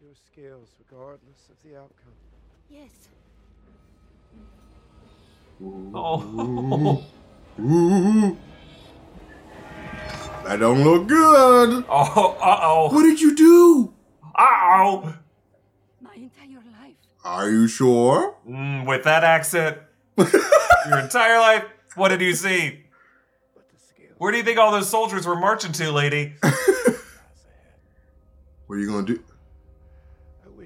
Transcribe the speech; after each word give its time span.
your 0.00 0.14
skills 0.14 0.68
regardless 0.78 1.48
of 1.50 1.62
the 1.62 1.76
outcome. 1.76 2.12
Yes. 2.70 3.08
Oh. 5.94 7.04
That 10.44 10.60
don't 10.60 10.82
look 10.82 11.08
good. 11.08 11.84
Oh, 11.90 12.36
uh 12.40 12.60
oh. 12.62 12.94
What 12.94 13.02
did 13.02 13.20
you 13.20 13.34
do? 13.34 13.92
Uh 14.34 14.46
oh. 14.46 15.14
My 16.00 16.14
entire 16.14 16.62
life. 16.80 16.94
Are 17.22 17.50
you 17.50 17.68
sure? 17.68 18.34
Mm, 18.48 18.86
with 18.86 19.04
that 19.04 19.24
accent, 19.24 19.76
your 20.16 20.98
entire 21.00 21.38
life, 21.38 21.64
what 21.96 22.08
did 22.08 22.22
you 22.22 22.32
see? 22.34 22.84
But 23.54 23.68
the 23.68 23.78
scales 23.78 24.14
Where 24.16 24.32
do 24.32 24.38
you 24.38 24.44
think 24.44 24.58
all 24.58 24.70
those 24.70 24.88
soldiers 24.88 25.26
were 25.26 25.36
marching 25.36 25.72
to, 25.72 25.92
lady? 25.92 26.34
What 28.68 28.76
are 28.76 28.80
you 28.80 28.86
gonna 28.90 29.06
do? 29.06 29.22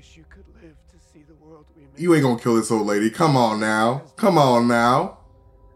I 0.02 0.04
wish 0.04 0.16
you 0.16 0.24
could 0.28 0.44
live 0.60 0.74
to 0.90 0.98
see 1.12 1.22
the 1.28 1.34
world 1.34 1.64
we 1.76 1.82
made. 1.82 1.92
You 1.96 2.12
ain't 2.12 2.24
gonna 2.24 2.40
kill 2.40 2.56
this 2.56 2.72
old 2.72 2.88
lady. 2.88 3.08
Come 3.08 3.36
on 3.36 3.60
now. 3.60 4.02
Come 4.16 4.36
on 4.36 4.66
now. 4.66 5.18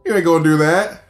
You 0.05 0.17
ain't 0.17 0.25
gonna 0.25 0.43
do 0.43 0.57
that. 0.57 1.05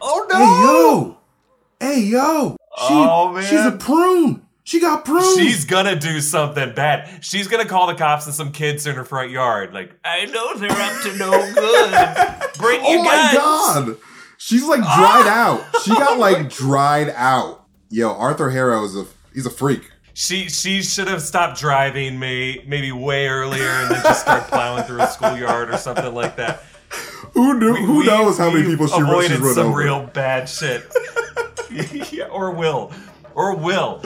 Oh 0.00 0.26
no! 0.30 1.16
Hey 1.80 1.98
yo! 1.98 1.98
Hey 1.98 2.00
yo! 2.02 2.56
She, 2.86 2.94
Oh, 2.94 3.32
man. 3.32 3.42
She's 3.42 3.66
a 3.66 3.72
prune. 3.72 4.46
She 4.62 4.78
got 4.78 5.04
prune. 5.04 5.36
She's 5.36 5.64
gonna 5.64 5.96
do 5.96 6.20
something 6.20 6.74
bad. 6.74 7.24
She's 7.24 7.48
gonna 7.48 7.66
call 7.66 7.88
the 7.88 7.96
cops 7.96 8.26
and 8.26 8.34
some 8.34 8.52
kids 8.52 8.86
in 8.86 8.94
her 8.94 9.04
front 9.04 9.32
yard. 9.32 9.74
Like, 9.74 9.90
I 10.04 10.26
know 10.26 10.54
they're 10.54 10.70
up 10.70 11.02
to 11.02 11.16
no 11.16 11.30
good. 11.54 12.52
Bring 12.58 12.80
oh 12.84 12.92
your 12.92 13.02
my 13.02 13.30
god! 13.34 13.96
She's 14.38 14.62
like 14.62 14.82
dried 14.82 15.26
out. 15.26 15.64
She 15.82 15.90
got 15.90 16.20
like 16.20 16.48
dried 16.48 17.10
out. 17.16 17.61
Yo, 17.92 18.10
Arthur 18.10 18.48
Harrow 18.48 18.84
is 18.84 18.96
a 18.96 19.04
he's 19.34 19.44
a 19.44 19.50
freak. 19.50 19.90
She 20.14 20.48
she 20.48 20.82
should 20.82 21.08
have 21.08 21.20
stopped 21.20 21.60
driving 21.60 22.18
me 22.18 22.64
maybe 22.66 22.90
way 22.90 23.28
earlier 23.28 23.68
and 23.68 23.90
then 23.90 24.02
just 24.02 24.22
start 24.22 24.44
plowing 24.48 24.84
through 24.84 25.02
a 25.02 25.06
schoolyard 25.08 25.68
or 25.68 25.76
something 25.76 26.14
like 26.14 26.36
that. 26.36 26.64
Who 27.34 27.58
knew? 27.58 27.74
Who 27.74 27.98
We- 27.98 28.06
knows 28.06 28.38
how 28.38 28.50
many 28.50 28.64
people 28.64 28.86
she 28.86 28.94
she's 28.94 29.02
avoided 29.02 29.40
run 29.40 29.54
some 29.54 29.66
over? 29.68 29.78
real 29.78 30.06
bad 30.06 30.48
shit. 30.48 30.84
Yeah, 32.10 32.24
or 32.30 32.50
will, 32.50 32.92
or 33.34 33.54
will. 33.56 34.00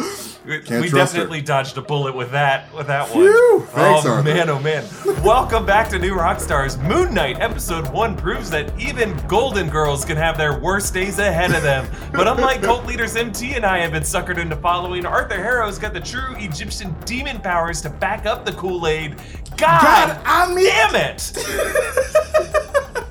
we 0.45 0.61
trust 0.63 0.93
definitely 0.93 1.41
dodged 1.43 1.77
a 1.77 1.83
bullet 1.83 2.15
with 2.15 2.31
that 2.31 2.73
with 2.75 2.87
that 2.87 3.09
one. 3.11 3.25
Phew, 3.25 3.61
thanks, 3.71 4.07
oh 4.07 4.11
Arthur. 4.11 4.23
man, 4.23 4.49
oh 4.49 4.59
man. 4.61 4.85
Welcome 5.25 5.67
back 5.67 5.89
to 5.91 5.99
New 5.99 6.15
Rockstars. 6.15 6.81
Moon 6.89 7.13
Knight 7.13 7.41
episode 7.41 7.89
one 7.93 8.17
proves 8.17 8.49
that 8.51 8.73
even 8.81 9.17
golden 9.27 9.69
girls 9.69 10.05
can 10.05 10.17
have 10.17 10.37
their 10.39 10.59
worst 10.61 10.95
days 10.95 11.19
ahead 11.19 11.53
of 11.53 11.63
them. 11.63 11.89
But 12.13 12.29
unlike 12.29 12.63
cult 12.63 12.87
leaders 12.87 13.17
MT 13.17 13.55
and 13.55 13.67
I 13.67 13.79
have 13.79 13.93
been 13.93 14.03
suckered 14.05 14.39
into 14.39 14.57
following, 14.57 15.05
Arthur 15.05 15.37
Harrow's 15.43 15.79
got 15.79 15.93
the 15.93 16.01
true 16.01 16.35
Egyptian 16.37 16.95
demon 17.05 17.41
powers 17.41 17.81
to 17.83 17.91
back 17.91 18.27
up 18.27 18.45
the 18.45 18.53
Kool-Aid. 18.53 19.17
God, 19.57 19.83
God, 19.83 20.21
I 20.25 20.55
mean- 20.55 20.67
damn 20.67 20.95
it! 20.95 21.33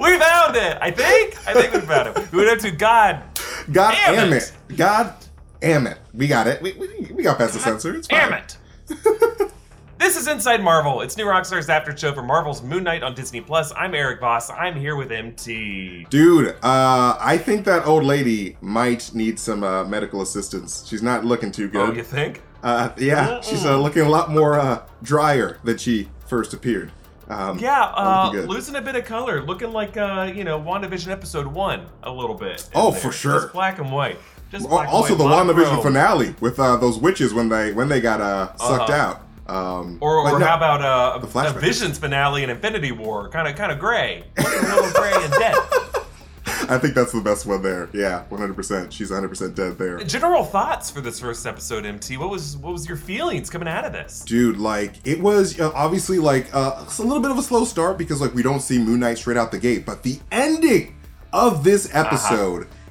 We 0.00 0.18
found 0.18 0.56
it. 0.56 0.78
I 0.80 0.90
think. 0.90 1.36
I 1.46 1.52
think 1.52 1.72
we 1.74 1.80
found 1.82 2.08
it. 2.08 2.32
We 2.32 2.38
went 2.38 2.50
up 2.50 2.58
to 2.60 2.72
God. 2.72 3.22
God 3.70 3.92
Damn 3.92 4.14
damn 4.16 4.32
it. 4.32 4.42
it. 4.42 4.52
God 4.76 5.14
damn 5.60 5.86
it. 5.86 5.98
We 6.14 6.26
got 6.28 6.46
it. 6.46 6.62
We, 6.62 6.72
we, 6.72 7.10
we 7.12 7.22
got 7.22 7.38
past 7.38 7.54
the 7.54 7.60
censor. 7.60 7.94
It's 7.94 8.06
fine. 8.06 8.30
Damn 8.30 8.32
it. 8.34 8.56
this 9.98 10.16
is 10.16 10.26
Inside 10.28 10.62
Marvel. 10.62 11.00
It's 11.02 11.16
New 11.16 11.26
Rockstars 11.26 11.68
after 11.68 11.96
show 11.96 12.12
for 12.12 12.22
Marvel's 12.22 12.62
Moon 12.62 12.84
Knight 12.84 13.02
on 13.02 13.14
Disney 13.14 13.40
Plus. 13.40 13.72
I'm 13.76 13.94
Eric 13.94 14.20
Voss. 14.20 14.50
I'm 14.50 14.76
here 14.76 14.96
with 14.96 15.12
MT. 15.12 16.06
Dude, 16.10 16.56
uh, 16.62 17.16
I 17.20 17.38
think 17.38 17.64
that 17.66 17.86
old 17.86 18.04
lady 18.04 18.56
might 18.60 19.14
need 19.14 19.38
some 19.38 19.62
uh, 19.62 19.84
medical 19.84 20.22
assistance. 20.22 20.86
She's 20.86 21.02
not 21.02 21.24
looking 21.24 21.52
too 21.52 21.68
good. 21.68 21.80
Oh, 21.80 21.86
good. 21.88 21.96
you 21.98 22.02
think? 22.04 22.42
Uh, 22.62 22.90
yeah, 22.96 23.40
she's 23.40 23.64
uh, 23.64 23.78
looking 23.78 24.02
a 24.02 24.08
lot 24.08 24.30
more 24.30 24.58
uh, 24.58 24.86
drier 25.02 25.58
than 25.64 25.78
she 25.78 26.08
first 26.26 26.54
appeared. 26.54 26.92
Um, 27.28 27.58
Yeah, 27.58 27.82
uh, 27.84 28.26
would 28.30 28.32
be 28.36 28.40
good. 28.42 28.48
losing 28.48 28.76
a 28.76 28.82
bit 28.82 28.94
of 28.94 29.04
color, 29.04 29.42
looking 29.42 29.72
like 29.72 29.96
uh, 29.96 30.30
you 30.34 30.44
know, 30.44 30.60
WandaVision 30.60 31.08
episode 31.08 31.46
one 31.46 31.86
a 32.02 32.10
little 32.12 32.34
bit. 32.36 32.68
Oh, 32.74 32.90
there. 32.90 33.00
for 33.00 33.12
sure. 33.12 33.40
Just 33.40 33.52
black 33.52 33.78
and 33.78 33.90
white. 33.90 34.18
Just 34.52 34.68
black 34.68 34.88
also, 34.88 35.16
white, 35.16 35.46
the. 35.46 35.52
WandaVision 35.54 35.82
finale 35.82 36.34
with 36.40 36.60
uh, 36.60 36.76
those 36.76 36.98
witches 36.98 37.32
when 37.34 37.48
they 37.48 37.72
when 37.72 37.88
they 37.88 38.00
got 38.00 38.20
uh, 38.20 38.54
sucked 38.56 38.90
Uh-huh. 38.90 38.92
out. 38.92 39.18
Um, 39.48 39.98
Or, 40.00 40.18
or 40.18 40.38
no, 40.38 40.46
how 40.46 40.56
about 40.56 40.82
uh, 40.82 41.18
The 41.18 41.26
a. 41.56 41.60
Visions 41.60 41.98
finale 41.98 42.44
in 42.44 42.50
Infinity 42.50 42.92
War? 42.92 43.28
Kind 43.30 43.48
of, 43.48 43.56
kind 43.56 43.72
of 43.72 43.78
gray, 43.80 44.22
Looking 44.38 44.70
a 44.70 44.74
little 44.76 44.90
gray 44.92 45.12
and 45.14 45.32
dead. 45.32 45.56
I 46.68 46.78
think 46.78 46.94
that's 46.94 47.12
the 47.12 47.20
best 47.20 47.44
one 47.44 47.60
there. 47.62 47.88
Yeah, 47.92 48.24
100%. 48.30 48.92
She's 48.92 49.10
100% 49.10 49.54
dead 49.54 49.78
there. 49.78 49.98
General 50.04 50.44
thoughts 50.44 50.90
for 50.90 51.00
this 51.00 51.18
first 51.18 51.44
episode, 51.46 51.84
MT. 51.84 52.16
What 52.18 52.30
was 52.30 52.56
what 52.56 52.72
was 52.72 52.86
your 52.86 52.96
feelings 52.96 53.50
coming 53.50 53.68
out 53.68 53.84
of 53.84 53.92
this? 53.92 54.20
Dude, 54.20 54.58
like 54.58 54.94
it 55.04 55.20
was 55.20 55.58
uh, 55.58 55.72
obviously 55.74 56.18
like 56.18 56.54
uh, 56.54 56.84
a 56.98 57.02
little 57.02 57.20
bit 57.20 57.30
of 57.30 57.38
a 57.38 57.42
slow 57.42 57.64
start 57.64 57.98
because 57.98 58.20
like 58.20 58.32
we 58.34 58.42
don't 58.42 58.60
see 58.60 58.78
Moon 58.78 59.00
Knight 59.00 59.18
straight 59.18 59.36
out 59.36 59.50
the 59.50 59.58
gate, 59.58 59.84
but 59.84 60.02
the 60.02 60.18
ending 60.30 60.94
of 61.32 61.64
this 61.64 61.86
Uh-huh. 61.92 62.00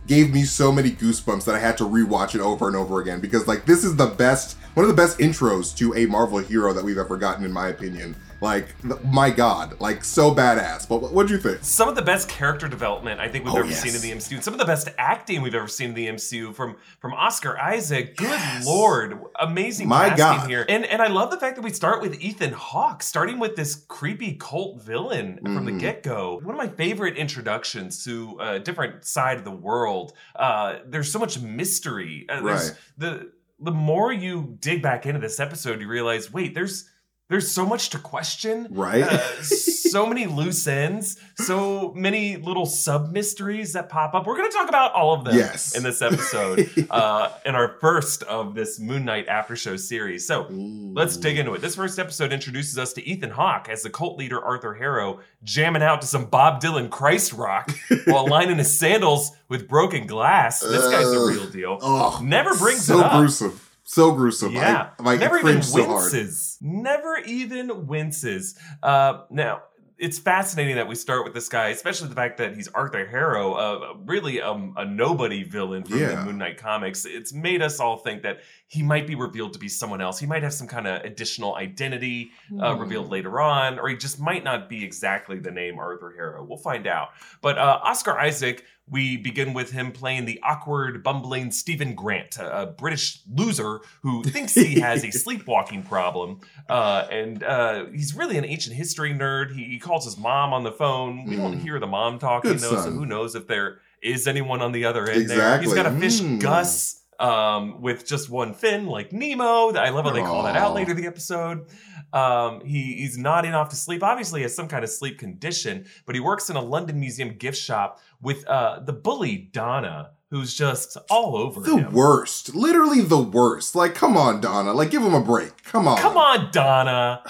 Gave 0.08 0.34
me 0.34 0.44
so 0.44 0.72
many 0.72 0.92
goosebumps 0.92 1.46
that 1.46 1.56
I 1.56 1.60
had 1.60 1.78
to 1.78 1.84
rewatch 1.84 2.36
it 2.36 2.42
over 2.42 2.68
and 2.68 2.76
over 2.76 3.00
again 3.00 3.20
because 3.20 3.48
like 3.48 3.66
this 3.66 3.84
is 3.84 3.96
the 3.96 4.08
best 4.08 4.58
one 4.74 4.84
of 4.84 4.88
the 4.88 4.96
best 4.96 5.18
intros 5.20 5.76
to 5.78 5.94
a 5.96 6.06
Marvel 6.06 6.40
hero 6.40 6.74
that 6.74 6.84
we've 6.84 6.98
ever 6.98 7.18
gotten 7.18 7.44
in 7.46 7.52
my 7.52 7.68
opinion. 7.70 8.16
Like 8.42 8.70
my 9.06 9.30
god, 9.30 9.80
like 9.80 10.04
so 10.04 10.34
badass. 10.34 10.88
But 10.90 11.00
what- 11.04 11.14
what'd 11.14 11.30
you 11.30 11.38
think? 11.38 11.60
Some 11.62 11.88
of 11.88 11.94
the 11.96 12.02
best 12.02 12.28
character 12.28 12.68
development 12.68 13.20
I 13.20 13.28
think 13.28 13.46
we've 13.46 13.54
Oh, 13.54 13.60
ever 13.60 13.68
yes. 13.68 13.84
seen 13.84 13.94
in 13.94 14.02
the 14.02 14.10
MCU. 14.12 14.42
Some 14.42 14.56
of 14.56 14.60
the 14.60 14.66
best 14.66 14.90
acting 14.98 15.44
we've 15.44 15.54
ever 15.54 15.68
seen 15.68 15.90
in 15.90 15.96
the 15.96 16.08
MCU 16.08 16.52
from 16.52 16.76
from 17.00 17.14
Oscar 17.14 17.56
Isaac. 17.60 18.18
Good 18.18 18.30
Yes. 18.30 18.66
lord, 18.66 19.20
amazing 19.40 19.88
My 19.88 20.10
casting 20.10 20.18
God. 20.26 20.50
here. 20.50 20.66
And 20.68 20.86
and 20.86 21.04
I 21.04 21.08
love 21.08 21.30
the 21.30 21.38
fact 21.38 21.56
that 21.58 21.62
we 21.62 21.70
start 21.70 22.02
with 22.02 22.20
Ethan 22.20 22.54
Hawke, 22.54 23.04
starting 23.04 23.38
with 23.38 23.56
this 23.56 23.76
creepy 23.88 24.34
cult 24.34 24.82
villain 24.82 25.40
from 25.44 25.66
the 25.66 25.72
Mhm. 25.74 25.80
get 25.80 26.02
go. 26.02 26.40
One 26.42 26.56
of 26.56 26.58
my 26.58 26.68
favorite 26.70 27.18
introductions 27.18 28.04
to 28.06 28.38
a 28.42 28.60
different 28.60 29.06
side 29.06 29.38
of 29.38 29.44
the 29.44 29.52
world. 29.52 30.14
Uh, 30.36 30.78
there's 30.88 31.12
so 31.12 31.20
much 31.20 31.40
mystery. 31.40 32.26
Uh, 32.28 32.42
there's 32.42 32.70
Right. 32.70 32.78
the 32.98 33.28
the 33.62 33.72
more 33.72 34.12
you 34.12 34.58
dig 34.60 34.82
back 34.82 35.06
into 35.06 35.20
this 35.20 35.40
episode, 35.40 35.82
you 35.82 35.88
realize, 35.88 36.34
wait, 36.34 36.54
there's 36.54 36.90
there's 37.32 37.50
so 37.50 37.66
much 37.66 37.90
to 37.92 37.98
question 37.98 38.68
Right? 38.70 39.04
uh, 39.04 39.18
so 39.42 40.06
many 40.12 40.28
loose 40.28 40.68
ends, 40.68 41.18
so 41.38 41.92
many 41.96 42.38
little 42.38 42.66
sub 42.66 43.12
mysteries 43.12 43.74
that 43.74 43.90
pop 43.90 44.14
up. 44.14 44.28
We're 44.28 44.38
going 44.38 44.52
to 44.52 44.56
talk 44.56 44.70
about 44.70 44.94
all 44.94 45.14
of 45.14 45.24
them 45.26 45.36
Yes. 45.36 45.76
in 45.76 45.82
this 45.84 46.02
episode, 46.02 46.70
uh, 46.92 47.30
in 47.46 47.56
our 47.56 47.78
first 47.82 48.22
of 48.24 48.54
this 48.54 48.80
Moon 48.80 49.06
Knight 49.06 49.28
after 49.28 49.56
show 49.56 49.76
series. 49.78 50.28
So 50.28 50.46
let's 50.50 51.18
dig 51.18 51.38
into 51.40 51.54
it. 51.54 51.62
This 51.62 51.76
first 51.76 51.98
episode 51.98 52.32
introduces 52.34 52.78
us 52.78 52.94
to 52.94 53.04
Ethan 53.08 53.32
Hawke 53.32 53.70
as 53.70 53.82
the 53.82 53.90
cult 53.90 54.18
leader 54.20 54.40
Arthur 54.44 54.74
Harrow 54.74 55.20
jamming 55.44 55.82
out 55.82 56.02
to 56.02 56.08
some 56.08 56.26
Bob 56.26 56.62
Dylan 56.62 56.90
Christ 56.90 57.34
rock 57.34 57.72
while 58.06 58.28
lining 58.28 58.58
his 58.58 58.78
sandals 58.78 59.32
with 59.50 59.68
broken 59.68 60.06
glass. 60.06 60.60
This 60.60 60.84
guy's 60.92 61.10
the 61.10 61.18
real 61.34 61.50
deal. 61.50 61.80
Oh, 61.82 62.20
Never 62.22 62.54
brings 62.56 62.86
so 62.86 63.00
it 63.00 63.06
up. 63.06 63.14
gruesome. 63.14 63.60
So 63.92 64.14
gruesome. 64.14 64.54
Yeah, 64.54 64.92
I, 65.00 65.04
like, 65.04 65.20
never 65.20 65.36
even 65.38 65.52
cringed 65.52 65.66
so 65.68 65.86
hard. 65.86 66.14
winces. 66.14 66.58
Never 66.62 67.18
even 67.26 67.88
winces. 67.88 68.58
Uh, 68.82 69.24
now 69.30 69.64
it's 69.98 70.18
fascinating 70.18 70.78
that 70.78 70.88
we 70.88 70.96
start 70.96 71.26
with 71.26 71.34
this 71.34 71.48
guy, 71.50 71.68
especially 71.70 72.08
the 72.08 72.16
fact 72.16 72.38
that 72.38 72.56
he's 72.56 72.68
Arthur 72.70 73.06
Harrow, 73.06 73.54
uh, 73.54 73.94
really 74.06 74.42
um, 74.42 74.74
a 74.78 74.86
nobody 74.86 75.44
villain 75.44 75.84
from 75.84 76.00
the 76.00 76.24
Moon 76.26 76.38
Knight 76.38 76.58
comics. 76.58 77.06
It's 77.06 77.34
made 77.34 77.62
us 77.62 77.80
all 77.82 77.98
think 77.98 78.24
that 78.24 78.40
he 78.68 78.82
might 78.82 79.06
be 79.06 79.14
revealed 79.16 79.54
to 79.54 79.60
be 79.60 79.68
someone 79.68 80.00
else. 80.02 80.18
He 80.20 80.26
might 80.26 80.42
have 80.42 80.54
some 80.54 80.68
kind 80.68 80.88
of 80.88 81.04
additional 81.04 81.56
identity 81.56 82.32
uh, 82.62 82.74
Hmm. 82.74 82.80
revealed 82.82 83.10
later 83.12 83.42
on, 83.42 83.78
or 83.78 83.90
he 83.90 83.98
just 83.98 84.20
might 84.20 84.44
not 84.46 84.70
be 84.70 84.84
exactly 84.86 85.38
the 85.38 85.52
name 85.52 85.78
Arthur 85.78 86.14
Harrow. 86.16 86.46
We'll 86.46 86.58
find 86.58 86.88
out. 86.88 87.10
But 87.42 87.58
uh, 87.60 87.82
Oscar 87.84 88.18
Isaac, 88.18 88.64
we 88.90 89.16
begin 89.16 89.54
with 89.54 89.72
him 89.72 89.92
playing 89.92 90.26
the 90.26 90.40
awkward, 90.44 91.02
bumbling 91.04 91.52
Stephen 91.52 91.96
Grant, 91.96 92.38
a, 92.38 92.64
a 92.64 92.66
British 92.66 93.22
loser 93.32 93.80
who 94.02 94.24
thinks 94.26 94.54
he 94.54 94.80
has 94.82 95.04
a 95.06 95.12
sleepwalking 95.12 95.84
problem. 95.84 96.42
Uh, 96.68 97.08
and 97.10 97.42
uh, 97.44 97.86
he's 97.86 98.16
really 98.16 98.38
an 98.38 98.44
ancient 98.46 98.76
history 98.76 99.14
nerd. 99.14 99.54
He, 99.56 99.64
he 99.66 99.80
calls 99.80 100.04
his 100.06 100.18
mom 100.18 100.52
on 100.54 100.64
the 100.64 100.72
phone. 100.74 101.26
We 101.26 101.36
don't 101.38 101.52
Mm. 101.56 101.62
hear 101.62 101.80
the 101.80 101.88
mom 101.88 102.20
talking, 102.20 102.52
Good 102.52 102.60
though, 102.62 102.82
so 102.82 102.92
who 102.92 103.06
knows 103.06 103.36
if 103.36 103.48
there 103.48 103.80
is 104.02 104.28
anyone 104.28 104.62
on 104.62 104.72
the 104.72 104.86
other 104.86 105.08
end 105.10 105.30
there. 105.30 105.60
He's 105.62 105.74
got 105.74 105.86
a 105.86 105.92
fish, 105.92 106.20
Mm. 106.22 106.40
Gus. 106.42 106.98
Um, 107.20 107.82
with 107.82 108.08
just 108.08 108.32
one 108.32 108.56
fin, 108.56 108.88
like 108.88 109.14
Nemo. 109.14 109.72
I 109.76 109.90
love 109.90 110.06
how 110.06 110.12
they 110.12 110.22
call 110.24 110.42
that 110.42 110.56
out 110.56 110.74
later 110.74 110.92
in 110.92 110.98
the 110.98 111.06
episode. 111.06 111.68
Um, 112.14 112.62
he, 112.66 112.96
he's 112.96 113.18
nodding 113.18 113.54
off 113.54 113.70
to 113.70 113.76
sleep. 113.76 114.04
Obviously, 114.04 114.42
he 114.42 114.44
has 114.44 114.56
some 114.56 114.68
kind 114.68 114.84
of 114.84 114.90
sleep 114.90 115.18
condition, 115.20 115.86
but 116.06 116.16
he 116.16 116.22
works 116.22 116.50
in 116.50 116.56
a 116.56 116.62
London 116.62 117.00
Museum 117.00 117.36
gift 117.38 117.58
shop 117.58 118.00
with 118.22 118.46
uh, 118.48 118.80
the 118.82 118.94
bully 118.94 119.50
Donna, 119.52 120.12
who's 120.30 120.54
just 120.54 120.98
all 121.10 121.36
over 121.36 121.62
The 121.62 121.78
him. 121.78 121.94
worst. 121.94 122.54
Literally 122.56 123.02
the 123.02 123.22
worst. 123.22 123.76
Like, 123.76 123.96
come 123.96 124.16
on, 124.18 124.40
Donna. 124.42 124.74
Like, 124.74 124.92
give 124.92 125.02
him 125.02 125.14
a 125.14 125.22
break. 125.24 125.64
Come 125.64 125.88
on. 125.88 125.98
Come 125.98 126.18
on, 126.18 126.52
Donna. 126.52 127.22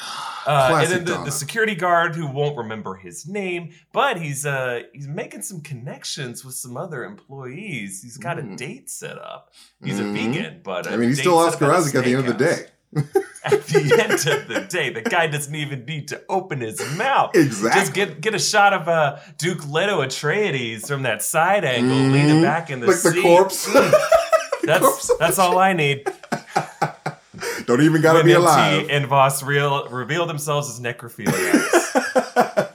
Uh, 0.45 0.77
and 0.81 0.91
then 0.91 1.05
the, 1.05 1.11
Donna. 1.13 1.25
the 1.25 1.31
security 1.31 1.75
guard 1.75 2.15
who 2.15 2.27
won't 2.27 2.57
remember 2.57 2.95
his 2.95 3.27
name, 3.27 3.69
but 3.93 4.19
he's 4.19 4.45
uh 4.45 4.81
he's 4.93 5.07
making 5.07 5.43
some 5.43 5.61
connections 5.61 6.43
with 6.43 6.55
some 6.55 6.75
other 6.77 7.03
employees. 7.03 8.01
He's 8.03 8.17
got 8.17 8.39
a 8.39 8.41
Mm. 8.41 8.57
date 8.57 8.89
set 8.89 9.17
up. 9.19 9.51
He's 9.83 9.99
Mhm. 9.99 10.09
a 10.09 10.13
vegan, 10.13 10.61
but 10.63 10.87
i 10.91 10.97
mean, 10.97 11.09
he's 11.09 11.19
still 11.19 11.37
Oscar 11.37 11.71
Isaac 11.71 11.93
at 11.95 12.05
the 12.05 12.15
end 12.15 12.27
of 12.27 12.37
the 12.37 12.43
day. 12.43 12.65
At 13.43 13.63
the 13.67 13.97
end 14.03 14.13
of 14.13 14.47
the 14.47 14.65
day, 14.69 14.89
the 14.91 15.01
guy 15.01 15.25
doesn't 15.27 15.55
even 15.55 15.85
need 15.85 16.09
to 16.09 16.21
open 16.29 16.59
his 16.61 16.79
mouth. 16.97 17.31
Exactly. 17.35 17.79
Just 17.81 17.93
get 17.93 18.21
get 18.21 18.35
a 18.35 18.39
shot 18.39 18.73
of 18.73 18.87
uh, 18.87 19.17
Duke 19.37 19.65
Leto 19.67 20.01
Atreides 20.01 20.87
from 20.87 21.03
that 21.03 21.23
side 21.23 21.63
angle, 21.65 21.95
leaning 21.97 22.37
Mhm. 22.37 22.41
back 22.43 22.69
in 22.69 22.81
the 22.81 22.87
like 22.87 22.97
seat. 22.97 23.15
the 23.15 23.21
corpse. 23.21 23.65
That's 24.63 24.83
corpse. 24.85 25.11
that's 25.19 25.39
all 25.39 25.57
I 25.57 25.73
need. 25.73 26.05
Don't 27.65 27.81
even 27.81 28.01
gotta 28.01 28.19
when 28.19 28.25
be 28.25 28.33
MT 28.33 28.43
alive. 28.43 28.87
and 28.91 29.07
Voss 29.07 29.41
real, 29.41 29.87
reveal 29.89 30.25
themselves 30.27 30.69
as 30.69 30.79
necrophiliacs. 30.79 31.95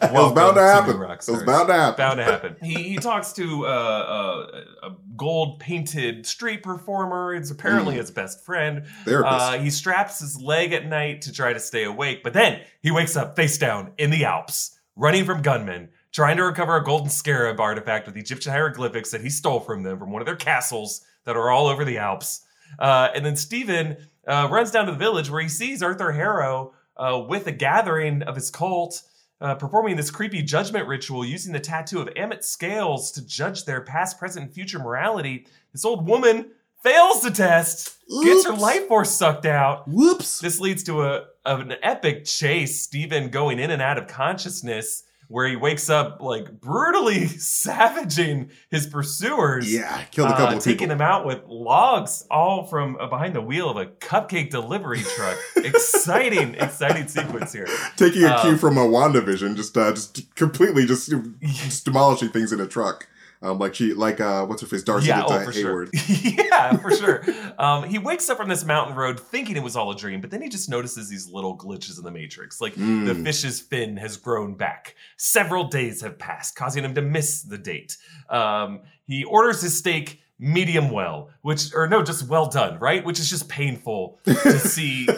it 0.02 0.12
was 0.12 0.32
bound 0.32 0.56
to 0.56 0.62
happen. 0.62 1.00
It 1.00 1.28
was 1.30 1.42
bound 1.44 1.68
to 1.68 1.74
happen. 1.74 1.96
Bound 1.96 2.18
to 2.18 2.24
happen. 2.24 2.56
He, 2.62 2.74
he 2.82 2.96
talks 2.96 3.32
to 3.34 3.66
uh, 3.66 3.68
uh, 3.70 4.62
a 4.88 4.90
gold 5.16 5.58
painted 5.60 6.26
street 6.26 6.62
performer. 6.62 7.34
It's 7.34 7.50
apparently 7.50 7.94
Mm. 7.94 7.98
his 7.98 8.10
best 8.10 8.44
friend. 8.44 8.84
Uh, 9.26 9.58
he 9.58 9.70
straps 9.70 10.20
his 10.20 10.40
leg 10.40 10.72
at 10.72 10.86
night 10.86 11.22
to 11.22 11.32
try 11.32 11.52
to 11.52 11.60
stay 11.60 11.84
awake, 11.84 12.22
but 12.22 12.32
then 12.32 12.60
he 12.82 12.90
wakes 12.90 13.16
up 13.16 13.36
face 13.36 13.58
down 13.58 13.92
in 13.98 14.10
the 14.10 14.24
Alps, 14.24 14.78
running 14.96 15.24
from 15.24 15.42
gunmen, 15.42 15.88
trying 16.12 16.36
to 16.36 16.44
recover 16.44 16.76
a 16.76 16.84
golden 16.84 17.10
scarab 17.10 17.60
artifact 17.60 18.06
with 18.06 18.16
Egyptian 18.16 18.52
hieroglyphics 18.52 19.10
that 19.10 19.20
he 19.20 19.28
stole 19.30 19.60
from 19.60 19.82
them 19.82 19.98
from 19.98 20.10
one 20.10 20.22
of 20.22 20.26
their 20.26 20.36
castles 20.36 21.02
that 21.24 21.36
are 21.36 21.50
all 21.50 21.66
over 21.66 21.84
the 21.84 21.98
Alps. 21.98 22.42
Uh, 22.78 23.08
and 23.14 23.24
then 23.24 23.36
Stephen 23.36 23.96
uh, 24.26 24.48
runs 24.50 24.70
down 24.70 24.86
to 24.86 24.92
the 24.92 24.98
village 24.98 25.30
where 25.30 25.40
he 25.42 25.48
sees 25.48 25.82
Arthur 25.82 26.12
Harrow 26.12 26.72
uh, 26.96 27.22
with 27.28 27.46
a 27.46 27.52
gathering 27.52 28.22
of 28.22 28.34
his 28.34 28.50
cult. 28.50 29.02
Uh, 29.38 29.54
performing 29.54 29.96
this 29.96 30.10
creepy 30.10 30.40
judgment 30.40 30.88
ritual 30.88 31.22
using 31.22 31.52
the 31.52 31.60
tattoo 31.60 32.00
of 32.00 32.08
Ammit 32.14 32.42
scales 32.42 33.12
to 33.12 33.26
judge 33.26 33.66
their 33.66 33.82
past, 33.82 34.18
present, 34.18 34.46
and 34.46 34.54
future 34.54 34.78
morality. 34.78 35.46
This 35.72 35.84
old 35.84 36.08
woman 36.08 36.52
fails 36.82 37.20
the 37.20 37.30
test, 37.30 37.98
gets 38.22 38.46
her 38.46 38.54
life 38.54 38.88
force 38.88 39.10
sucked 39.10 39.44
out. 39.44 39.86
Whoops. 39.88 40.40
This 40.40 40.58
leads 40.58 40.82
to 40.84 41.02
a 41.02 41.24
an 41.44 41.74
epic 41.82 42.24
chase, 42.24 42.80
Stephen 42.80 43.28
going 43.28 43.58
in 43.58 43.70
and 43.70 43.82
out 43.82 43.98
of 43.98 44.06
consciousness, 44.06 45.02
where 45.28 45.46
he 45.48 45.56
wakes 45.56 45.90
up 45.90 46.20
like 46.20 46.60
brutally 46.60 47.26
savaging 47.38 48.50
his 48.70 48.86
pursuers. 48.86 49.72
Yeah, 49.72 50.02
killed 50.10 50.30
a 50.30 50.36
couple 50.36 50.56
uh, 50.56 50.60
taking 50.60 50.78
people. 50.78 50.88
them 50.88 51.00
out 51.00 51.26
with 51.26 51.42
logs, 51.46 52.26
all 52.30 52.64
from 52.64 52.96
uh, 52.96 53.06
behind 53.08 53.34
the 53.34 53.40
wheel 53.40 53.70
of 53.70 53.76
a 53.76 53.86
cupcake 53.86 54.50
delivery 54.50 55.02
truck. 55.02 55.36
exciting, 55.56 56.54
exciting 56.54 57.08
sequence 57.08 57.52
here. 57.52 57.68
Taking 57.96 58.24
a 58.24 58.40
cue 58.40 58.50
um, 58.52 58.58
from 58.58 58.78
a 58.78 58.86
WandaVision, 58.86 59.56
just 59.56 59.76
uh, 59.76 59.92
just 59.92 60.34
completely 60.34 60.86
just, 60.86 61.12
just 61.42 61.84
demolishing 61.84 62.30
things 62.30 62.52
in 62.52 62.60
a 62.60 62.66
truck. 62.66 63.08
Um, 63.42 63.58
like 63.58 63.74
she, 63.74 63.92
like 63.92 64.20
uh, 64.20 64.46
what's 64.46 64.62
her 64.62 64.66
face, 64.66 64.82
Darcy 64.82 65.08
yeah, 65.08 65.22
oh, 65.26 65.44
for 65.44 65.50
Hayward. 65.50 65.90
sure. 65.94 66.16
yeah, 66.18 66.76
for 66.76 66.90
sure. 66.90 67.22
Um, 67.58 67.84
he 67.84 67.98
wakes 67.98 68.28
up 68.30 68.38
from 68.38 68.48
this 68.48 68.64
mountain 68.64 68.96
road 68.96 69.20
thinking 69.20 69.56
it 69.56 69.62
was 69.62 69.76
all 69.76 69.90
a 69.90 69.96
dream, 69.96 70.20
but 70.20 70.30
then 70.30 70.40
he 70.42 70.48
just 70.48 70.68
notices 70.70 71.08
these 71.08 71.28
little 71.30 71.56
glitches 71.56 71.98
in 71.98 72.04
the 72.04 72.10
matrix. 72.10 72.60
Like 72.60 72.74
the 72.74 72.80
Mm. 72.80 73.22
fish's 73.24 73.60
fin 73.60 73.96
has 73.98 74.16
grown 74.16 74.54
back. 74.54 74.94
Several 75.16 75.64
days 75.68 76.00
have 76.00 76.18
passed, 76.18 76.56
causing 76.56 76.82
him 76.84 76.94
to 76.94 77.02
miss 77.02 77.42
the 77.42 77.58
date. 77.58 77.96
Um, 78.30 78.80
he 79.04 79.24
orders 79.24 79.60
his 79.60 79.76
steak 79.78 80.22
medium 80.38 80.90
well, 80.90 81.30
which, 81.42 81.74
or 81.74 81.86
no, 81.88 82.02
just 82.02 82.28
well 82.28 82.46
done, 82.48 82.78
right? 82.78 83.04
Which 83.04 83.20
is 83.20 83.28
just 83.30 83.48
painful 83.48 84.18
to 84.24 84.58
see. 84.58 85.08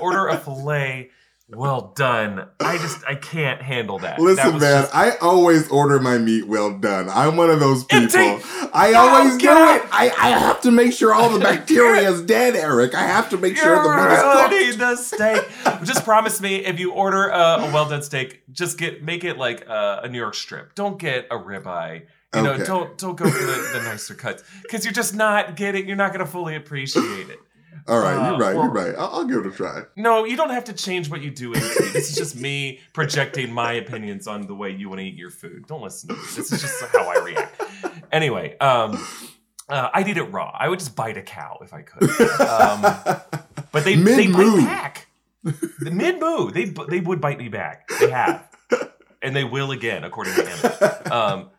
Order 0.00 0.28
a 0.28 0.38
filet. 0.38 1.10
Well 1.48 1.92
done. 1.94 2.48
I 2.58 2.76
just 2.78 3.04
I 3.06 3.14
can't 3.14 3.62
handle 3.62 3.98
that. 4.00 4.16
That 4.16 4.22
Listen, 4.22 4.54
was 4.54 4.62
man, 4.62 4.82
just- 4.82 4.94
I 4.94 5.12
always 5.18 5.68
order 5.70 6.00
my 6.00 6.18
meat 6.18 6.48
well 6.48 6.76
done. 6.76 7.08
I'm 7.08 7.36
one 7.36 7.50
of 7.50 7.60
those 7.60 7.84
people. 7.84 8.18
Empty. 8.18 8.68
I 8.74 8.94
always 8.94 9.36
do 9.38 9.48
it. 9.48 9.82
I, 9.92 10.12
I 10.18 10.28
have 10.30 10.60
to 10.62 10.72
make 10.72 10.92
sure 10.92 11.14
all 11.14 11.30
the 11.30 11.38
bacteria 11.38 12.10
is 12.10 12.22
dead, 12.22 12.56
Eric. 12.56 12.96
I 12.96 13.02
have 13.06 13.30
to 13.30 13.36
make 13.36 13.56
sure 13.56 13.76
the 13.76 14.48
meat 14.50 14.56
is 14.56 14.76
cooked. 14.76 14.80
the 14.80 14.96
steak. 14.96 15.84
just 15.86 16.04
promise 16.04 16.40
me 16.40 16.56
if 16.56 16.80
you 16.80 16.90
order 16.92 17.28
a, 17.28 17.38
a 17.60 17.70
well 17.72 17.88
done 17.88 18.02
steak, 18.02 18.42
just 18.50 18.76
get 18.76 19.04
make 19.04 19.22
it 19.22 19.38
like 19.38 19.68
a, 19.68 20.00
a 20.02 20.08
New 20.08 20.18
York 20.18 20.34
strip. 20.34 20.74
Don't 20.74 20.98
get 20.98 21.26
a 21.30 21.36
ribeye. 21.36 22.06
You 22.34 22.42
know, 22.42 22.52
Okay. 22.54 22.64
don't 22.64 22.98
don't 22.98 23.16
go 23.16 23.24
for 23.30 23.38
the, 23.38 23.70
the 23.72 23.82
nicer 23.84 24.14
cuts 24.14 24.42
because 24.62 24.84
you're 24.84 24.92
just 24.92 25.14
not 25.14 25.54
getting. 25.54 25.86
You're 25.86 25.96
not 25.96 26.12
going 26.12 26.26
to 26.26 26.30
fully 26.30 26.56
appreciate 26.56 27.30
it. 27.30 27.38
All 27.88 28.00
right, 28.00 28.14
Uh, 28.16 28.30
you're 28.30 28.38
right. 28.38 28.56
or- 28.56 28.64
You're 28.64 28.72
right. 28.72 28.94
I'll, 28.98 29.10
I'll 29.20 29.24
give 29.24 29.38
it 29.38 29.46
a 29.46 29.50
try. 29.50 29.82
No, 29.96 30.24
you 30.24 30.36
don't 30.36 30.50
have 30.50 30.64
to 30.64 30.72
change 30.72 31.08
what 31.10 31.20
you 31.22 31.30
do. 31.30 31.52
This 31.54 32.10
is 32.10 32.16
just 32.16 32.36
me 32.36 32.80
projecting 32.92 33.52
my 33.52 33.74
opinions 33.74 34.26
on 34.26 34.46
the 34.46 34.54
way 34.54 34.70
you 34.70 34.88
want 34.88 35.00
to 35.00 35.06
eat 35.06 35.14
your 35.14 35.30
food. 35.30 35.66
Don't 35.66 35.82
listen 35.82 36.08
to 36.08 36.14
me. 36.14 36.20
This 36.34 36.50
is 36.52 36.60
just 36.62 36.84
how 36.92 37.04
I 37.08 37.18
react. 37.24 37.62
Anyway, 38.12 38.56
um, 38.58 39.04
uh, 39.68 39.90
I'd 39.94 40.08
eat 40.08 40.16
it 40.16 40.24
raw. 40.24 40.54
I 40.58 40.68
would 40.68 40.78
just 40.78 40.94
bite 40.96 41.16
a 41.16 41.22
cow 41.22 41.58
if 41.62 41.72
I 41.72 41.82
could. 41.82 42.10
Um, 42.40 42.82
but 43.72 43.84
they 43.84 43.94
they 43.94 44.26
bite 44.28 44.56
back. 44.64 45.06
The 45.44 45.90
mid 45.92 46.18
moo, 46.20 46.50
they 46.50 46.64
they 46.88 47.00
would 47.00 47.20
bite 47.20 47.38
me 47.38 47.48
back. 47.48 47.88
They 48.00 48.10
have, 48.10 48.48
and 49.22 49.34
they 49.36 49.44
will 49.44 49.70
again, 49.70 50.02
according 50.04 50.34
to 50.34 50.44
him. 50.46 51.12
Um, 51.12 51.50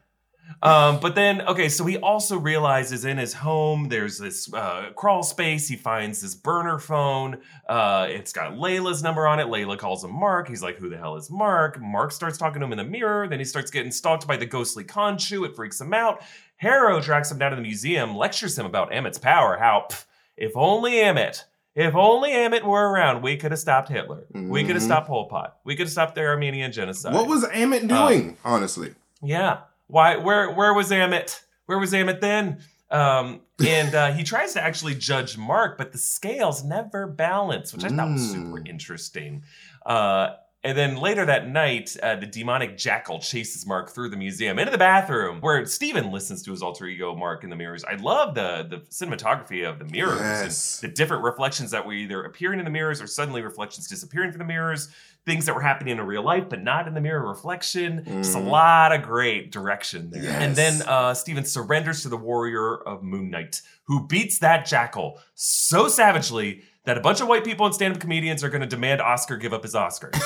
um, 0.61 0.99
but 0.99 1.13
then, 1.15 1.41
okay, 1.41 1.69
so 1.69 1.85
he 1.85 1.97
also 1.97 2.37
realizes 2.39 3.05
in 3.05 3.17
his 3.17 3.33
home 3.33 3.89
there's 3.89 4.17
this 4.17 4.51
uh, 4.53 4.89
crawl 4.95 5.21
space. 5.23 5.67
He 5.67 5.75
finds 5.75 6.21
this 6.21 6.33
burner 6.35 6.79
phone. 6.79 7.37
Uh, 7.69 8.07
it's 8.09 8.33
got 8.33 8.53
Layla's 8.53 9.03
number 9.03 9.27
on 9.27 9.39
it. 9.39 9.47
Layla 9.47 9.77
calls 9.77 10.03
him 10.03 10.11
Mark. 10.11 10.47
He's 10.47 10.63
like, 10.63 10.77
"Who 10.77 10.89
the 10.89 10.97
hell 10.97 11.15
is 11.15 11.29
Mark?" 11.29 11.79
Mark 11.81 12.11
starts 12.11 12.37
talking 12.37 12.59
to 12.61 12.65
him 12.65 12.71
in 12.71 12.77
the 12.77 12.83
mirror. 12.83 13.27
Then 13.27 13.39
he 13.39 13.45
starts 13.45 13.69
getting 13.71 13.91
stalked 13.91 14.27
by 14.27 14.37
the 14.37 14.45
ghostly 14.45 14.83
Khonshu. 14.83 15.45
It 15.45 15.55
freaks 15.55 15.79
him 15.79 15.93
out. 15.93 16.21
Harrow 16.57 16.99
tracks 17.01 17.29
him 17.31 17.37
down 17.37 17.51
to 17.51 17.55
the 17.55 17.61
museum, 17.61 18.15
lectures 18.15 18.57
him 18.57 18.65
about 18.65 18.91
Ammit's 18.91 19.19
power. 19.19 19.57
How, 19.57 19.85
pff, 19.91 20.05
if 20.37 20.53
only 20.55 20.93
Ammit, 20.93 21.43
if 21.75 21.93
only 21.93 22.31
Ammit 22.31 22.63
were 22.63 22.89
around, 22.89 23.21
we 23.21 23.37
could 23.37 23.51
have 23.51 23.59
stopped 23.59 23.89
Hitler. 23.89 24.25
We 24.33 24.63
could 24.63 24.75
have 24.75 24.81
stopped 24.83 25.07
Pol 25.07 25.27
Pot. 25.29 25.57
We 25.63 25.75
could 25.75 25.85
have 25.85 25.91
stopped 25.91 26.15
the 26.15 26.21
Armenian 26.25 26.71
genocide. 26.71 27.13
What 27.13 27.27
was 27.27 27.43
Ammit 27.45 27.91
Uh, 27.91 28.07
doing, 28.07 28.37
honestly? 28.43 28.95
Yeah. 29.21 29.59
Why? 29.87 30.17
Where? 30.17 30.51
Where 30.51 30.73
was 30.73 30.91
Ammit? 30.91 31.41
Where 31.65 31.79
was 31.79 31.91
Ammit 31.93 32.21
then? 32.21 32.59
Um, 32.89 33.41
and 33.65 33.93
uh, 33.93 34.11
he 34.13 34.23
tries 34.23 34.53
to 34.53 34.63
actually 34.63 34.95
judge 34.95 35.37
Mark, 35.37 35.77
but 35.77 35.91
the 35.91 35.97
scales 35.97 36.63
never 36.63 37.05
balance, 37.07 37.73
which 37.73 37.83
I 37.83 37.89
thought 37.89 38.11
was 38.11 38.31
super 38.31 38.61
Mm. 38.61 38.67
interesting. 38.69 39.43
Uh, 39.85 40.29
and 40.63 40.77
then 40.77 40.97
later 40.97 41.23
that 41.25 41.47
night, 41.47 41.95
uh, 42.01 42.15
the 42.15 42.25
demonic 42.25 42.77
jackal 42.77 43.19
chases 43.19 43.65
Mark 43.65 43.89
through 43.91 44.09
the 44.09 44.17
museum 44.17 44.57
into 44.59 44.71
the 44.71 44.77
bathroom, 44.77 45.39
where 45.39 45.65
Steven 45.65 46.11
listens 46.11 46.41
to 46.43 46.51
his 46.51 46.61
alter 46.61 46.85
ego 46.87 47.15
Mark 47.15 47.43
in 47.43 47.49
the 47.49 47.55
mirrors. 47.55 47.83
I 47.83 47.95
love 47.95 48.33
the 48.35 48.65
the 48.69 48.77
cinematography 48.89 49.67
of 49.69 49.79
the 49.79 49.85
mirrors 49.85 50.19
Yes. 50.19 50.81
and 50.83 50.91
the 50.91 50.95
different 50.95 51.23
reflections 51.23 51.71
that 51.71 51.85
were 51.85 51.93
either 51.93 52.23
appearing 52.23 52.59
in 52.59 52.65
the 52.65 52.71
mirrors 52.71 53.01
or 53.01 53.07
suddenly 53.07 53.41
reflections 53.41 53.87
disappearing 53.87 54.31
from 54.31 54.39
the 54.39 54.45
mirrors. 54.45 54.89
Things 55.25 55.45
that 55.45 55.53
were 55.55 55.61
happening 55.61 55.97
in 55.97 56.01
real 56.05 56.23
life, 56.23 56.45
but 56.49 56.63
not 56.63 56.87
in 56.87 56.93
the 56.93 57.01
mirror 57.01 57.27
reflection. 57.27 58.03
Just 58.05 58.33
a 58.35 58.39
Mhm. 58.39 58.47
lot 58.49 58.93
of 58.93 59.01
great 59.03 59.51
direction 59.51 60.09
there. 60.09 60.31
And 60.31 60.55
then 60.55 60.77
Yes. 60.77 60.87
uh, 60.87 61.13
Steven 61.13 61.43
surrenders 61.43 62.01
to 62.03 62.09
the 62.09 62.15
warrior 62.15 62.75
of 62.77 63.03
Moon 63.03 63.29
Knight, 63.29 63.61
who 63.87 64.07
beats 64.07 64.39
that 64.39 64.65
jackal 64.65 65.19
so 65.35 65.89
savagely 65.89 66.63
that 66.87 66.97
a 66.97 67.01
bunch 67.01 67.19
of 67.21 67.27
white 67.27 67.43
people 67.43 67.65
and 67.65 67.75
stand-up 67.75 67.99
comedians 68.01 68.43
are 68.43 68.49
going 68.49 68.61
to 68.61 68.67
demand 68.67 69.01
Oscar 69.01 69.35
give 69.37 69.53
up 69.53 69.63
his 69.63 69.75
Oscar. 69.75 70.09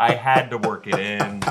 I 0.00 0.12
had 0.20 0.50
to 0.50 0.58
work 0.58 0.86
it 0.86 0.94
in. 0.98 1.42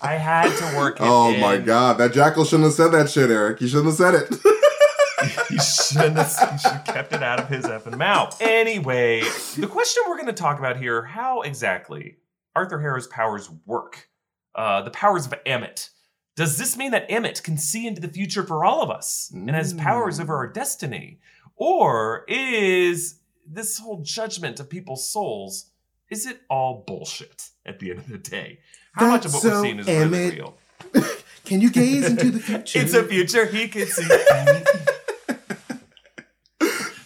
I 0.00 0.14
had 0.14 0.56
to 0.56 0.76
work 0.76 1.00
it 1.00 1.02
in. 1.02 1.08
oh 1.08 1.32
in. 1.32 1.40
my 1.40 1.58
god, 1.58 1.98
that 1.98 2.12
jackal 2.12 2.44
shouldn't 2.44 2.64
have 2.64 2.72
said 2.74 2.88
that 2.88 3.10
shit, 3.10 3.30
Eric. 3.30 3.60
You 3.60 3.68
shouldn't 3.68 3.86
have 3.86 3.94
said 3.96 4.14
it. 4.14 4.28
he 5.48 5.58
shouldn't 5.58 6.16
have, 6.16 6.50
he 6.52 6.58
should 6.58 6.70
have 6.72 6.84
kept 6.84 7.12
it 7.12 7.22
out 7.22 7.40
of 7.40 7.48
his 7.48 7.64
effing 7.66 7.98
mouth. 7.98 8.40
Anyway, 8.40 9.20
the 9.58 9.66
question 9.66 10.02
we're 10.08 10.16
going 10.16 10.26
to 10.28 10.32
talk 10.32 10.58
about 10.58 10.76
here: 10.78 11.02
How 11.02 11.42
exactly 11.42 12.16
Arthur 12.56 12.80
Harrow's 12.80 13.06
powers 13.08 13.50
work? 13.66 14.08
Uh, 14.54 14.82
the 14.82 14.90
powers 14.90 15.26
of 15.26 15.34
Ammit. 15.44 15.90
Does 16.36 16.56
this 16.56 16.76
mean 16.76 16.92
that 16.92 17.08
Ammit 17.10 17.42
can 17.42 17.58
see 17.58 17.86
into 17.86 18.00
the 18.00 18.08
future 18.08 18.42
for 18.44 18.64
all 18.64 18.82
of 18.82 18.90
us 18.90 19.30
and 19.34 19.50
has 19.50 19.74
powers 19.74 20.18
Mm. 20.18 20.22
over 20.22 20.36
our 20.36 20.46
destiny, 20.46 21.20
or 21.60 22.24
is 22.26 23.20
this 23.46 23.78
whole 23.78 24.02
judgment 24.02 24.58
of 24.58 24.68
people's 24.70 25.08
souls? 25.08 25.66
Is 26.08 26.26
it 26.26 26.40
all 26.48 26.82
bullshit 26.86 27.50
at 27.66 27.78
the 27.78 27.90
end 27.90 27.98
of 28.00 28.08
the 28.08 28.16
day? 28.16 28.60
How 28.94 29.08
much 29.08 29.26
of 29.26 29.34
what 29.34 29.42
That's 29.42 29.56
we're 29.56 29.62
seeing 29.62 29.78
is 29.78 29.86
really 29.86 30.30
real? 30.30 30.56
Can 31.44 31.60
you 31.60 31.70
gaze 31.70 32.06
into 32.06 32.30
the 32.30 32.40
future? 32.40 32.78
It's 32.78 32.94
a 32.94 33.04
future 33.04 33.44
he 33.44 33.68
can 33.68 33.86
see. 33.86 34.08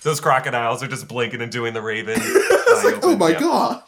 Those 0.03 0.21
crocodiles 0.21 0.83
are 0.83 0.89
just 0.89 1.09
blinking 1.09 1.41
and 1.41 1.51
doing 1.51 1.73
the 1.73 1.81
Raven. 1.83 2.17
it's 2.19 2.85
like, 2.85 2.99
oh 3.03 3.17
my 3.17 3.33
god. 3.33 3.83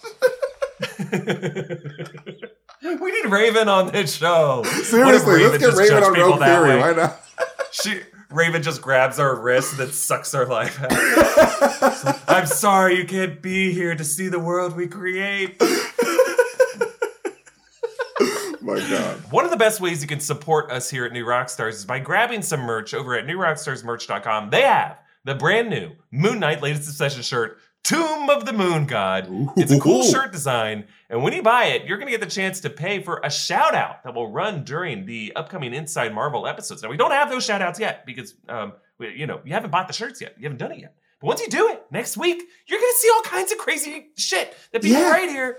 we 2.82 3.12
need 3.12 3.26
Raven 3.30 3.68
on 3.68 3.92
this 3.92 4.16
show. 4.16 4.64
Seriously, 4.64 5.44
let's 5.44 5.58
get 5.58 5.74
Raven 5.74 6.02
on 6.02 6.14
Rogue 6.14 6.40
Theory. 6.40 6.80
Why 6.80 6.94
not? 6.94 7.20
She 7.70 8.00
Raven 8.30 8.62
just 8.62 8.82
grabs 8.82 9.18
our 9.18 9.34
wrist 9.34 9.72
and 9.72 9.80
then 9.80 9.92
sucks 9.92 10.34
our 10.34 10.46
life 10.46 10.82
out. 10.82 12.20
I'm 12.28 12.46
sorry 12.46 12.96
you 12.96 13.04
can't 13.04 13.40
be 13.40 13.72
here 13.72 13.94
to 13.94 14.04
see 14.04 14.28
the 14.28 14.40
world 14.40 14.76
we 14.76 14.88
create. 14.88 15.60
my 18.66 18.80
god. 18.90 19.30
One 19.30 19.44
of 19.44 19.50
the 19.50 19.56
best 19.56 19.80
ways 19.80 20.02
you 20.02 20.08
can 20.08 20.20
support 20.20 20.70
us 20.70 20.90
here 20.90 21.04
at 21.04 21.12
New 21.12 21.24
Rockstars 21.24 21.74
is 21.74 21.84
by 21.84 22.00
grabbing 22.00 22.42
some 22.42 22.60
merch 22.60 22.94
over 22.94 23.14
at 23.14 23.26
newrockstarsmerch.com. 23.26 24.50
They 24.50 24.62
have 24.62 24.98
the 25.24 25.34
brand 25.34 25.70
new 25.70 25.92
Moon 26.10 26.40
Knight 26.40 26.62
latest 26.62 26.88
obsession 26.88 27.22
shirt, 27.22 27.58
Tomb 27.86 28.28
of 28.30 28.44
the 28.44 28.52
Moon 28.52 28.84
God. 28.86 29.28
It's 29.56 29.70
a 29.70 29.78
cool 29.78 30.00
Ooh. 30.02 30.10
shirt 30.10 30.32
design, 30.32 30.86
and 31.08 31.22
when 31.22 31.32
you 31.32 31.42
buy 31.42 31.66
it, 31.66 31.84
you're 31.86 31.98
going 31.98 32.08
to 32.08 32.10
get 32.18 32.20
the 32.20 32.26
chance 32.32 32.60
to 32.60 32.70
pay 32.70 33.00
for 33.00 33.20
a 33.22 33.30
shout 33.30 33.74
out 33.76 34.02
that 34.02 34.12
will 34.14 34.30
run 34.30 34.64
during 34.64 35.06
the 35.06 35.32
upcoming 35.36 35.72
Inside 35.72 36.12
Marvel 36.12 36.46
episodes. 36.48 36.82
Now, 36.82 36.88
we 36.90 36.96
don't 36.96 37.12
have 37.12 37.30
those 37.30 37.44
shout 37.44 37.62
outs 37.62 37.78
yet 37.78 38.04
because, 38.04 38.34
um, 38.48 38.72
we, 38.98 39.14
you 39.14 39.26
know, 39.28 39.40
you 39.44 39.52
haven't 39.52 39.70
bought 39.70 39.86
the 39.86 39.94
shirts 39.94 40.20
yet. 40.20 40.34
You 40.36 40.44
haven't 40.44 40.58
done 40.58 40.72
it 40.72 40.80
yet. 40.80 40.94
But 41.20 41.28
once 41.28 41.40
you 41.40 41.48
do 41.48 41.68
it 41.68 41.84
next 41.92 42.16
week, 42.16 42.42
you're 42.66 42.80
going 42.80 42.92
to 42.92 42.98
see 42.98 43.10
all 43.14 43.22
kinds 43.22 43.52
of 43.52 43.58
crazy 43.58 44.08
shit 44.16 44.52
that 44.72 44.82
people 44.82 45.00
Yeah. 45.00 45.10
right 45.10 45.28
here. 45.30 45.58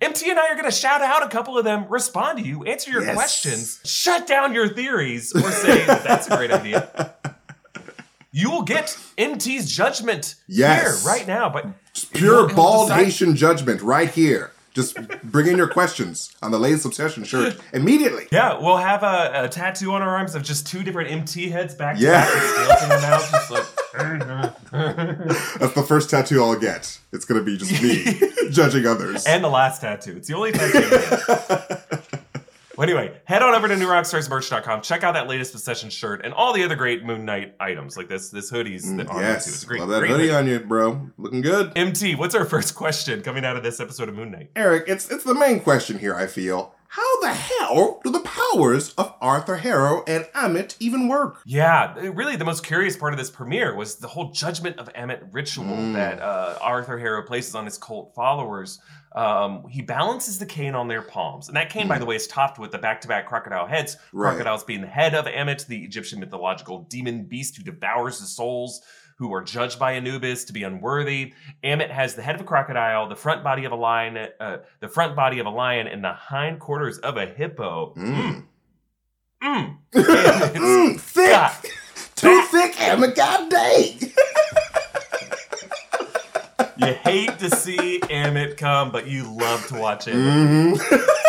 MT 0.00 0.30
and 0.30 0.38
I 0.38 0.48
are 0.48 0.54
going 0.54 0.64
to 0.64 0.70
shout 0.70 1.00
out 1.02 1.22
a 1.22 1.28
couple 1.28 1.56
of 1.58 1.64
them, 1.64 1.86
respond 1.88 2.38
to 2.38 2.44
you, 2.44 2.64
answer 2.64 2.90
your 2.90 3.02
Yes. 3.02 3.14
questions, 3.14 3.80
shut 3.84 4.26
down 4.26 4.54
your 4.54 4.68
theories, 4.68 5.32
or 5.34 5.50
say 5.50 5.84
that's 5.86 6.26
a 6.28 6.36
great 6.36 6.50
idea. 6.50 7.14
You 8.32 8.50
will 8.50 8.62
get 8.62 8.96
MT's 9.18 9.70
judgment 9.70 10.36
Yes. 10.48 11.02
here 11.04 11.12
right 11.12 11.26
now, 11.26 11.48
but 11.50 11.66
Just 11.92 12.12
pure 12.14 12.48
bald 12.48 12.88
decide- 12.88 13.04
Haitian 13.04 13.36
judgment 13.36 13.82
right 13.82 14.08
here. 14.10 14.52
Just 14.74 14.96
bring 15.22 15.48
in 15.48 15.58
your 15.58 15.68
questions 15.68 16.34
on 16.42 16.50
the 16.50 16.58
latest 16.58 16.86
obsession 16.86 17.24
shirt 17.24 17.58
immediately. 17.74 18.26
Yeah, 18.32 18.58
we'll 18.58 18.78
have 18.78 19.02
a, 19.02 19.44
a 19.44 19.48
tattoo 19.50 19.92
on 19.92 20.00
our 20.00 20.16
arms 20.16 20.34
of 20.34 20.42
just 20.42 20.66
two 20.66 20.82
different 20.82 21.10
MT 21.10 21.50
heads 21.50 21.74
back 21.74 21.96
to 21.96 22.02
Yeah. 22.02 22.24
back 22.24 22.68
with 22.70 22.82
in 22.84 22.88
their 22.88 23.00
mouth, 23.02 23.30
just 23.30 23.50
like. 23.50 23.66
That's 24.72 25.74
the 25.74 25.84
first 25.86 26.08
tattoo 26.08 26.42
I'll 26.42 26.58
get. 26.58 26.98
It's 27.12 27.26
gonna 27.26 27.42
be 27.42 27.58
just 27.58 27.82
me 27.82 28.18
judging 28.50 28.86
others. 28.86 29.26
and 29.26 29.44
the 29.44 29.50
last 29.50 29.82
tattoo. 29.82 30.16
It's 30.16 30.28
the 30.28 30.34
only 30.34 30.52
tattoo. 30.52 31.76
Well, 32.82 32.90
anyway, 32.90 33.20
head 33.26 33.42
on 33.42 33.54
over 33.54 33.68
to 33.68 33.74
newrockstarsmerch.com. 33.74 34.82
Check 34.82 35.04
out 35.04 35.14
that 35.14 35.28
latest 35.28 35.52
possession 35.52 35.88
shirt 35.88 36.22
and 36.24 36.34
all 36.34 36.52
the 36.52 36.64
other 36.64 36.74
great 36.74 37.04
Moon 37.04 37.24
Knight 37.24 37.54
items, 37.60 37.96
like 37.96 38.08
this 38.08 38.30
this 38.30 38.50
hoodies 38.50 38.84
mm, 38.84 38.96
that 38.96 39.08
on 39.08 39.22
there 39.22 39.34
too. 39.34 39.36
It's 39.36 39.46
yes, 39.46 39.62
a 39.62 39.66
great, 39.66 39.80
love 39.80 39.88
that 39.90 40.00
great 40.00 40.10
hoodie 40.10 40.32
on 40.32 40.48
you, 40.48 40.58
bro. 40.58 41.08
Looking 41.16 41.42
good. 41.42 41.70
MT, 41.76 42.16
what's 42.16 42.34
our 42.34 42.44
first 42.56 42.74
question 42.74 43.22
coming 43.22 43.44
out 43.44 43.56
of 43.56 43.62
this 43.62 43.78
episode 43.78 44.08
of 44.08 44.16
Moon 44.16 44.32
Knight? 44.32 44.50
Eric, 44.56 44.86
it's 44.88 45.08
it's 45.12 45.22
the 45.22 45.32
main 45.32 45.60
question 45.60 45.96
here. 45.96 46.16
I 46.16 46.26
feel. 46.26 46.74
How 46.94 47.20
the 47.22 47.32
hell 47.32 48.00
do 48.04 48.10
the 48.10 48.20
powers 48.20 48.92
of 48.98 49.14
Arthur 49.18 49.56
Harrow 49.56 50.04
and 50.06 50.24
Ammit 50.34 50.76
even 50.78 51.08
work? 51.08 51.40
Yeah, 51.46 51.94
really, 51.98 52.36
the 52.36 52.44
most 52.44 52.66
curious 52.66 52.98
part 52.98 53.14
of 53.14 53.18
this 53.18 53.30
premiere 53.30 53.74
was 53.74 53.96
the 53.96 54.08
whole 54.08 54.30
Judgment 54.30 54.78
of 54.78 54.92
Ammit 54.92 55.26
ritual 55.32 55.64
Mm. 55.64 55.94
that 55.94 56.20
uh, 56.20 56.58
Arthur 56.60 56.98
Harrow 56.98 57.22
places 57.22 57.54
on 57.54 57.64
his 57.64 57.78
cult 57.78 58.14
followers. 58.14 58.78
Um, 59.14 59.66
he 59.70 59.80
balances 59.80 60.38
the 60.38 60.44
cane 60.44 60.74
on 60.74 60.88
their 60.88 61.00
palms. 61.00 61.48
And 61.48 61.56
that 61.56 61.70
cane, 61.70 61.88
by 61.88 61.98
the 61.98 62.04
way, 62.04 62.16
is 62.16 62.26
topped 62.26 62.58
with 62.58 62.72
the 62.72 62.78
back 62.78 63.00
to 63.02 63.08
back 63.08 63.26
crocodile 63.26 63.66
heads. 63.66 63.96
Mm. 63.96 63.98
Right. 64.12 64.28
Crocodiles 64.32 64.64
being 64.64 64.82
the 64.82 64.86
head 64.86 65.14
of 65.14 65.24
Ammit, 65.24 65.66
the 65.66 65.82
Egyptian 65.84 66.20
mythological 66.20 66.80
demon 66.90 67.24
beast 67.24 67.56
who 67.56 67.62
devours 67.62 68.20
the 68.20 68.26
souls 68.26 68.82
who 69.18 69.32
are 69.32 69.42
judged 69.42 69.78
by 69.78 69.92
Anubis 69.92 70.44
to 70.44 70.52
be 70.52 70.62
unworthy. 70.62 71.32
Ammit 71.64 71.90
has 71.90 72.14
the 72.14 72.22
head 72.22 72.34
of 72.34 72.40
a 72.40 72.44
crocodile, 72.44 73.08
the 73.08 73.16
front 73.16 73.42
body 73.44 73.64
of 73.64 73.72
a 73.72 73.76
lion, 73.76 74.28
uh, 74.40 74.58
the 74.80 74.88
front 74.88 75.14
body 75.16 75.38
of 75.38 75.46
a 75.46 75.50
lion, 75.50 75.86
and 75.86 76.02
the 76.02 76.12
hind 76.12 76.60
quarters 76.60 76.98
of 76.98 77.16
a 77.16 77.26
hippo. 77.26 77.94
Mm. 77.96 78.44
Mm. 79.42 79.76
mm, 79.92 81.00
thick, 81.00 81.72
too 82.16 82.42
thick, 82.50 82.74
Ammit. 82.74 83.14
God 83.16 83.50
dang. 83.50 84.12
You 86.78 86.94
hate 86.94 87.38
to 87.38 87.50
see 87.50 88.00
Ammit 88.00 88.56
come, 88.56 88.90
but 88.90 89.06
you 89.06 89.24
love 89.36 89.64
to 89.68 89.74
watch 89.76 90.08
it. 90.08 90.14
hmm 90.14 90.72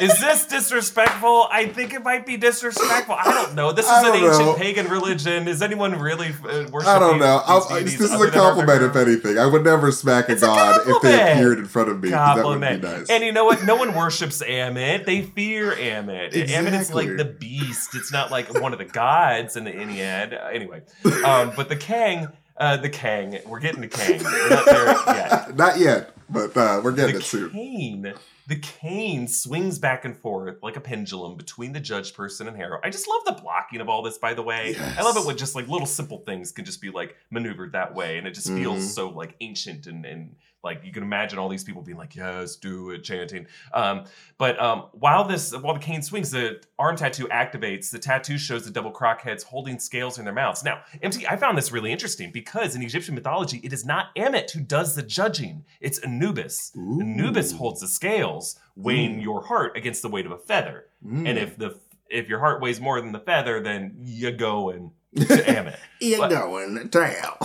Is 0.00 0.18
this 0.18 0.46
disrespectful? 0.46 1.46
I 1.50 1.66
think 1.66 1.92
it 1.92 2.02
might 2.02 2.24
be 2.26 2.36
disrespectful. 2.36 3.14
I 3.18 3.30
don't 3.32 3.54
know. 3.54 3.72
This 3.72 3.86
is 3.86 3.92
an 3.92 4.14
ancient 4.14 4.38
know. 4.38 4.54
pagan 4.54 4.88
religion. 4.88 5.46
Is 5.46 5.62
anyone 5.62 5.98
really 5.98 6.28
uh, 6.28 6.66
worshiping? 6.70 6.86
I 6.86 6.98
don't 6.98 7.18
know. 7.18 7.42
this 7.82 8.00
is 8.00 8.12
a 8.20 8.30
compliment, 8.30 8.82
if 8.82 8.96
anything. 8.96 9.38
I 9.38 9.46
would 9.46 9.64
never 9.64 9.92
smack 9.92 10.28
a 10.28 10.32
It's 10.32 10.42
a 10.42 10.46
god 10.46 10.88
if 10.88 11.02
they 11.02 11.32
appeared 11.32 11.58
in 11.58 11.66
front 11.66 11.88
of 11.90 12.02
me. 12.02 12.10
'cause 12.10 12.36
That 12.36 12.44
would 12.46 12.60
be 12.60 12.76
nice. 12.78 13.10
And 13.10 13.22
you 13.24 13.32
know 13.32 13.44
what? 13.44 13.64
No 13.64 13.76
one 13.76 13.94
worships 13.94 14.42
Ammit. 14.42 15.04
They 15.06 15.22
fear 15.22 15.72
Ammit. 15.72 16.32
Ammit 16.32 16.80
is 16.80 16.92
like 16.92 17.16
the 17.16 17.24
beast. 17.24 17.94
It's 17.94 18.12
not 18.12 18.30
like 18.30 18.52
one 18.60 18.72
of 18.72 18.78
the 18.78 18.84
gods 18.84 19.56
in 19.56 19.64
the 19.64 19.72
Ennead. 19.72 20.32
Uh, 20.40 20.46
Anyway, 20.50 20.82
um, 21.24 21.52
but 21.56 21.68
the 21.68 21.76
Kang, 21.76 22.28
uh, 22.56 22.76
the 22.76 22.88
Kang. 22.90 23.38
We're 23.46 23.60
getting 23.60 23.82
to 23.82 23.88
Kang. 23.88 24.22
We're 24.22 24.48
not 24.50 24.64
there 24.66 24.86
yet. 25.14 25.56
Not 25.56 25.78
yet, 25.78 26.14
but 26.28 26.56
uh, 26.56 26.80
we're 26.82 26.92
getting 26.92 27.14
the 27.14 27.20
it 27.20 27.24
soon. 27.24 28.14
The 28.50 28.58
cane 28.58 29.28
swings 29.28 29.78
back 29.78 30.04
and 30.04 30.16
forth 30.16 30.56
like 30.60 30.76
a 30.76 30.80
pendulum 30.80 31.36
between 31.36 31.72
the 31.72 31.78
judge 31.78 32.12
person 32.14 32.48
and 32.48 32.56
Harrow. 32.56 32.80
I 32.82 32.90
just 32.90 33.06
love 33.08 33.22
the 33.36 33.40
blocking 33.40 33.80
of 33.80 33.88
all 33.88 34.02
this, 34.02 34.18
by 34.18 34.34
the 34.34 34.42
way. 34.42 34.74
I 34.98 35.02
love 35.02 35.14
it 35.14 35.20
Yes. 35.20 35.26
when 35.26 35.36
just 35.36 35.54
like 35.54 35.68
little 35.68 35.86
simple 35.86 36.18
things 36.26 36.50
can 36.50 36.64
just 36.64 36.82
be 36.82 36.90
like 36.90 37.14
maneuvered 37.30 37.70
that 37.72 37.94
way, 37.94 38.18
and 38.18 38.26
it 38.26 38.34
just 38.34 38.48
feels 38.48 38.80
Mhm. 38.80 38.88
so 38.88 39.08
like 39.10 39.36
ancient 39.40 39.86
and 39.86 40.04
and 40.04 40.34
like 40.62 40.84
you 40.84 40.92
can 40.92 41.02
imagine 41.02 41.38
all 41.38 41.48
these 41.48 41.64
people 41.64 41.80
being 41.82 41.96
like, 41.96 42.14
"Yes, 42.14 42.56
do 42.56 42.90
it," 42.90 43.02
chanting. 43.02 43.46
Um, 43.72 44.04
but 44.38 44.60
um, 44.60 44.84
while 44.92 45.24
this 45.24 45.56
while 45.56 45.74
the 45.74 45.80
cane 45.80 46.02
swings, 46.02 46.30
the 46.30 46.62
arm 46.78 46.96
tattoo 46.96 47.26
activates. 47.28 47.90
The 47.90 47.98
tattoo 47.98 48.36
shows 48.38 48.64
the 48.64 48.70
double 48.70 48.90
croc 48.90 49.22
heads 49.22 49.42
holding 49.42 49.78
scales 49.78 50.18
in 50.18 50.24
their 50.24 50.34
mouths. 50.34 50.62
Now, 50.62 50.80
MT, 51.02 51.26
I 51.26 51.36
found 51.36 51.56
this 51.56 51.72
really 51.72 51.92
interesting 51.92 52.30
because 52.30 52.74
in 52.76 52.82
Egyptian 52.82 53.14
mythology, 53.14 53.60
it 53.64 53.72
is 53.72 53.84
not 53.86 54.14
Ammit 54.16 54.50
who 54.50 54.60
does 54.60 54.94
the 54.94 55.02
judging; 55.02 55.64
it's 55.80 55.98
Anubis. 56.00 56.72
Ooh. 56.76 57.00
Anubis 57.00 57.52
holds 57.52 57.80
the 57.80 57.88
scales, 57.88 58.58
weighing 58.76 59.16
Mm. 59.18 59.22
your 59.22 59.42
heart 59.46 59.76
against 59.76 60.02
the 60.02 60.08
weight 60.08 60.26
of 60.26 60.32
a 60.32 60.38
feather. 60.38 60.86
Mm. 61.04 61.28
And 61.28 61.38
if 61.38 61.56
the 61.56 61.78
if 62.08 62.28
your 62.28 62.40
heart 62.40 62.60
weighs 62.60 62.80
more 62.80 63.00
than 63.00 63.12
the 63.12 63.20
feather, 63.20 63.60
then 63.60 63.94
you 64.00 64.30
going 64.32 64.90
to 65.16 65.22
Ammit. 65.24 65.78
you're 66.00 66.18
but- 66.18 66.30
going 66.30 66.88
to 66.90 67.06
hell. 67.06 67.38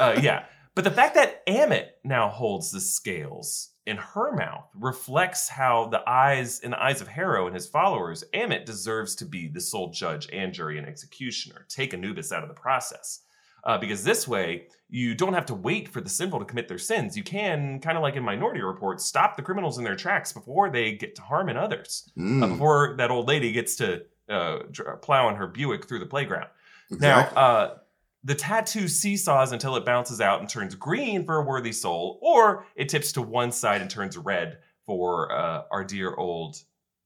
uh, 0.00 0.18
yeah. 0.22 0.44
But 0.74 0.84
the 0.84 0.90
fact 0.90 1.14
that 1.14 1.46
Ammit 1.46 1.86
now 2.02 2.28
holds 2.28 2.70
the 2.70 2.80
scales 2.80 3.70
in 3.86 3.96
her 3.96 4.34
mouth 4.34 4.66
reflects 4.74 5.48
how 5.48 5.86
the 5.86 6.02
eyes 6.08 6.60
in 6.60 6.70
the 6.72 6.82
eyes 6.82 7.00
of 7.00 7.08
Harrow 7.08 7.46
and 7.46 7.54
his 7.54 7.66
followers, 7.68 8.24
Ammit 8.34 8.64
deserves 8.64 9.14
to 9.16 9.24
be 9.24 9.46
the 9.48 9.60
sole 9.60 9.90
judge 9.90 10.28
and 10.32 10.52
jury 10.52 10.78
and 10.78 10.86
executioner. 10.86 11.66
Take 11.68 11.94
Anubis 11.94 12.32
out 12.32 12.42
of 12.42 12.48
the 12.48 12.54
process. 12.54 13.20
Uh, 13.62 13.78
because 13.78 14.04
this 14.04 14.28
way, 14.28 14.66
you 14.90 15.14
don't 15.14 15.32
have 15.32 15.46
to 15.46 15.54
wait 15.54 15.88
for 15.88 16.02
the 16.02 16.08
sinful 16.10 16.38
to 16.38 16.44
commit 16.44 16.68
their 16.68 16.76
sins. 16.76 17.16
You 17.16 17.22
can, 17.22 17.80
kind 17.80 17.96
of 17.96 18.02
like 18.02 18.14
in 18.14 18.22
Minority 18.22 18.60
Report, 18.60 19.00
stop 19.00 19.36
the 19.36 19.42
criminals 19.42 19.78
in 19.78 19.84
their 19.84 19.96
tracks 19.96 20.34
before 20.34 20.68
they 20.70 20.92
get 20.92 21.14
to 21.16 21.22
harming 21.22 21.56
others. 21.56 22.10
Uh, 22.16 22.20
Mm, 22.20 22.48
before 22.50 22.94
that 22.98 23.10
old 23.10 23.26
lady 23.26 23.52
gets 23.52 23.76
to 23.76 24.02
uh, 24.28 24.58
dr- 24.70 25.00
plowing 25.00 25.36
her 25.36 25.46
Buick 25.46 25.86
through 25.88 26.00
the 26.00 26.06
playground. 26.06 26.48
exactly. 26.90 27.34
Now, 27.34 27.40
uh, 27.40 27.74
the 28.24 28.34
tattoo 28.34 28.88
seesaws 28.88 29.52
until 29.52 29.76
it 29.76 29.84
bounces 29.84 30.20
out 30.20 30.40
and 30.40 30.48
turns 30.48 30.74
green 30.74 31.24
for 31.24 31.36
a 31.36 31.42
worthy 31.42 31.72
soul, 31.72 32.18
or 32.22 32.66
it 32.74 32.88
tips 32.88 33.12
to 33.12 33.22
one 33.22 33.52
side 33.52 33.82
and 33.82 33.90
turns 33.90 34.16
red 34.16 34.58
for 34.86 35.30
uh, 35.30 35.62
our 35.70 35.84
dear 35.84 36.14
old 36.14 36.56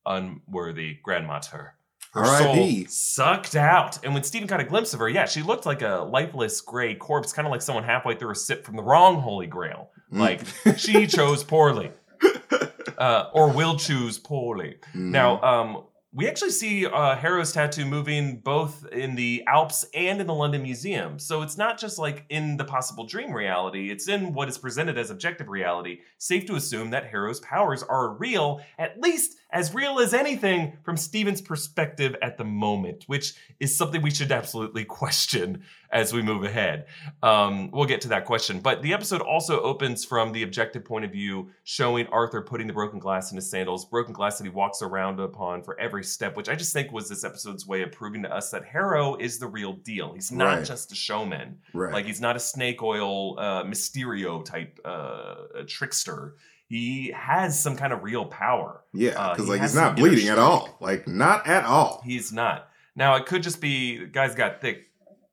unworthy 0.07 0.99
grandmater. 1.07 1.71
Her 2.13 2.23
R.I.P.. 2.23 2.85
soul 2.85 2.87
sucked 2.89 3.57
out. 3.57 4.03
And 4.05 4.15
when 4.15 4.23
Stephen 4.23 4.47
got 4.47 4.61
a 4.61 4.65
glimpse 4.65 4.95
of 4.95 5.01
her, 5.01 5.09
yeah, 5.09 5.27
she 5.27 5.43
looked 5.43 5.67
like 5.67 5.83
a 5.83 6.07
lifeless 6.09 6.61
gray 6.61 6.95
corpse, 6.95 7.33
kind 7.33 7.47
of 7.47 7.53
like 7.53 7.61
someone 7.63 7.85
halfway 7.85 8.15
through 8.15 8.31
a 8.31 8.35
sip 8.35 8.65
from 8.65 8.77
the 8.77 8.83
wrong 8.83 9.21
Holy 9.21 9.47
Grail. 9.47 9.91
Mm. 10.13 10.19
Like 10.19 10.79
she 10.79 11.07
chose 11.07 11.45
poorly, 11.45 11.91
uh, 12.99 13.31
or 13.35 13.51
will 13.51 13.77
choose 13.77 14.19
poorly. 14.19 14.77
Mhm. 14.95 15.11
Now, 15.11 15.43
um, 15.43 15.85
we 16.13 16.27
actually 16.27 16.51
see 16.51 16.87
uh, 16.87 17.17
Harrow's 17.17 17.53
tattoo 17.53 17.85
moving 17.85 18.39
both 18.41 18.87
in 18.93 19.15
the 19.15 19.45
Alps 19.47 19.85
and 19.93 20.21
in 20.21 20.27
the 20.27 20.35
London 20.35 20.63
Museum. 20.63 21.19
So 21.19 21.43
it's 21.43 21.59
not 21.59 21.79
just 21.79 21.99
like 21.99 22.25
in 22.31 22.57
the 22.57 22.65
possible 22.65 23.05
dream 23.05 23.33
reality, 23.33 23.91
it's 23.91 24.09
in 24.09 24.33
what 24.33 24.49
is 24.49 24.57
presented 24.57 24.97
as 24.97 25.11
objective 25.11 25.49
reality. 25.49 26.01
Safe 26.17 26.47
to 26.47 26.57
assume 26.57 26.91
that 26.91 27.07
Harrow's 27.07 27.41
powers 27.41 27.83
are 27.83 28.15
real, 28.15 28.61
at 28.79 29.01
least 29.01 29.38
as 29.51 29.73
real 29.73 29.99
as 29.99 30.13
anything 30.13 30.77
from 30.83 30.97
Steven's 30.97 31.41
perspective 31.41 32.15
at 32.21 32.37
the 32.37 32.45
moment, 32.45 33.05
which 33.07 33.33
is 33.61 33.75
something 33.77 34.03
we 34.03 34.11
should 34.11 34.31
absolutely 34.31 34.85
question 35.03 35.63
as 35.91 36.13
we 36.13 36.21
move 36.21 36.45
ahead. 36.45 36.85
Um, 37.23 37.71
we'll 37.71 37.87
get 37.87 38.03
to 38.03 38.09
that 38.09 38.27
question. 38.27 38.61
But 38.61 38.83
the 38.83 38.93
episode 38.93 39.23
also 39.23 39.63
opens 39.63 40.05
from 40.05 40.33
the 40.33 40.43
objective 40.43 40.85
point 40.85 41.07
of 41.07 41.13
view, 41.13 41.49
showing 41.65 42.07
Arthur 42.09 42.43
putting 42.43 42.67
the 42.67 42.75
broken 42.75 42.99
glass 42.99 43.31
in 43.33 43.37
his 43.37 43.51
sandals, 43.51 43.87
broken 43.87 44.13
glass 44.13 44.37
that 44.37 44.45
he 44.45 44.51
walks 44.51 44.83
around 44.83 45.19
upon 45.19 45.63
for 45.63 45.81
every 45.81 46.05
step, 46.05 46.37
which 46.37 46.51
I 46.51 46.55
just 46.55 46.75
think 46.75 46.93
was 46.93 47.09
this 47.09 47.25
episode's 47.25 47.67
way 47.67 47.81
of 47.81 47.91
proving 47.91 48.23
to 48.25 48.35
us 48.35 48.51
that 48.51 48.67
Harrow 48.67 49.17
is 49.17 49.39
the 49.39 49.47
real 49.47 49.73
deal. 49.73 50.13
He's 50.13 50.31
not 50.31 50.59
Right. 50.59 50.65
just 50.67 50.93
a 50.93 50.95
showman. 50.95 51.57
Right. 51.73 51.93
Like 51.95 52.05
he's 52.05 52.21
not 52.21 52.37
a 52.37 52.41
snake 52.41 52.83
oil 52.83 53.39
uh, 53.41 53.65
Mysterio 53.65 54.45
type 54.45 54.79
uh, 54.85 55.37
trickster. 55.67 56.35
He 56.69 57.13
has 57.17 57.59
some 57.59 57.77
kind 57.77 57.95
of 57.95 58.03
real 58.03 58.27
power. 58.27 58.83
yeah, 58.93 59.11
uh, 59.13 59.31
because 59.31 59.47
he 59.47 59.53
like 59.53 59.61
he's 59.63 59.75
not 59.75 59.97
bleeding 59.97 60.29
at 60.29 60.39
all. 60.39 60.77
Like 60.81 61.09
not 61.09 61.47
at 61.47 61.65
all. 61.65 62.03
He's 62.05 62.31
not. 62.33 62.69
Now 62.95 63.15
it 63.17 63.25
could 63.27 63.43
just 63.43 63.61
be 63.61 63.99
the 63.99 64.07
guy's 64.07 64.35
got 64.35 64.61
thick, 64.61 64.89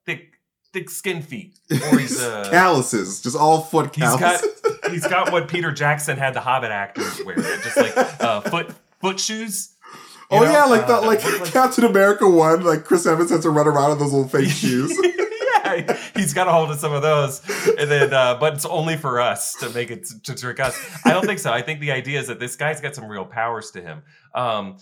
thick, 0.05 0.33
thick 0.71 0.89
skin 0.89 1.21
feet, 1.21 1.59
or 1.71 1.99
he's 1.99 2.21
uh, 2.21 2.47
calluses, 2.51 3.21
just 3.21 3.35
all 3.35 3.61
foot 3.61 3.93
he's 3.93 4.05
got 4.05 4.19
calluses. 4.19 4.61
he's 4.91 5.07
got 5.07 5.31
what 5.33 5.49
Peter 5.49 5.71
Jackson 5.73 6.17
had 6.17 6.33
the 6.33 6.39
Hobbit 6.41 6.71
actors 6.71 7.21
wear, 7.25 7.35
just 7.35 7.75
like 7.75 7.97
uh, 8.21 8.39
foot 8.41 8.73
foot 9.01 9.19
shoes. 9.19 9.73
you 10.31 10.37
oh 10.37 10.39
know? 10.45 10.51
yeah, 10.51 10.63
like 10.65 10.87
the 10.87 10.95
Uh, 10.95 11.01
like 11.05 11.19
Captain 11.51 11.83
America 11.83 12.29
one, 12.29 12.63
like 12.63 12.85
Chris 12.85 13.05
Evans 13.05 13.29
has 13.31 13.41
to 13.41 13.49
run 13.49 13.67
around 13.67 13.91
in 13.91 13.97
those 13.97 14.13
little 14.13 14.29
fake 14.29 14.49
shoes. 14.49 14.97
he's 16.15 16.33
got 16.33 16.47
a 16.47 16.51
hold 16.51 16.71
of 16.71 16.79
some 16.79 16.93
of 16.93 17.01
those, 17.01 17.41
and 17.77 17.89
then, 17.89 18.13
uh, 18.13 18.35
but 18.35 18.53
it's 18.53 18.65
only 18.65 18.97
for 18.97 19.19
us 19.19 19.55
to 19.55 19.69
make 19.69 19.91
it 19.91 20.07
to 20.23 20.35
trick 20.35 20.59
us. 20.59 20.79
I 21.05 21.11
don't 21.11 21.25
think 21.25 21.39
so. 21.39 21.51
I 21.51 21.61
think 21.61 21.79
the 21.79 21.91
idea 21.91 22.19
is 22.19 22.27
that 22.27 22.39
this 22.39 22.55
guy's 22.55 22.81
got 22.81 22.95
some 22.95 23.05
real 23.05 23.25
powers 23.25 23.71
to 23.71 23.81
him. 23.81 24.03
Um, 24.33 24.77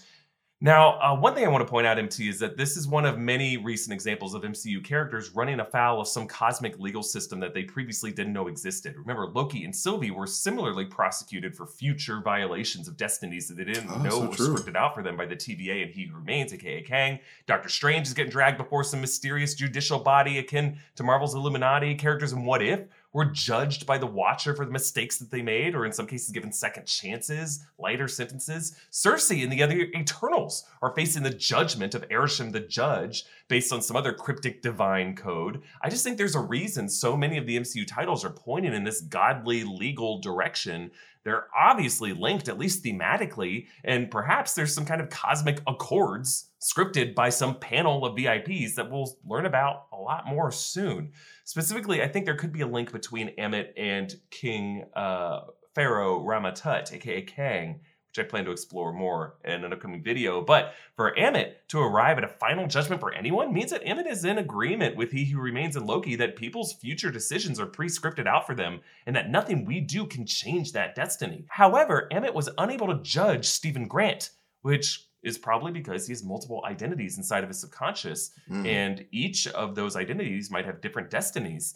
now, 0.64 0.98
uh, 1.02 1.14
one 1.14 1.36
thing 1.36 1.44
I 1.46 1.50
want 1.50 1.62
to 1.68 1.70
point 1.70 1.86
out, 1.86 2.00
MT, 2.00 2.30
is 2.30 2.40
that 2.40 2.56
this 2.56 2.78
is 2.78 2.88
one 2.88 3.06
of 3.06 3.20
many 3.20 3.58
recent 3.58 3.94
examples 3.94 4.34
of 4.34 4.44
MCU 4.44 4.82
characters 4.82 5.30
running 5.36 5.60
afoul 5.60 6.00
of 6.00 6.08
some 6.08 6.26
cosmic 6.26 6.80
legal 6.80 7.04
system 7.04 7.40
that 7.42 7.54
they 7.54 7.64
previously 7.64 8.12
didn't 8.14 8.32
know 8.32 8.48
existed. 8.48 8.96
Remember, 8.98 9.28
Loki 9.28 9.66
and 9.66 9.76
Sylvie 9.76 10.10
were 10.10 10.26
similarly 10.26 10.86
prosecuted 10.86 11.54
for 11.54 11.68
future 11.68 12.22
violations 12.22 12.88
of 12.88 12.96
destinies 12.96 13.50
that 13.50 13.58
they 13.58 13.66
didn't 13.66 13.90
Oh, 13.92 13.98
know 13.98 14.10
so 14.10 14.26
were 14.30 14.36
true. 14.36 14.56
scripted 14.56 14.78
out 14.78 14.96
for 14.96 15.04
them 15.04 15.18
by 15.18 15.26
the 15.26 15.36
TVA 15.36 15.84
and 15.84 15.92
He 15.94 16.06
Who 16.06 16.16
Remains, 16.16 16.54
aka 16.54 16.82
Kang. 16.82 17.20
Doctor 17.46 17.68
Strange 17.68 18.08
is 18.08 18.14
getting 18.14 18.32
dragged 18.32 18.58
before 18.58 18.86
some 18.86 19.02
mysterious 19.02 19.54
judicial 19.56 20.00
body 20.00 20.38
akin 20.38 20.78
to 20.96 21.04
Marvel's 21.04 21.36
Illuminati. 21.36 21.94
Characters 21.96 22.32
in 22.32 22.46
What 22.46 22.62
If 22.62 22.80
were 23.14 23.26
judged 23.26 23.86
by 23.86 23.98
the 23.98 24.08
Watcher 24.08 24.56
for 24.56 24.66
the 24.66 24.72
mistakes 24.72 25.18
that 25.18 25.32
they 25.32 25.42
made, 25.42 25.76
or 25.76 25.86
in 25.86 25.94
some 25.94 26.08
cases 26.08 26.32
given 26.32 26.52
second 26.52 26.88
chances, 26.88 27.66
lighter 27.78 28.08
sentences. 28.08 28.76
Sersi 28.92 29.44
and 29.44 29.52
the 29.52 29.64
other 29.64 29.78
Eternals 29.96 30.66
are 30.82 30.96
facing 30.96 31.24
the 31.24 31.30
judgment 31.30 31.94
of 31.94 32.08
Arishem 32.10 32.52
the 32.52 32.60
Judge 32.60 33.24
based 33.48 33.72
on 33.72 33.82
some 33.82 33.96
other 33.96 34.14
cryptic 34.14 34.62
divine 34.62 35.16
code. 35.16 35.62
I 35.82 35.90
just 35.90 36.04
think 36.04 36.18
there's 36.18 36.36
a 36.36 36.40
reason 36.40 36.90
so 36.90 37.16
many 37.16 37.38
of 37.38 37.46
the 37.46 37.60
MCU 37.60 37.86
titles 37.86 38.26
are 38.26 38.32
pointing 38.32 38.74
in 38.74 38.84
this 38.84 39.02
godly 39.02 39.64
legal 39.64 40.20
direction. 40.20 40.92
They're 41.24 41.48
obviously 41.58 42.14
linked, 42.14 42.50
at 42.50 42.58
least 42.58 42.84
thematically, 42.84 43.68
and 43.84 44.12
perhaps 44.12 44.54
there's 44.54 44.74
some 44.74 44.86
kind 44.86 45.00
of 45.00 45.10
cosmic 45.10 45.62
accords 45.68 46.50
scripted 46.64 47.14
by 47.14 47.30
some 47.30 47.60
panel 47.60 48.06
of 48.06 48.16
VIPs 48.16 48.76
that 48.76 48.90
we'll 48.90 49.18
learn 49.26 49.46
about 49.46 49.88
a 49.92 49.98
lot 49.98 50.26
more 50.26 50.52
soon. 50.52 51.12
Specifically, 51.44 52.02
I 52.02 52.08
think 52.08 52.26
there 52.26 52.38
could 52.38 52.54
be 52.54 52.62
a 52.62 52.68
link 52.68 52.92
between 52.92 53.36
Ammit 53.38 53.70
and 53.76 54.16
King 54.30 54.86
uh, 54.96 55.42
Pharaoh 55.76 56.24
Rama-Tut, 56.24 56.94
aka 56.94 57.22
Kang, 57.24 57.82
which 58.10 58.24
I 58.24 58.30
plan 58.30 58.46
to 58.46 58.52
explore 58.52 58.94
more 58.94 59.38
in 59.44 59.64
an 59.64 59.74
upcoming 59.74 60.04
video. 60.04 60.42
But 60.42 60.74
for 60.96 61.16
Ammit 61.16 61.54
to 61.70 61.80
arrive 61.80 62.18
at 62.18 62.24
a 62.24 62.28
final 62.28 62.68
judgment 62.68 63.02
for 63.02 63.14
anyone 63.14 63.54
means 63.54 63.72
that 63.72 63.84
Ammit 63.84 64.10
is 64.10 64.24
in 64.24 64.38
agreement 64.38 64.96
with 64.96 65.12
He 65.12 65.26
Who 65.26 65.40
Remains 65.40 65.76
in 65.76 65.86
Loki 65.86 66.16
that 66.18 66.36
people's 66.36 66.74
future 66.74 67.12
decisions 67.12 67.60
are 67.60 67.66
pre 67.66 67.88
scripted 67.88 68.28
out 68.28 68.46
for 68.46 68.56
them 68.56 68.82
and 69.06 69.16
that 69.16 69.30
nothing 69.30 69.66
we 69.66 69.82
do 69.82 70.06
can 70.06 70.26
change 70.26 70.72
that 70.72 70.96
destiny. 70.96 71.46
However, 71.50 72.08
Ammit 72.12 72.34
was 72.34 72.50
unable 72.58 72.88
to 72.88 73.02
judge 73.02 73.46
Stephen 73.46 73.88
Grant, 73.88 74.30
which 74.62 75.08
is 75.24 75.38
probably 75.38 75.72
because 75.72 76.06
he 76.08 76.12
has 76.12 76.24
multiple 76.24 76.64
identities 76.66 77.18
inside 77.18 77.44
of 77.44 77.50
his 77.50 77.60
subconscious, 77.60 78.32
Mm. 78.50 78.68
and 78.68 79.06
each 79.12 79.48
of 79.48 79.76
those 79.76 79.96
identities 79.96 80.52
might 80.52 80.66
have 80.66 80.82
different 80.82 81.10
destinies. 81.10 81.76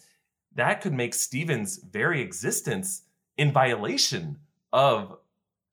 That 0.54 0.80
could 0.80 0.92
make 0.94 1.14
Stephen's 1.14 1.76
very 1.78 2.20
existence 2.20 3.02
in 3.36 3.52
violation 3.52 4.38
of 4.72 5.18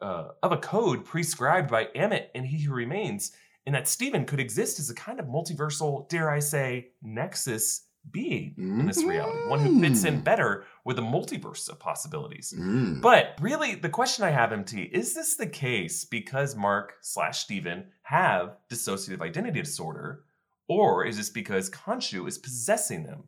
uh, 0.01 0.31
of 0.43 0.51
a 0.51 0.57
code 0.57 1.05
prescribed 1.05 1.69
by 1.71 1.85
Ammit 1.95 2.27
and 2.35 2.45
He 2.45 2.61
Who 2.63 2.73
Remains, 2.73 3.31
and 3.65 3.73
that 3.73 3.87
Stephen 3.87 4.25
could 4.25 4.41
exist 4.41 4.77
as 4.77 4.89
a 4.89 4.93
kind 4.93 5.19
of 5.21 5.25
multiversal, 5.25 6.07
dare 6.09 6.29
I 6.29 6.39
say, 6.39 6.89
nexus 7.01 7.84
being 8.11 8.53
in 8.57 8.85
this 8.85 9.03
reality, 9.03 9.47
one 9.49 9.59
who 9.59 9.79
fits 9.81 10.03
in 10.03 10.21
Mm. 10.21 10.23
better 10.23 10.65
with 10.83 10.95
the 10.95 11.01
multiverse 11.01 11.67
of 11.69 11.79
possibilities. 11.79 12.53
Mm. 12.57 13.01
But 13.01 13.35
really, 13.41 13.75
the 13.75 13.89
question 13.89 14.23
I 14.23 14.29
have, 14.31 14.53
MT, 14.53 14.83
is 14.83 15.13
this 15.13 15.35
the 15.35 15.47
case 15.47 16.05
because 16.05 16.55
Mark 16.55 16.95
slash 17.01 17.39
Steven 17.39 17.85
have 18.03 18.57
dissociative 18.69 19.21
identity 19.21 19.61
disorder, 19.61 20.23
or 20.67 21.05
is 21.05 21.17
this 21.17 21.29
because 21.29 21.69
Khonshu 21.69 22.27
is 22.27 22.37
possessing 22.37 23.03
them? 23.03 23.23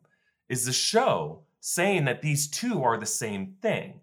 Is 0.48 0.64
the 0.64 0.72
show 0.72 1.42
saying 1.60 2.04
that 2.06 2.22
these 2.22 2.48
two 2.48 2.82
are 2.82 2.96
the 2.98 3.06
same 3.06 3.56
thing? 3.60 4.00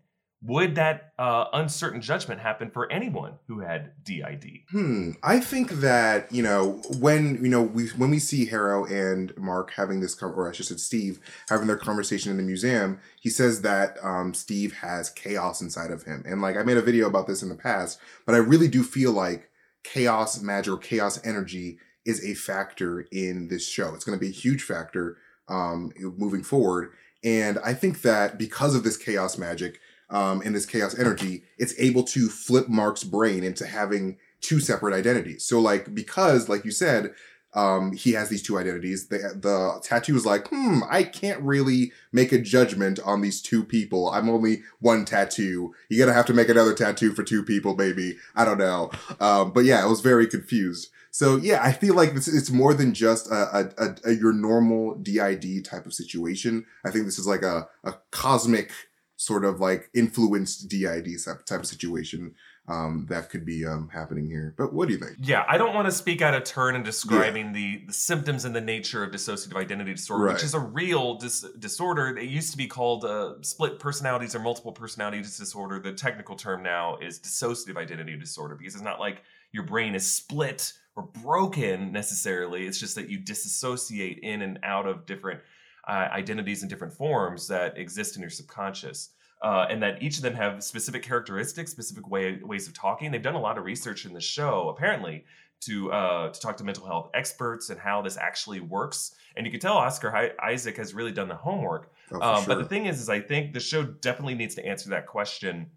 Would 0.48 0.76
that 0.76 1.14
uh, 1.18 1.46
uncertain 1.54 2.02
judgment 2.02 2.40
happen 2.40 2.70
for 2.70 2.92
anyone 2.92 3.34
who 3.48 3.62
had 3.62 3.94
DID? 4.04 4.60
Hmm. 4.70 5.12
I 5.24 5.40
think 5.40 5.72
that 5.72 6.32
you 6.32 6.44
know 6.44 6.82
when 7.00 7.44
you 7.44 7.50
know 7.50 7.64
we 7.64 7.88
when 7.90 8.12
we 8.12 8.20
see 8.20 8.46
Harrow 8.46 8.86
and 8.86 9.36
Mark 9.38 9.72
having 9.72 10.02
this, 10.02 10.22
or 10.22 10.48
I 10.48 10.52
should 10.52 10.68
say 10.68 10.76
Steve 10.76 11.20
having 11.50 11.66
their 11.66 11.78
conversation 11.78 12.30
in 12.30 12.38
the 12.38 12.44
museum, 12.44 13.00
he 13.20 13.30
says 13.30 13.62
that 13.62 13.98
um, 14.04 14.36
Steve 14.36 14.74
has 14.74 15.10
chaos 15.10 15.62
inside 15.62 15.90
of 15.90 16.04
him, 16.04 16.24
and 16.28 16.42
like 16.42 16.58
I 16.58 16.64
made 16.64 16.78
a 16.78 16.82
video 16.82 17.08
about 17.08 17.26
this 17.26 17.42
in 17.42 17.50
the 17.50 17.56
past, 17.56 18.00
but 18.26 18.36
I 18.36 18.40
really 18.40 18.68
do 18.68 18.84
feel 18.84 19.14
like 19.14 19.50
chaos 19.84 20.42
magic 20.42 20.74
or 20.74 20.78
chaos 20.78 21.20
energy 21.26 21.80
is 22.06 22.24
a 22.24 22.36
factor 22.36 23.08
in 23.12 23.48
this 23.48 23.68
show. 23.68 23.96
It's 23.96 24.06
going 24.06 24.18
to 24.18 24.24
be 24.24 24.30
a 24.30 24.34
huge 24.34 24.62
factor 24.62 25.18
um, 25.48 25.92
moving 25.98 26.44
forward, 26.44 26.92
and 27.24 27.58
I 27.66 27.74
think 27.74 28.04
that 28.04 28.38
because 28.38 28.76
of 28.76 28.84
this 28.84 28.98
chaos 28.98 29.40
magic 29.40 29.80
um, 30.10 30.42
and 30.44 30.56
this 30.56 30.66
chaos 30.66 30.98
energy, 30.98 31.44
it's 31.58 31.74
able 31.80 32.04
to 32.04 32.30
flip 32.30 32.68
Mark's 32.68 33.04
brain 33.04 33.44
into 33.44 33.66
having 33.66 34.18
two 34.42 34.60
separate 34.60 34.94
identities. 34.94 35.44
So 35.46 35.60
like 35.60 35.94
because 35.94 36.50
like 36.50 36.66
you 36.66 36.72
said, 36.72 37.14
um, 37.56 37.94
he 37.94 38.12
has 38.12 38.28
these 38.28 38.44
two 38.44 38.58
identities. 38.58 39.08
The 39.08 39.18
the 39.18 39.80
tattoo 39.82 40.16
is 40.16 40.26
like, 40.26 40.50
hmm, 40.50 40.82
I 40.90 41.04
can't 41.04 41.42
really 41.42 41.94
make 42.12 42.34
a 42.34 42.38
judgment 42.38 43.00
on 43.06 43.22
these 43.22 43.42
two 43.42 43.64
people. 43.64 44.10
I'm 44.10 44.30
only 44.30 44.64
one 44.80 45.06
tattoo. 45.06 45.74
You're 45.90 46.06
gonna 46.06 46.16
have 46.16 46.26
to 46.28 46.34
make 46.34 46.50
another 46.50 46.74
tattoo 46.74 47.14
for 47.14 47.24
two 47.24 47.44
people, 47.44 47.74
baby. 47.74 48.18
I 48.36 48.44
don't 48.44 48.58
know. 48.58 48.92
Um, 49.22 49.52
but 49.54 49.64
yeah, 49.64 49.82
I 49.82 49.86
was 49.86 50.02
very 50.02 50.28
confused. 50.28 50.90
So 51.12 51.38
yeah, 51.38 51.64
I 51.64 51.72
feel 51.72 51.96
like 51.96 52.14
this 52.14 52.28
it's 52.28 52.52
more 52.52 52.74
than 52.74 52.94
just 52.94 53.32
a, 53.32 53.58
a, 53.58 53.86
a, 53.86 53.96
a 54.04 54.12
your 54.12 54.34
normal 54.34 54.96
DID 54.96 55.64
type 55.64 55.86
of 55.86 55.94
situation. 55.94 56.66
I 56.86 56.92
think 56.92 57.06
this 57.06 57.18
is 57.18 57.26
like 57.26 57.42
a, 57.42 57.70
a 57.86 57.94
cosmic 58.12 58.70
sort 59.18 59.46
of 59.46 59.60
like 59.60 59.90
influenced 59.94 60.68
DID 60.70 61.08
type 61.46 61.60
of 61.60 61.66
situation 61.66 62.36
um, 62.68 63.06
that 63.10 63.30
could 63.30 63.46
be 63.46 63.66
um, 63.66 63.90
happening 63.94 64.26
here. 64.28 64.56
But 64.58 64.74
what 64.74 64.88
do 64.88 64.94
you 64.96 65.00
think? 65.00 65.18
Yeah, 65.22 65.46
I 65.48 65.58
don't 65.58 65.76
want 65.76 65.86
to 65.86 65.92
speak 65.92 66.22
out 66.24 66.34
of 66.34 66.44
turn 66.46 66.76
in 66.76 66.82
describing 66.82 67.54
the, 67.54 67.84
the 67.86 67.94
symptoms 67.94 68.44
and 68.44 68.56
the 68.56 68.62
nature 68.62 69.04
of 69.04 69.12
dissociative 69.12 69.56
identity 69.56 69.94
disorder, 69.94 70.26
Right. 70.26 70.34
which 70.34 70.44
is 70.44 70.56
a 70.56 70.60
real 70.60 71.16
dis- 71.16 71.46
disorder. 71.60 72.18
It 72.18 72.28
used 72.28 72.52
to 72.52 72.58
be 72.58 72.66
called 72.66 73.06
uh, 73.06 73.36
split 73.42 73.78
personalities 73.78 74.34
or 74.34 74.40
multiple 74.40 74.72
personalities 74.72 75.38
disorder. 75.38 75.80
The 75.80 75.94
technical 75.94 76.36
term 76.36 76.64
now 76.64 76.98
is 76.98 77.20
dissociative 77.20 77.78
identity 77.78 78.18
disorder 78.18 78.56
because 78.56 78.74
it's 78.74 78.84
not 78.84 79.00
like 79.00 79.22
your 79.52 79.64
brain 79.64 79.94
is 79.94 80.12
split 80.12 80.74
or 80.96 81.04
broken 81.22 81.92
necessarily. 81.92 82.66
It's 82.66 82.80
just 82.80 82.96
that 82.96 83.10
you 83.10 83.20
disassociate 83.20 84.20
in 84.24 84.42
and 84.42 84.60
out 84.64 84.88
of 84.88 85.06
different 85.06 85.42
uh, 85.88 86.08
identities 86.12 86.64
in 86.64 86.70
different 86.70 86.94
forms 86.94 87.48
that 87.48 87.78
exist 87.78 88.16
in 88.16 88.22
your 88.22 88.30
subconscious 88.32 89.10
uh, 89.42 89.68
and 89.70 89.82
that 89.84 90.02
each 90.02 90.18
of 90.18 90.24
them 90.24 90.34
have 90.34 90.64
specific 90.64 91.04
characteristics, 91.04 91.72
specific 91.72 92.10
way, 92.10 92.40
ways 92.44 92.68
of 92.68 92.74
talking. 92.74 93.12
They've 93.12 93.22
done 93.22 93.36
a 93.36 93.40
lot 93.40 93.58
of 93.58 93.66
research 93.66 94.06
in 94.06 94.14
the 94.14 94.22
show, 94.22 94.70
apparently, 94.70 95.26
to 95.62 95.92
uh, 95.92 96.30
to 96.30 96.40
talk 96.40 96.58
to 96.58 96.64
mental 96.64 96.86
health 96.86 97.10
experts 97.14 97.70
and 97.70 97.80
how 97.80 98.02
this 98.02 98.18
actually 98.18 98.60
works. 98.60 99.16
And 99.36 99.46
you 99.46 99.52
can 99.52 99.60
tell 99.60 99.76
Oscar 99.78 100.34
Isaac 100.42 100.78
has 100.78 100.94
really 100.94 101.12
done 101.12 101.28
the 101.28 101.36
homework. 101.36 101.92
Oh, 102.12 102.22
Um, 102.22 102.44
sure. 102.44 102.56
But 102.56 102.62
the 102.64 102.70
thing 102.70 102.86
is, 102.88 103.00
is 103.02 103.10
I 103.10 103.20
think 103.20 103.54
the 103.54 103.60
show 103.60 103.84
definitely 103.84 104.36
needs 104.36 104.56
to 104.56 104.66
answer 104.66 104.90
that 104.90 105.08
question 105.08 105.68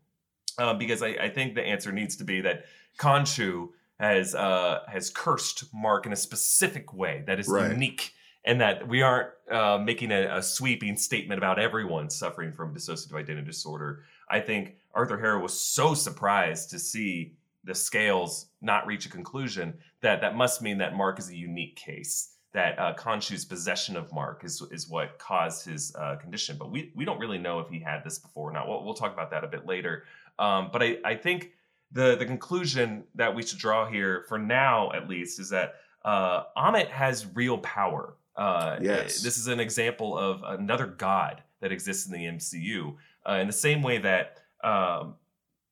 uh, 0.58 0.74
because 0.74 1.02
I, 1.02 1.08
I 1.08 1.28
think 1.28 1.54
the 1.54 1.62
answer 1.64 1.92
needs 1.92 2.16
to 2.16 2.24
be 2.24 2.40
that 2.42 2.64
Khonshu 2.98 3.68
has 4.00 4.34
uh, 4.34 4.80
has 4.88 5.10
cursed 5.10 5.64
Mark 5.74 6.06
in 6.06 6.12
a 6.12 6.16
specific 6.16 6.92
way 6.94 7.22
that 7.26 7.38
is 7.38 7.48
Right. 7.48 7.70
unique, 7.72 8.12
and 8.44 8.60
that 8.60 8.86
we 8.88 9.02
aren't 9.02 9.28
uh, 9.50 9.78
making 9.78 10.12
a, 10.12 10.36
a 10.36 10.42
sweeping 10.42 10.96
statement 10.96 11.38
about 11.38 11.58
everyone 11.58 12.10
suffering 12.10 12.52
from 12.52 12.74
dissociative 12.74 13.14
identity 13.14 13.46
disorder. 13.46 14.04
I 14.30 14.40
think 14.40 14.76
Arthur 14.94 15.18
Harrow 15.18 15.40
was 15.42 15.58
so 15.58 15.94
surprised 15.94 16.70
to 16.70 16.78
see 16.78 17.34
the 17.64 17.74
scales 17.74 18.46
not 18.60 18.86
reach 18.86 19.06
a 19.06 19.10
conclusion, 19.10 19.74
that 20.00 20.20
that 20.20 20.36
must 20.36 20.62
mean 20.62 20.78
that 20.78 20.96
Mark 20.96 21.18
is 21.18 21.28
a 21.28 21.36
unique 21.36 21.76
case. 21.76 22.34
That 22.54 22.78
uh, 22.78 22.94
possession 22.94 23.94
of 23.96 24.10
Mark 24.12 24.42
is 24.42 24.62
is 24.70 24.88
what 24.88 25.18
caused 25.18 25.66
his 25.66 25.94
uh, 25.94 26.16
condition, 26.16 26.56
but 26.58 26.70
we 26.70 26.90
we 26.96 27.04
don't 27.04 27.18
really 27.18 27.36
know 27.38 27.60
if 27.60 27.68
he 27.68 27.78
had 27.78 28.02
this 28.04 28.18
before 28.18 28.48
or 28.48 28.52
not. 28.52 28.66
We'll, 28.66 28.84
we'll 28.84 28.94
talk 28.94 29.12
about 29.12 29.30
that 29.32 29.44
a 29.44 29.48
bit 29.48 29.66
later. 29.66 30.04
Um, 30.38 30.70
but 30.72 30.82
I 30.82 30.96
I 31.04 31.14
think 31.14 31.52
the 31.92 32.16
the 32.16 32.24
conclusion 32.24 33.04
that 33.14 33.34
we 33.34 33.42
should 33.42 33.58
draw 33.58 33.86
here, 33.86 34.24
for 34.28 34.38
now 34.38 34.90
at 34.92 35.08
least, 35.08 35.38
is 35.38 35.50
that 35.50 35.74
uh, 36.04 36.44
Ammit 36.56 36.88
has 36.88 37.26
real 37.34 37.58
power. 37.58 38.14
Uh, 38.38 38.78
Yes. 38.80 39.20
This 39.20 39.36
is 39.36 39.48
an 39.48 39.60
example 39.60 40.16
of 40.16 40.42
another 40.44 40.86
god 40.86 41.42
that 41.60 41.72
exists 41.72 42.06
in 42.06 42.12
the 42.12 42.26
MCU. 42.26 42.96
Uh, 43.28 43.34
in 43.34 43.46
the 43.46 43.52
same 43.52 43.82
way 43.82 43.98
that, 43.98 44.38
um, 44.62 45.16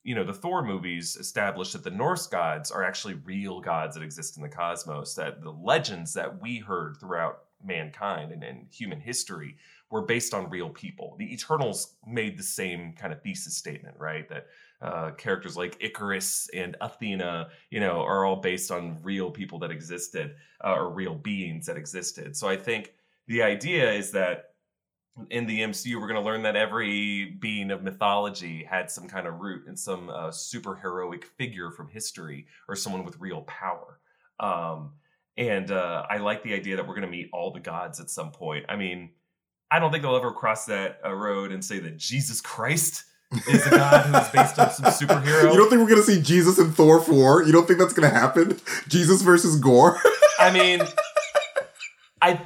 you 0.03 0.15
know, 0.15 0.25
the 0.25 0.35
Thor 0.35 0.63
movies 0.63 1.17
established 1.17 1.73
that 1.73 1.85
the 1.85 1.91
Norse 1.91 2.27
gods 2.27 2.71
are 2.71 2.83
actually 2.83 3.15
real 3.15 3.61
gods 3.61 3.97
that 3.97 4.03
exist 4.03 4.37
in 4.37 4.43
the 4.43 4.49
cosmos, 4.49 5.15
that 5.15 5.43
the 5.43 5.53
legends 5.53 6.13
that 6.15 6.43
we 6.43 6.59
heard 6.59 6.97
throughout 6.99 7.45
mankind 7.65 8.33
and, 8.33 8.43
and 8.43 8.67
human 8.71 9.01
history 9.01 9.57
were 9.91 10.03
based 10.03 10.35
on 10.35 10.51
real 10.51 10.69
people. 10.69 11.17
The 11.19 11.33
Eternals 11.33 11.95
made 12.07 12.37
the 12.37 12.43
same 12.43 12.93
kind 12.93 13.13
of 13.13 13.23
thesis 13.23 13.57
statement, 13.57 13.97
right? 13.99 14.29
That 14.29 14.47
uh, 14.83 15.11
characters 15.13 15.57
like 15.57 15.77
Icarus 15.81 16.49
and 16.55 16.77
Athena, 16.81 17.49
you 17.71 17.81
know, 17.81 18.01
are 18.01 18.25
all 18.25 18.37
based 18.37 18.71
on 18.71 18.99
real 19.03 19.31
people 19.31 19.59
that 19.61 19.71
existed 19.71 20.37
uh, 20.65 20.75
or 20.75 20.91
real 20.91 21.15
beings 21.15 21.67
that 21.67 21.77
existed. 21.77 22.37
So 22.37 22.49
I 22.49 22.57
think 22.57 22.93
the 23.27 23.43
idea 23.43 23.91
is 23.91 24.13
that 24.13 24.51
in 25.31 25.47
the 25.47 25.61
MCU, 25.61 25.99
we're 25.99 26.09
going 26.09 26.21
to 26.21 26.27
learn 26.27 26.43
that 26.43 26.57
every 26.57 27.37
being 27.41 27.71
of 27.71 27.83
mythology 27.83 28.65
had 28.65 28.91
some 28.91 29.09
kind 29.09 29.27
of 29.27 29.41
root 29.41 29.67
in 29.67 29.77
some 29.77 30.11
uh, 30.11 30.29
superheroic 30.29 31.25
figure 31.25 31.71
from 31.71 31.89
history 31.89 32.47
or 32.69 32.77
someone 32.77 33.05
with 33.05 33.19
real 33.19 33.43
power. 33.43 33.99
Um, 34.41 34.93
and 35.39 35.71
uh, 35.71 36.05
I 36.09 36.19
like 36.19 36.43
the 36.43 36.55
idea 36.55 36.77
that 36.77 36.87
we're 36.87 36.95
going 36.95 37.07
to 37.07 37.11
meet 37.11 37.31
all 37.33 37.51
the 37.51 37.61
gods 37.61 38.01
at 38.01 38.11
some 38.11 38.31
point. 38.31 38.67
I 38.69 38.77
mean, 38.77 39.11
I 39.71 39.79
don't 39.79 39.91
think 39.91 40.03
they'll 40.03 40.17
ever 40.17 40.33
cross 40.33 40.67
that 40.67 41.01
uh, 41.05 41.13
road 41.13 41.51
and 41.51 41.65
say 41.65 41.79
that 41.81 41.97
Jesus 41.97 42.41
Christ 42.41 43.05
is 43.49 43.67
a 43.67 43.71
god 43.71 44.07
who 44.07 44.17
is 44.17 44.29
based 44.29 44.59
on 44.59 44.71
some 44.71 44.87
superhero. 44.87 45.51
You 45.53 45.57
don't 45.59 45.69
think 45.69 45.81
we're 45.83 45.89
gonna 45.89 46.03
see 46.03 46.21
Jesus 46.21 46.59
in 46.59 46.73
Thor 46.73 47.01
four? 47.01 47.43
You 47.43 47.53
don't 47.53 47.67
think 47.67 47.79
that's 47.79 47.93
gonna 47.93 48.09
happen? 48.11 48.59
Jesus 48.89 49.23
versus 49.23 49.59
Gore? 49.59 49.99
I 50.39 50.51
mean, 50.53 50.81
I 52.23 52.41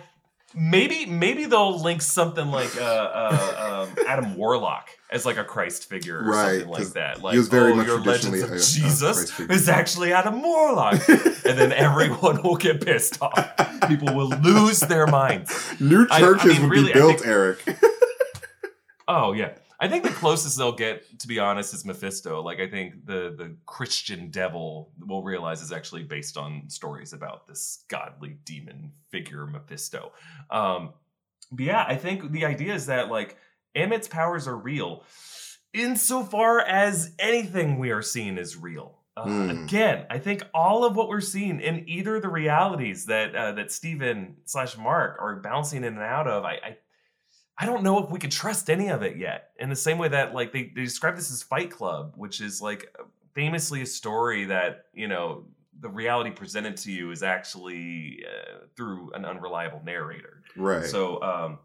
maybe 0.55 1.07
maybe 1.07 1.45
they'll 1.47 1.79
link 1.81 2.03
something 2.03 2.47
like 2.49 2.77
uh, 2.77 2.81
uh, 2.83 3.87
um, 3.97 4.05
Adam 4.07 4.37
Warlock 4.37 4.89
as 5.11 5.27
like 5.27 5.37
a 5.37 5.45
Christ 5.45 5.89
figure 5.89 6.19
or 6.21 6.25
Right, 6.31 6.51
something 6.61 6.69
like 6.69 6.89
that. 6.95 7.21
Like, 7.23 7.33
he 7.33 7.39
was 7.39 7.49
very 7.49 7.73
oh, 7.73 7.77
much 7.77 7.87
your 7.87 7.99
legends 7.99 8.29
traditionally 8.31 8.41
of 8.43 8.53
a- 8.53 8.59
Jesus 8.63 9.39
is 9.41 9.69
actually 9.69 10.13
Adam 10.13 10.41
Warlock, 10.43 11.07
and 11.09 11.59
then 11.59 11.73
everyone 11.73 12.43
will 12.43 12.57
get 12.57 12.85
pissed 12.85 13.21
off. 13.21 13.89
People 13.89 14.15
will 14.15 14.29
lose 14.29 14.81
their 14.81 15.07
minds. 15.07 15.53
New 15.81 16.07
I- 16.11 16.17
I 16.17 16.21
churches 16.21 16.53
mean, 16.53 16.63
would 16.63 16.71
really, 16.71 16.93
be 16.93 16.99
built, 16.99 17.21
think- 17.21 17.27
Eric. 17.27 17.59
Oh 19.09 19.33
yeah. 19.33 19.51
I 19.83 19.89
think 19.89 20.05
the 20.05 20.11
closest 20.11 20.59
they'll 20.59 20.73
get, 20.73 21.19
to 21.21 21.27
be 21.27 21.39
honest, 21.39 21.73
is 21.73 21.87
Mephisto. 21.87 22.43
Like 22.43 22.61
I 22.61 22.69
think 22.69 23.07
the 23.07 23.35
the 23.37 23.57
Christian 23.65 24.31
devil 24.31 24.91
will 25.07 25.23
realize 25.23 25.63
is 25.63 25.73
actually 25.73 26.03
based 26.03 26.37
on 26.37 26.65
stories 26.69 27.15
about 27.15 27.49
this 27.49 27.85
godly 27.89 28.37
demon 28.45 28.93
figure 29.09 29.47
Mephisto. 29.47 30.13
Um, 30.51 30.91
but 31.51 31.65
yeah, 31.65 31.85
I 31.89 31.97
think 31.97 32.31
the 32.31 32.45
idea 32.45 32.75
is 32.75 32.87
that 32.87 33.09
like 33.09 33.39
Ammit's 33.75 34.07
powers 34.07 34.47
are 34.47 34.57
real, 34.57 35.05
insofar 35.73 36.61
as 36.61 37.13
anything 37.19 37.79
we 37.79 37.91
are 37.91 38.03
seeing 38.03 38.37
is 38.39 38.57
real. 38.57 38.99
Uh, 39.17 39.25
Hmm. 39.25 39.51
Again, 39.65 40.07
I 40.09 40.19
think 40.19 40.43
all 40.55 40.85
of 40.85 40.95
what 40.97 41.09
we're 41.09 41.21
seeing 41.21 41.61
in 41.61 41.89
either 41.89 42.21
the 42.21 42.29
realities 42.29 43.07
that 43.07 43.35
uh, 43.35 43.53
that 43.53 43.73
Stephen 43.73 44.37
slash 44.45 44.77
Mark 44.77 45.17
are 45.21 45.37
bouncing 45.37 45.85
in 45.85 45.95
and 45.95 46.03
out 46.03 46.29
of, 46.29 46.45
I, 46.45 46.53
I 46.53 46.77
I 47.61 47.67
don't 47.67 47.83
know 47.83 48.03
if 48.03 48.11
we 48.11 48.19
could 48.19 48.31
trust 48.31 48.71
any 48.71 48.89
of 48.89 49.03
it 49.03 49.19
yet. 49.19 49.51
In 49.59 49.69
the 49.69 49.77
same 49.77 49.99
way 49.99 50.09
that 50.09 50.35
like 50.35 50.51
they, 50.53 50.73
they 50.75 50.83
describe 50.83 51.15
this 51.17 51.31
as 51.31 51.43
Fight 51.43 51.71
Club, 51.71 52.15
which 52.17 52.41
is 52.41 52.63
like 52.63 52.97
famously 53.35 53.83
a 53.83 53.87
story 53.87 54.47
that, 54.47 54.87
you 54.95 55.09
know, 55.09 55.45
the 55.79 55.91
reality 55.91 56.31
presented 56.31 56.77
to 56.79 56.91
you 56.91 57.11
is 57.11 57.23
actually 57.23 58.25
uh, 58.27 58.65
through 58.77 59.13
an 59.13 59.25
unreliable 59.27 59.83
narrator. 59.85 60.43
Right. 60.57 60.87
So 60.87 61.23
um 61.23 61.59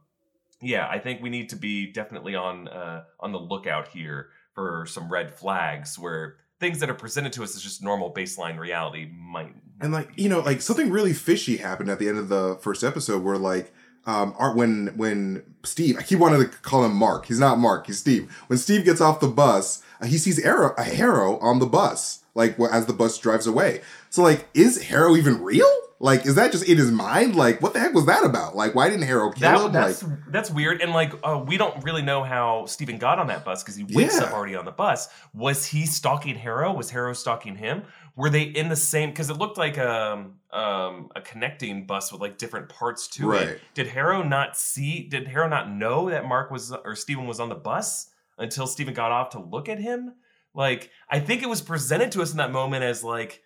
yeah, 0.61 0.87
I 0.89 0.99
think 0.99 1.21
we 1.21 1.29
need 1.29 1.49
to 1.49 1.55
be 1.55 1.91
definitely 1.91 2.35
on 2.35 2.67
uh 2.67 3.03
on 3.19 3.31
the 3.31 3.39
lookout 3.39 3.87
here 3.87 4.29
for 4.53 4.85
some 4.87 5.09
red 5.09 5.33
flags 5.33 5.97
where 5.97 6.37
things 6.59 6.79
that 6.79 6.89
are 6.89 6.95
presented 6.95 7.33
to 7.33 7.43
us 7.43 7.55
as 7.55 7.61
just 7.61 7.83
normal 7.83 8.13
baseline 8.13 8.57
reality 8.57 9.09
might 9.17 9.53
And 9.81 9.93
like 9.93 10.09
you 10.15 10.29
know, 10.29 10.39
like 10.39 10.61
something 10.61 10.89
really 10.89 11.13
fishy 11.13 11.57
happened 11.57 11.89
at 11.89 11.99
the 11.99 12.09
end 12.09 12.17
of 12.17 12.29
the 12.29 12.57
first 12.61 12.83
episode, 12.83 13.23
where 13.23 13.37
like 13.37 13.73
um, 14.05 14.33
Art 14.37 14.55
when 14.55 14.87
when 14.95 15.43
Steve, 15.63 15.97
I 15.97 16.03
keep 16.03 16.19
wanting 16.19 16.41
to 16.41 16.47
call 16.59 16.83
him 16.85 16.95
Mark. 16.95 17.25
He's 17.25 17.39
not 17.39 17.57
Mark. 17.57 17.87
He's 17.87 17.99
Steve. 17.99 18.31
When 18.47 18.57
Steve 18.59 18.85
gets 18.85 19.01
off 19.01 19.19
the 19.19 19.27
bus, 19.27 19.81
uh, 20.01 20.05
he 20.05 20.17
sees 20.17 20.39
Arrow, 20.39 20.73
a 20.77 20.83
Harrow 20.83 21.39
on 21.39 21.59
the 21.59 21.65
bus, 21.65 22.23
like 22.35 22.59
as 22.59 22.85
the 22.85 22.93
bus 22.93 23.17
drives 23.17 23.47
away. 23.47 23.81
So 24.09 24.21
like, 24.21 24.47
is 24.53 24.83
Harrow 24.83 25.15
even 25.15 25.41
real? 25.41 25.69
Like, 25.97 26.25
is 26.25 26.35
that 26.35 26.51
just 26.51 26.67
in 26.67 26.77
his 26.77 26.91
mind? 26.91 27.37
Like, 27.37 27.61
what 27.61 27.71
the 27.73 27.79
heck 27.79 27.93
was 27.93 28.05
that 28.05 28.25
about? 28.25 28.53
Like, 28.55 28.75
why 28.75 28.89
didn't 28.89 29.05
Harrow 29.07 29.31
kill 29.31 29.49
That, 29.49 29.65
him? 29.67 29.71
that's 29.71 30.03
like, 30.03 30.19
that's 30.29 30.51
weird, 30.51 30.81
and 30.81 30.91
like 30.91 31.13
uh, 31.23 31.41
we 31.47 31.55
don't 31.57 31.81
really 31.85 32.01
know 32.01 32.21
how 32.21 32.65
Stephen 32.65 32.97
got 32.97 33.17
on 33.17 33.27
that 33.27 33.45
bus 33.45 33.63
because 33.63 33.77
he 33.77 33.85
wakes 33.85 34.17
Yeah. 34.19 34.25
up 34.25 34.33
already 34.33 34.55
on 34.57 34.65
the 34.65 34.71
bus. 34.71 35.07
Was 35.33 35.65
he 35.65 35.85
stalking 35.85 36.35
Harrow? 36.35 36.73
Was 36.73 36.89
Harrow 36.91 37.13
stalking 37.13 37.55
him? 37.55 37.83
Were 38.15 38.29
they 38.29 38.43
in 38.43 38.69
the 38.69 38.75
same? 38.75 39.09
Because 39.09 39.29
it 39.29 39.37
looked 39.37 39.57
like 39.57 39.77
um 39.77 40.35
um 40.51 41.09
a 41.15 41.21
connecting 41.21 41.85
bus 41.85 42.11
with 42.11 42.21
like 42.21 42.37
different 42.37 42.69
parts 42.69 43.07
to 43.09 43.27
Right. 43.29 43.47
it. 43.49 43.61
Did 43.73 43.87
Harrow 43.87 44.23
not 44.23 44.55
see? 44.57 45.07
Did 45.07 45.27
Harrow 45.27 45.49
not 45.49 45.69
know 45.71 46.09
that 46.09 46.25
Mark 46.25 46.51
was 46.51 46.71
or 46.71 46.95
Stephen 46.95 47.27
was 47.27 47.39
on 47.39 47.49
the 47.49 47.55
bus 47.55 48.09
until 48.37 48.67
Stephen 48.67 48.93
got 48.93 49.11
off 49.11 49.31
to 49.31 49.39
look 49.39 49.67
at 49.69 49.79
him? 49.79 50.13
Like 50.53 50.91
I 51.09 51.19
think 51.19 51.43
it 51.43 51.49
was 51.49 51.61
presented 51.61 52.11
to 52.13 52.21
us 52.21 52.31
in 52.31 52.37
that 52.37 52.51
moment 52.51 52.83
as 52.83 53.03
like. 53.03 53.41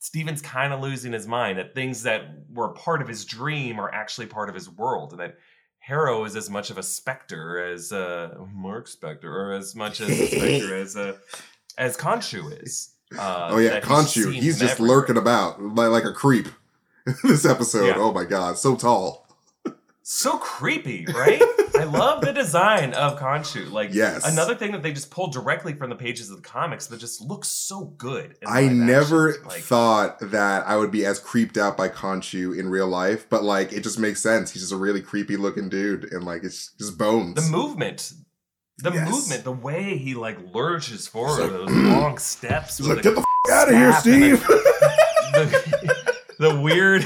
Steven's 0.00 0.40
kind 0.40 0.72
of 0.72 0.78
losing 0.80 1.12
his 1.12 1.26
mind 1.26 1.58
that 1.58 1.74
things 1.74 2.04
that 2.04 2.22
were 2.52 2.68
part 2.68 3.02
of 3.02 3.08
his 3.08 3.24
dream 3.24 3.80
are 3.80 3.92
actually 3.92 4.28
part 4.28 4.48
of 4.48 4.54
his 4.54 4.70
world, 4.70 5.10
and 5.10 5.18
that 5.20 5.38
Harrow 5.80 6.24
is 6.24 6.36
as 6.36 6.48
much 6.48 6.70
of 6.70 6.78
a 6.78 6.84
specter 6.84 7.60
as 7.72 7.90
uh, 7.90 8.32
Mark 8.54 8.86
Specter, 8.86 9.28
or 9.28 9.54
as 9.54 9.74
much 9.74 10.00
as 10.00 10.08
a 10.10 10.26
specter 10.28 10.76
as 10.80 10.96
uh, 10.96 11.16
as 11.76 11.96
Khonshu 11.96 12.62
is. 12.62 12.90
Uh, 13.16 13.48
oh 13.52 13.58
yeah, 13.58 13.80
Khonshu. 13.80 14.24
seen 14.24 14.32
He's 14.34 14.58
just 14.58 14.72
everywhere. 14.74 14.98
lurking 14.98 15.16
about 15.16 15.62
like, 15.62 15.90
like 15.90 16.04
a 16.04 16.12
creep. 16.12 16.48
this 17.24 17.44
episode. 17.46 17.86
Yeah. 17.86 17.94
Oh 17.96 18.12
my 18.12 18.24
god, 18.24 18.58
so 18.58 18.76
tall. 18.76 19.26
So 20.02 20.38
creepy, 20.38 21.04
right? 21.14 21.42
I 21.78 21.84
love 21.84 22.22
the 22.22 22.32
design 22.32 22.94
of 22.94 23.18
Khonshu. 23.18 23.70
Like 23.70 23.92
Yes. 23.92 24.26
another 24.30 24.54
thing 24.54 24.72
that 24.72 24.82
they 24.82 24.92
just 24.92 25.10
pulled 25.10 25.32
directly 25.34 25.74
from 25.74 25.90
the 25.90 25.96
pages 25.96 26.30
of 26.30 26.36
the 26.36 26.48
comics 26.48 26.86
that 26.86 26.98
just 26.98 27.20
looks 27.20 27.48
so 27.48 27.84
good. 27.98 28.36
I 28.46 28.68
never 28.68 29.36
like 29.46 29.60
thought 29.60 30.18
that 30.20 30.66
I 30.66 30.76
would 30.76 30.90
be 30.90 31.04
as 31.04 31.18
creeped 31.18 31.58
out 31.58 31.76
by 31.76 31.90
Khonshu 31.90 32.58
in 32.58 32.70
real 32.70 32.88
life, 32.88 33.28
but 33.28 33.42
like 33.42 33.72
it 33.74 33.82
just 33.82 33.98
makes 33.98 34.22
sense. 34.22 34.50
He's 34.50 34.62
just 34.62 34.72
a 34.72 34.76
really 34.76 35.02
creepy 35.02 35.36
looking 35.36 35.68
dude, 35.68 36.10
and 36.10 36.24
like 36.24 36.42
it's 36.42 36.72
just 36.78 36.96
bones. 36.96 37.34
the 37.34 37.50
movement. 37.54 38.12
The 38.80 38.92
Yes. 38.92 39.10
movement, 39.10 39.44
the 39.44 39.52
way 39.52 39.98
he 39.98 40.14
like 40.14 40.38
lurches 40.54 41.06
forward, 41.08 41.40
like, 41.40 41.50
those 41.50 41.70
long 41.70 42.18
steps. 42.18 42.78
He's 42.78 42.86
like, 42.86 43.02
get 43.02 43.14
the 43.16 43.20
f- 43.20 43.52
out 43.52 43.68
of 43.68 43.74
here, 43.74 43.92
Steve. 43.94 44.40
the, 45.32 46.14
the 46.38 46.60
weird 46.60 47.02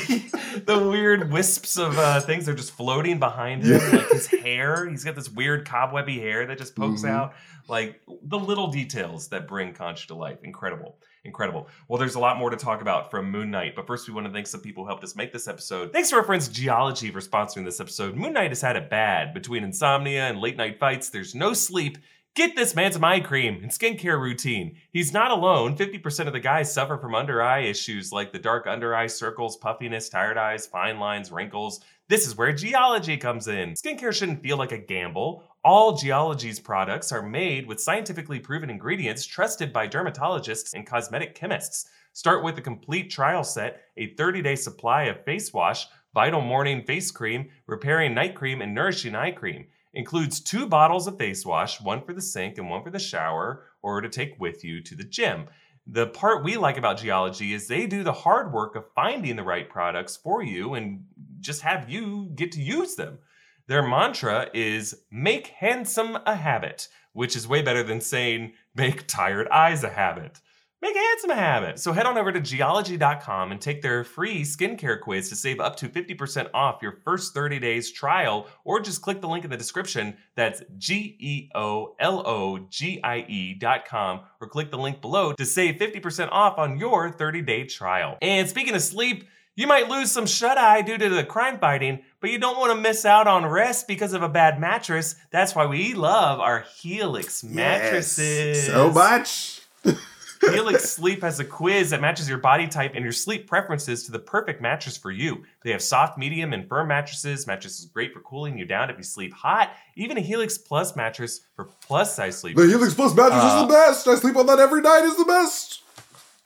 the 0.67 0.79
weird 0.89 1.31
wisps 1.33 1.79
of 1.79 1.99
uh, 1.99 2.21
things 2.21 2.49
are 2.49 2.55
just 2.55 2.73
floating 2.73 3.19
behind 3.19 3.63
him 3.65 3.81
Yeah. 3.81 3.97
like 3.97 4.09
his 4.11 4.27
hair 4.27 4.87
he's 4.89 5.03
got 5.05 5.15
this 5.15 5.31
weird 5.31 5.67
cobwebby 5.67 6.19
hair 6.21 6.47
that 6.47 6.59
just 6.59 6.77
pokes 6.77 7.03
Mhm. 7.03 7.09
out 7.11 7.35
like 7.69 8.01
the 8.23 8.39
little 8.39 8.69
details 8.69 9.29
that 9.29 9.49
bring 9.49 9.73
Khonshu 9.73 10.09
to 10.09 10.15
life 10.15 10.39
incredible 10.43 10.99
incredible 11.25 11.69
well 11.89 11.99
there's 11.99 12.17
a 12.17 12.21
lot 12.21 12.37
more 12.37 12.51
to 12.51 12.57
talk 12.57 12.81
about 12.81 13.11
from 13.11 13.31
moon 13.31 13.51
knight 13.51 13.75
but 13.77 13.87
first 13.87 14.09
we 14.09 14.15
want 14.15 14.27
to 14.27 14.33
thank 14.33 14.47
some 14.47 14.61
people 14.61 14.83
who 14.83 14.89
helped 14.89 15.05
us 15.05 15.15
make 15.15 15.33
this 15.33 15.47
episode 15.47 15.93
thanks 15.93 16.11
to 16.11 16.17
our 16.17 16.25
friends 16.25 16.49
Geologie 16.49 17.11
for 17.11 17.21
sponsoring 17.21 17.65
this 17.65 17.81
episode 17.81 18.17
moon 18.17 18.33
knight 18.33 18.51
has 18.51 18.61
had 18.61 18.77
it 18.77 18.91
bad 18.91 19.33
between 19.33 19.63
insomnia 19.63 20.29
and 20.29 20.41
late 20.41 20.57
night 20.57 20.79
fights 20.81 21.11
there's 21.11 21.35
no 21.35 21.53
sleep 21.53 21.99
Get 22.35 22.57
this 22.57 22.75
man's 22.75 22.97
eye 22.97 23.21
cream 23.21 23.61
and 23.63 23.71
skincare 23.71 24.19
routine. 24.19 24.77
He's 24.91 25.13
not 25.13 25.31
alone. 25.31 25.77
50% 25.77 26.27
of 26.27 26.33
the 26.33 26.41
guys 26.41 26.73
suffer 26.73 26.97
from 26.97 27.15
under 27.15 27.43
eye 27.43 27.61
issues 27.61 28.11
like 28.11 28.33
the 28.33 28.39
dark 28.39 28.67
under 28.67 28.95
eye 28.95 29.09
circles, 29.09 29.59
puffiness, 29.59 30.09
tired 30.09 30.39
eyes, 30.39 30.67
fine 30.67 30.99
lines, 30.99 31.31
wrinkles. 31.31 31.81
This 32.09 32.27
is 32.27 32.35
where 32.35 32.55
Geologie 32.55 33.19
comes 33.19 33.49
in. 33.49 33.75
Skincare 33.75 34.15
shouldn't 34.15 34.43
feel 34.43 34.57
like 34.57 34.73
a 34.73 34.79
gamble. 34.79 35.45
All 35.65 35.97
Geologie's 35.97 36.59
products 36.59 37.13
are 37.13 37.23
made 37.23 37.69
with 37.69 37.81
scientifically 37.81 38.41
proven 38.41 38.69
ingredients 38.69 39.25
trusted 39.25 39.73
by 39.73 39.87
dermatologists 39.87 40.75
and 40.75 40.85
cosmetic 40.85 41.37
chemists. 41.37 41.89
Start 42.13 42.43
with 42.43 42.59
a 42.59 42.63
complete 42.63 43.13
trial 43.13 43.45
set, 43.45 43.83
a 43.97 44.13
30 44.15 44.43
day 44.43 44.57
supply 44.57 45.05
of 45.05 45.25
face 45.25 45.53
wash, 45.53 45.87
Vital 46.15 46.41
Morning 46.41 46.83
Face 46.83 47.13
Cream, 47.13 47.49
Repairing 47.69 48.13
Night 48.13 48.35
Cream, 48.35 48.61
and 48.61 48.75
Nourishing 48.75 49.15
Eye 49.15 49.31
Cream 49.31 49.67
includes 49.95 50.41
two 50.41 50.67
bottles 50.67 51.07
of 51.07 51.17
face 51.17 51.47
wash, 51.47 51.81
one 51.81 52.03
for 52.03 52.13
the 52.13 52.21
sink 52.21 52.59
and 52.59 52.69
one 52.69 52.83
for 52.83 52.91
the 52.91 52.99
shower, 52.99 53.63
or 53.83 54.01
to 54.01 54.09
take 54.09 54.41
with 54.41 54.65
you 54.65 54.83
to 54.83 54.97
the 54.97 55.05
gym. 55.05 55.47
The 55.87 56.09
part 56.09 56.43
we 56.43 56.57
like 56.57 56.77
about 56.77 56.99
Geologie 56.99 57.53
is 57.53 57.69
they 57.69 57.87
do 57.87 58.03
the 58.03 58.13
hard 58.13 58.53
work 58.53 58.75
of 58.75 58.93
finding 58.97 59.37
the 59.37 59.45
right 59.45 59.71
products 59.71 60.17
for 60.17 60.43
you 60.43 60.75
and 60.75 61.05
just 61.39 61.63
have 61.63 61.89
you 61.89 62.33
get 62.35 62.51
to 62.53 62.61
use 62.61 62.97
them. 62.97 63.19
Their 63.67 63.83
mantra 63.83 64.49
is 64.53 65.03
make 65.11 65.49
handsome 65.49 66.19
a 66.27 66.35
habit, 66.35 66.89
which 67.13 67.37
is 67.37 67.47
way 67.47 67.63
better 67.63 67.83
than 67.83 68.01
saying 68.01 68.53
make 68.75 69.07
tired 69.07 69.49
eyes 69.49 69.85
a 69.85 69.91
habit. 69.91 70.41
Make 70.83 70.97
handsome 70.97 71.31
a 71.31 71.37
habit. 71.37 71.79
So 71.79 71.93
head 71.93 72.07
on 72.07 72.19
over 72.19 72.33
to 72.33 72.41
geologie.com 72.41 73.53
and 73.53 73.61
take 73.61 73.83
their 73.83 74.03
free 74.03 74.43
skincare 74.43 75.01
quiz 75.01 75.29
to 75.29 75.37
save 75.37 75.61
up 75.61 75.77
to 75.77 75.89
50% 75.89 76.51
off 76.53 76.83
your 76.83 76.99
first 77.05 77.35
30 77.35 77.61
days 77.61 77.93
trial, 77.93 78.49
or 78.65 78.81
just 78.81 79.01
click 79.01 79.21
the 79.21 79.29
link 79.29 79.45
in 79.45 79.51
the 79.51 79.57
description. 79.57 80.17
That's 80.35 80.61
G 80.79 81.17
E 81.21 81.51
O 81.55 81.95
L 82.01 82.27
O 82.27 82.67
G 82.69 83.01
I 83.05 83.25
E.com, 83.29 84.23
or 84.41 84.49
click 84.49 84.73
the 84.73 84.77
link 84.77 85.01
below 85.01 85.35
to 85.35 85.47
save 85.47 85.77
50% 85.77 86.31
off 86.33 86.59
on 86.59 86.81
your 86.81 87.13
30 87.13 87.43
day 87.43 87.63
trial. 87.65 88.19
And 88.21 88.49
speaking 88.49 88.75
of 88.75 88.83
sleep, 88.83 89.29
you 89.55 89.67
might 89.67 89.89
lose 89.89 90.11
some 90.11 90.27
shut 90.27 90.57
eye 90.59 90.83
due 90.83 90.99
to 90.99 91.09
the 91.09 91.25
crime 91.25 91.59
fighting, 91.59 92.01
but 92.21 92.31
you 92.31 92.39
don't 92.39 92.59
want 92.59 92.73
to 92.73 92.81
miss 92.81 93.05
out 93.05 93.27
on 93.27 93.45
rest 93.47 93.87
because 93.87 94.13
of 94.13 94.23
a 94.23 94.29
bad 94.29 94.59
mattress. 94.61 95.15
That's 95.31 95.55
why 95.55 95.67
we 95.67 95.95
love 95.95 96.41
our 96.41 96.65
Helix 96.81 97.45
mattresses. 97.45 98.57
Yes, 98.57 98.67
so 98.67 98.91
much. 98.91 99.61
Helix 100.41 100.91
Sleep 100.91 101.23
has 101.23 101.39
a 101.39 101.45
quiz 101.45 101.91
that 101.91 102.01
matches 102.01 102.29
your 102.29 102.39
body 102.39 102.67
type 102.67 102.93
and 102.97 103.05
your 103.05 103.13
sleep 103.13 103.47
preferences 103.47 104.05
to 104.07 104.13
the 104.13 104.19
perfect 104.19 104.61
mattress 104.61 104.97
for 104.97 105.13
you. 105.13 105.45
They 105.63 105.71
have 105.71 105.81
soft, 105.83 106.19
medium, 106.19 106.53
and 106.53 106.69
firm 106.69 106.89
mattresses. 106.89 107.47
Mattress 107.47 107.79
is 107.79 107.87
great 107.87 108.13
for 108.13 108.19
cooling 108.21 108.59
you 108.59 108.65
down 108.65 108.91
if 108.91 108.97
you 108.97 109.05
sleep 109.05 109.33
hot. 109.33 109.71
Even 109.95 110.17
a 110.19 110.21
Helix 110.21 110.59
Plus 110.59 110.97
mattress 110.97 111.43
for 111.55 111.67
plus 111.87 112.17
size 112.17 112.39
sleep. 112.39 112.57
The 112.57 112.67
Helix 112.67 112.93
Plus 112.95 113.15
mattress 113.15 113.41
Uh, 113.41 113.47
is 113.63 113.69
the 113.69 113.73
best. 113.73 114.09
I 114.09 114.15
sleep 114.17 114.35
on 114.37 114.47
that 114.47 114.59
every 114.59 114.81
night. 114.81 115.05
Is 115.05 115.17
the 115.17 115.25
best. 115.25 115.83